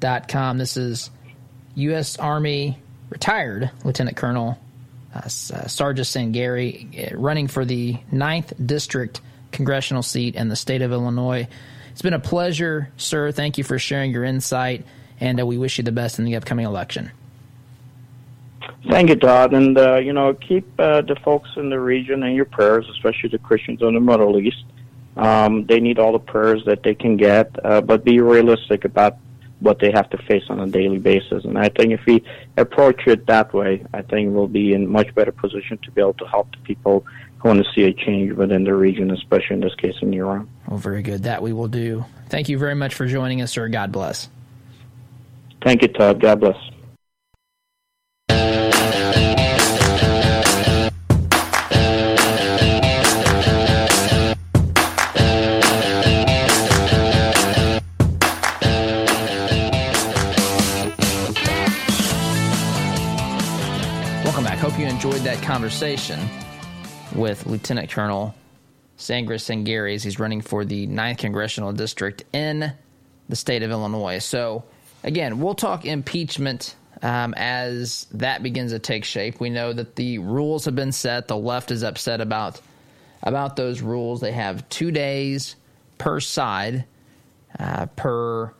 dot 0.00 0.28
com. 0.28 0.58
This 0.58 0.76
is 0.76 1.10
U.S. 1.74 2.16
Army 2.18 2.78
retired 3.10 3.70
Lieutenant 3.84 4.16
Colonel 4.16 4.58
uh, 5.14 5.18
uh, 5.18 5.28
Sargis 5.28 6.10
Sangari 6.10 7.12
uh, 7.12 7.16
running 7.16 7.48
for 7.48 7.64
the 7.64 7.94
9th 8.12 8.66
District 8.66 9.20
congressional 9.52 10.02
seat 10.02 10.34
in 10.34 10.48
the 10.48 10.56
state 10.56 10.82
of 10.82 10.92
Illinois. 10.92 11.48
It's 11.92 12.02
been 12.02 12.14
a 12.14 12.20
pleasure, 12.20 12.90
sir. 12.96 13.32
Thank 13.32 13.58
you 13.58 13.64
for 13.64 13.78
sharing 13.78 14.10
your 14.10 14.24
insight, 14.24 14.84
and 15.20 15.40
uh, 15.40 15.46
we 15.46 15.58
wish 15.58 15.78
you 15.78 15.84
the 15.84 15.92
best 15.92 16.18
in 16.18 16.24
the 16.24 16.36
upcoming 16.36 16.66
election. 16.66 17.10
Thank 18.88 19.08
you, 19.10 19.16
Todd. 19.16 19.54
And, 19.54 19.76
uh, 19.76 19.96
you 19.96 20.12
know, 20.12 20.34
keep 20.34 20.68
uh, 20.78 21.02
the 21.02 21.16
folks 21.16 21.50
in 21.56 21.70
the 21.70 21.80
region 21.80 22.22
in 22.22 22.34
your 22.34 22.44
prayers, 22.44 22.86
especially 22.90 23.28
the 23.30 23.38
Christians 23.38 23.82
in 23.82 23.94
the 23.94 24.00
Middle 24.00 24.38
East. 24.38 24.64
Um, 25.16 25.66
they 25.66 25.80
need 25.80 25.98
all 25.98 26.12
the 26.12 26.18
prayers 26.18 26.64
that 26.66 26.84
they 26.84 26.94
can 26.94 27.16
get, 27.16 27.50
uh, 27.64 27.80
but 27.80 28.04
be 28.04 28.20
realistic 28.20 28.84
about 28.84 29.16
what 29.60 29.80
they 29.80 29.90
have 29.90 30.08
to 30.10 30.18
face 30.18 30.44
on 30.48 30.60
a 30.60 30.66
daily 30.68 30.98
basis. 30.98 31.44
And 31.44 31.58
I 31.58 31.68
think 31.68 31.92
if 31.92 32.00
we 32.06 32.22
approach 32.56 33.06
it 33.06 33.26
that 33.26 33.52
way, 33.52 33.84
I 33.92 34.02
think 34.02 34.32
we'll 34.32 34.46
be 34.46 34.72
in 34.72 34.86
much 34.86 35.12
better 35.14 35.32
position 35.32 35.78
to 35.78 35.90
be 35.90 36.00
able 36.00 36.14
to 36.14 36.26
help 36.26 36.52
the 36.52 36.58
people 36.58 37.04
who 37.38 37.48
want 37.48 37.64
to 37.64 37.72
see 37.72 37.82
a 37.82 37.92
change 37.92 38.32
within 38.32 38.64
the 38.64 38.74
region, 38.74 39.10
especially 39.10 39.54
in 39.54 39.60
this 39.60 39.74
case 39.74 39.96
in 40.00 40.14
Iran. 40.14 40.48
Well, 40.68 40.78
very 40.78 41.02
good. 41.02 41.24
That 41.24 41.42
we 41.42 41.52
will 41.52 41.68
do. 41.68 42.04
Thank 42.28 42.48
you 42.48 42.58
very 42.58 42.74
much 42.74 42.94
for 42.94 43.06
joining 43.06 43.42
us, 43.42 43.50
sir. 43.50 43.68
God 43.68 43.90
bless. 43.90 44.28
Thank 45.62 45.82
you, 45.82 45.88
Todd. 45.88 46.20
God 46.20 46.40
bless. 46.40 46.56
That 65.28 65.42
conversation 65.42 66.18
with 67.14 67.44
Lieutenant 67.44 67.90
Colonel 67.90 68.34
Sargis 68.96 69.44
Sangari 69.44 69.94
as 69.94 70.02
he's 70.02 70.18
running 70.18 70.40
for 70.40 70.64
the 70.64 70.86
9th 70.86 71.18
Congressional 71.18 71.74
District 71.74 72.24
in 72.32 72.72
the 73.28 73.36
state 73.36 73.62
of 73.62 73.70
Illinois. 73.70 74.20
So, 74.20 74.64
again, 75.04 75.38
we'll 75.38 75.54
talk 75.54 75.84
impeachment 75.84 76.76
um, 77.02 77.34
as 77.36 78.06
that 78.12 78.42
begins 78.42 78.72
to 78.72 78.78
take 78.78 79.04
shape. 79.04 79.38
We 79.38 79.50
know 79.50 79.74
that 79.74 79.96
the 79.96 80.16
rules 80.16 80.64
have 80.64 80.74
been 80.74 80.92
set. 80.92 81.28
The 81.28 81.36
left 81.36 81.72
is 81.72 81.82
upset 81.82 82.22
about 82.22 82.62
about 83.22 83.54
those 83.54 83.82
rules. 83.82 84.22
They 84.22 84.32
have 84.32 84.66
two 84.70 84.90
days 84.90 85.56
per 85.98 86.20
side, 86.20 86.86
uh, 87.58 87.84
per 87.96 88.50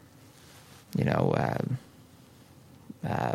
you 0.99 1.05
know. 1.05 1.35
Uh, 1.35 3.09
uh, 3.09 3.35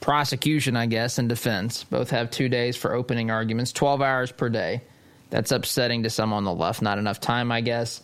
prosecution, 0.00 0.76
I 0.76 0.86
guess, 0.86 1.18
and 1.18 1.28
defense 1.28 1.84
both 1.84 2.10
have 2.10 2.30
two 2.30 2.48
days 2.48 2.76
for 2.76 2.94
opening 2.94 3.30
arguments, 3.30 3.72
12 3.72 4.02
hours 4.02 4.32
per 4.32 4.48
day. 4.48 4.82
That's 5.28 5.52
upsetting 5.52 6.02
to 6.02 6.10
some 6.10 6.32
on 6.32 6.44
the 6.44 6.52
left. 6.52 6.82
Not 6.82 6.98
enough 6.98 7.20
time, 7.20 7.52
I 7.52 7.60
guess, 7.60 8.02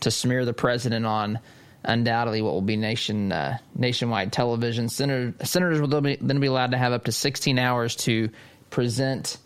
to 0.00 0.10
smear 0.10 0.44
the 0.44 0.52
president 0.52 1.06
on 1.06 1.38
undoubtedly 1.84 2.42
what 2.42 2.52
will 2.52 2.62
be 2.62 2.76
nation 2.76 3.32
uh, 3.32 3.58
nationwide 3.74 4.32
television. 4.32 4.88
Senator, 4.88 5.34
senators 5.44 5.80
will 5.80 5.88
then 5.88 6.40
be 6.40 6.46
allowed 6.46 6.72
to 6.72 6.78
have 6.78 6.92
up 6.92 7.04
to 7.04 7.12
16 7.12 7.58
hours 7.58 7.96
to 7.96 8.28
present 8.70 9.38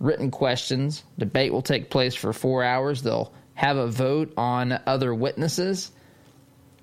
written 0.00 0.30
questions. 0.30 1.04
Debate 1.18 1.52
will 1.52 1.62
take 1.62 1.90
place 1.90 2.14
for 2.14 2.32
four 2.32 2.64
hours. 2.64 3.02
They'll 3.02 3.32
have 3.54 3.76
a 3.76 3.86
vote 3.86 4.32
on 4.36 4.80
other 4.86 5.14
witnesses. 5.14 5.92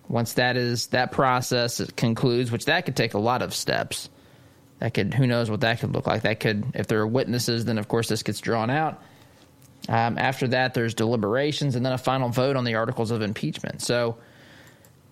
Once 0.07 0.33
that 0.33 0.55
is 0.55 0.87
that 0.87 1.11
process 1.11 1.81
concludes, 1.95 2.51
which 2.51 2.65
that 2.65 2.85
could 2.85 2.95
take 2.95 3.13
a 3.13 3.19
lot 3.19 3.41
of 3.41 3.53
steps 3.53 4.09
that 4.81 4.95
could 4.95 5.13
who 5.13 5.27
knows 5.27 5.49
what 5.49 5.61
that 5.61 5.79
could 5.79 5.93
look 5.93 6.07
like. 6.07 6.23
That 6.23 6.39
could 6.39 6.65
if 6.73 6.87
there 6.87 6.99
are 6.99 7.07
witnesses, 7.07 7.65
then 7.65 7.77
of 7.77 7.87
course 7.87 8.09
this 8.09 8.23
gets 8.23 8.41
drawn 8.41 8.71
out. 8.71 9.01
Um, 9.87 10.17
after 10.17 10.47
that, 10.49 10.73
there's 10.73 10.95
deliberations 10.95 11.75
and 11.75 11.85
then 11.85 11.93
a 11.93 11.99
final 11.99 12.29
vote 12.29 12.55
on 12.55 12.63
the 12.63 12.75
articles 12.75 13.11
of 13.11 13.21
impeachment. 13.21 13.81
So, 13.81 14.17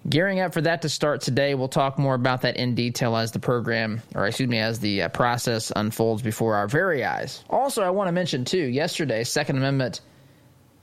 gearing 0.07 0.39
up 0.39 0.53
for 0.53 0.61
that 0.61 0.81
to 0.81 0.89
start 0.89 1.21
today, 1.21 1.53
we'll 1.53 1.67
talk 1.67 1.99
more 1.99 2.15
about 2.15 2.41
that 2.41 2.57
in 2.57 2.73
detail 2.73 3.15
as 3.15 3.31
the 3.31 3.39
program, 3.39 4.01
or 4.15 4.25
excuse 4.25 4.49
me, 4.49 4.57
as 4.57 4.79
the 4.79 5.03
uh, 5.03 5.09
process 5.09 5.71
unfolds 5.75 6.23
before 6.23 6.55
our 6.55 6.67
very 6.67 7.05
eyes. 7.05 7.43
Also, 7.49 7.83
I 7.83 7.91
want 7.91 8.07
to 8.07 8.11
mention 8.11 8.45
too, 8.45 8.57
yesterday, 8.57 9.23
Second 9.23 9.57
Amendment 9.57 10.01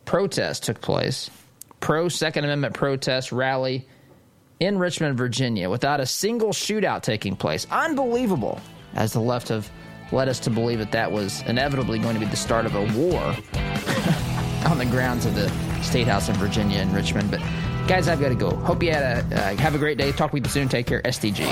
protest 0.05 0.63
took 0.63 0.81
place. 0.81 1.29
Pro 1.81 2.09
Second 2.09 2.45
Amendment 2.45 2.75
protest 2.75 3.33
rally 3.33 3.89
in 4.61 4.79
Richmond, 4.79 5.19
Virginia, 5.19 5.69
without 5.69 5.99
a 5.99 6.07
single 6.07 6.51
shootout 6.51 7.03
taking 7.03 7.35
place. 7.35 7.67
Unbelievable 7.71 8.61
as 8.97 9.13
the 9.13 9.21
left 9.21 9.49
have 9.49 9.71
led 10.13 10.29
us 10.29 10.41
to 10.41 10.51
believe 10.51 10.79
that 10.79 10.93
that 10.93 11.11
was 11.11 11.43
inevitably 11.43 11.99
going 11.99 12.15
to 12.15 12.21
be 12.21 12.27
the 12.27 12.37
start 12.37 12.67
of 12.67 12.75
a 12.75 12.83
war 12.99 13.21
on 14.67 14.79
the 14.79 14.87
grounds 14.91 15.27
of 15.27 15.35
the 15.35 15.49
State 15.83 16.07
House 16.09 16.29
in 16.29 16.35
Virginia 16.37 16.79
and 16.79 16.93
Richmond. 16.95 17.31
But 17.31 17.41
guys, 17.87 18.09
I've 18.09 18.21
got 18.21 18.31
to 18.31 18.35
go. 18.35 18.51
Hope 18.51 18.83
you 18.83 18.93
had 18.93 19.33
a 19.33 19.37
uh, 19.37 19.57
have 19.57 19.75
a 19.75 19.79
great 19.79 19.99
day. 19.99 20.11
Talk 20.13 20.33
with 20.33 20.45
you 20.45 20.51
soon. 20.51 20.69
Take 20.69 20.87
care. 20.87 21.03
STG. 21.03 21.47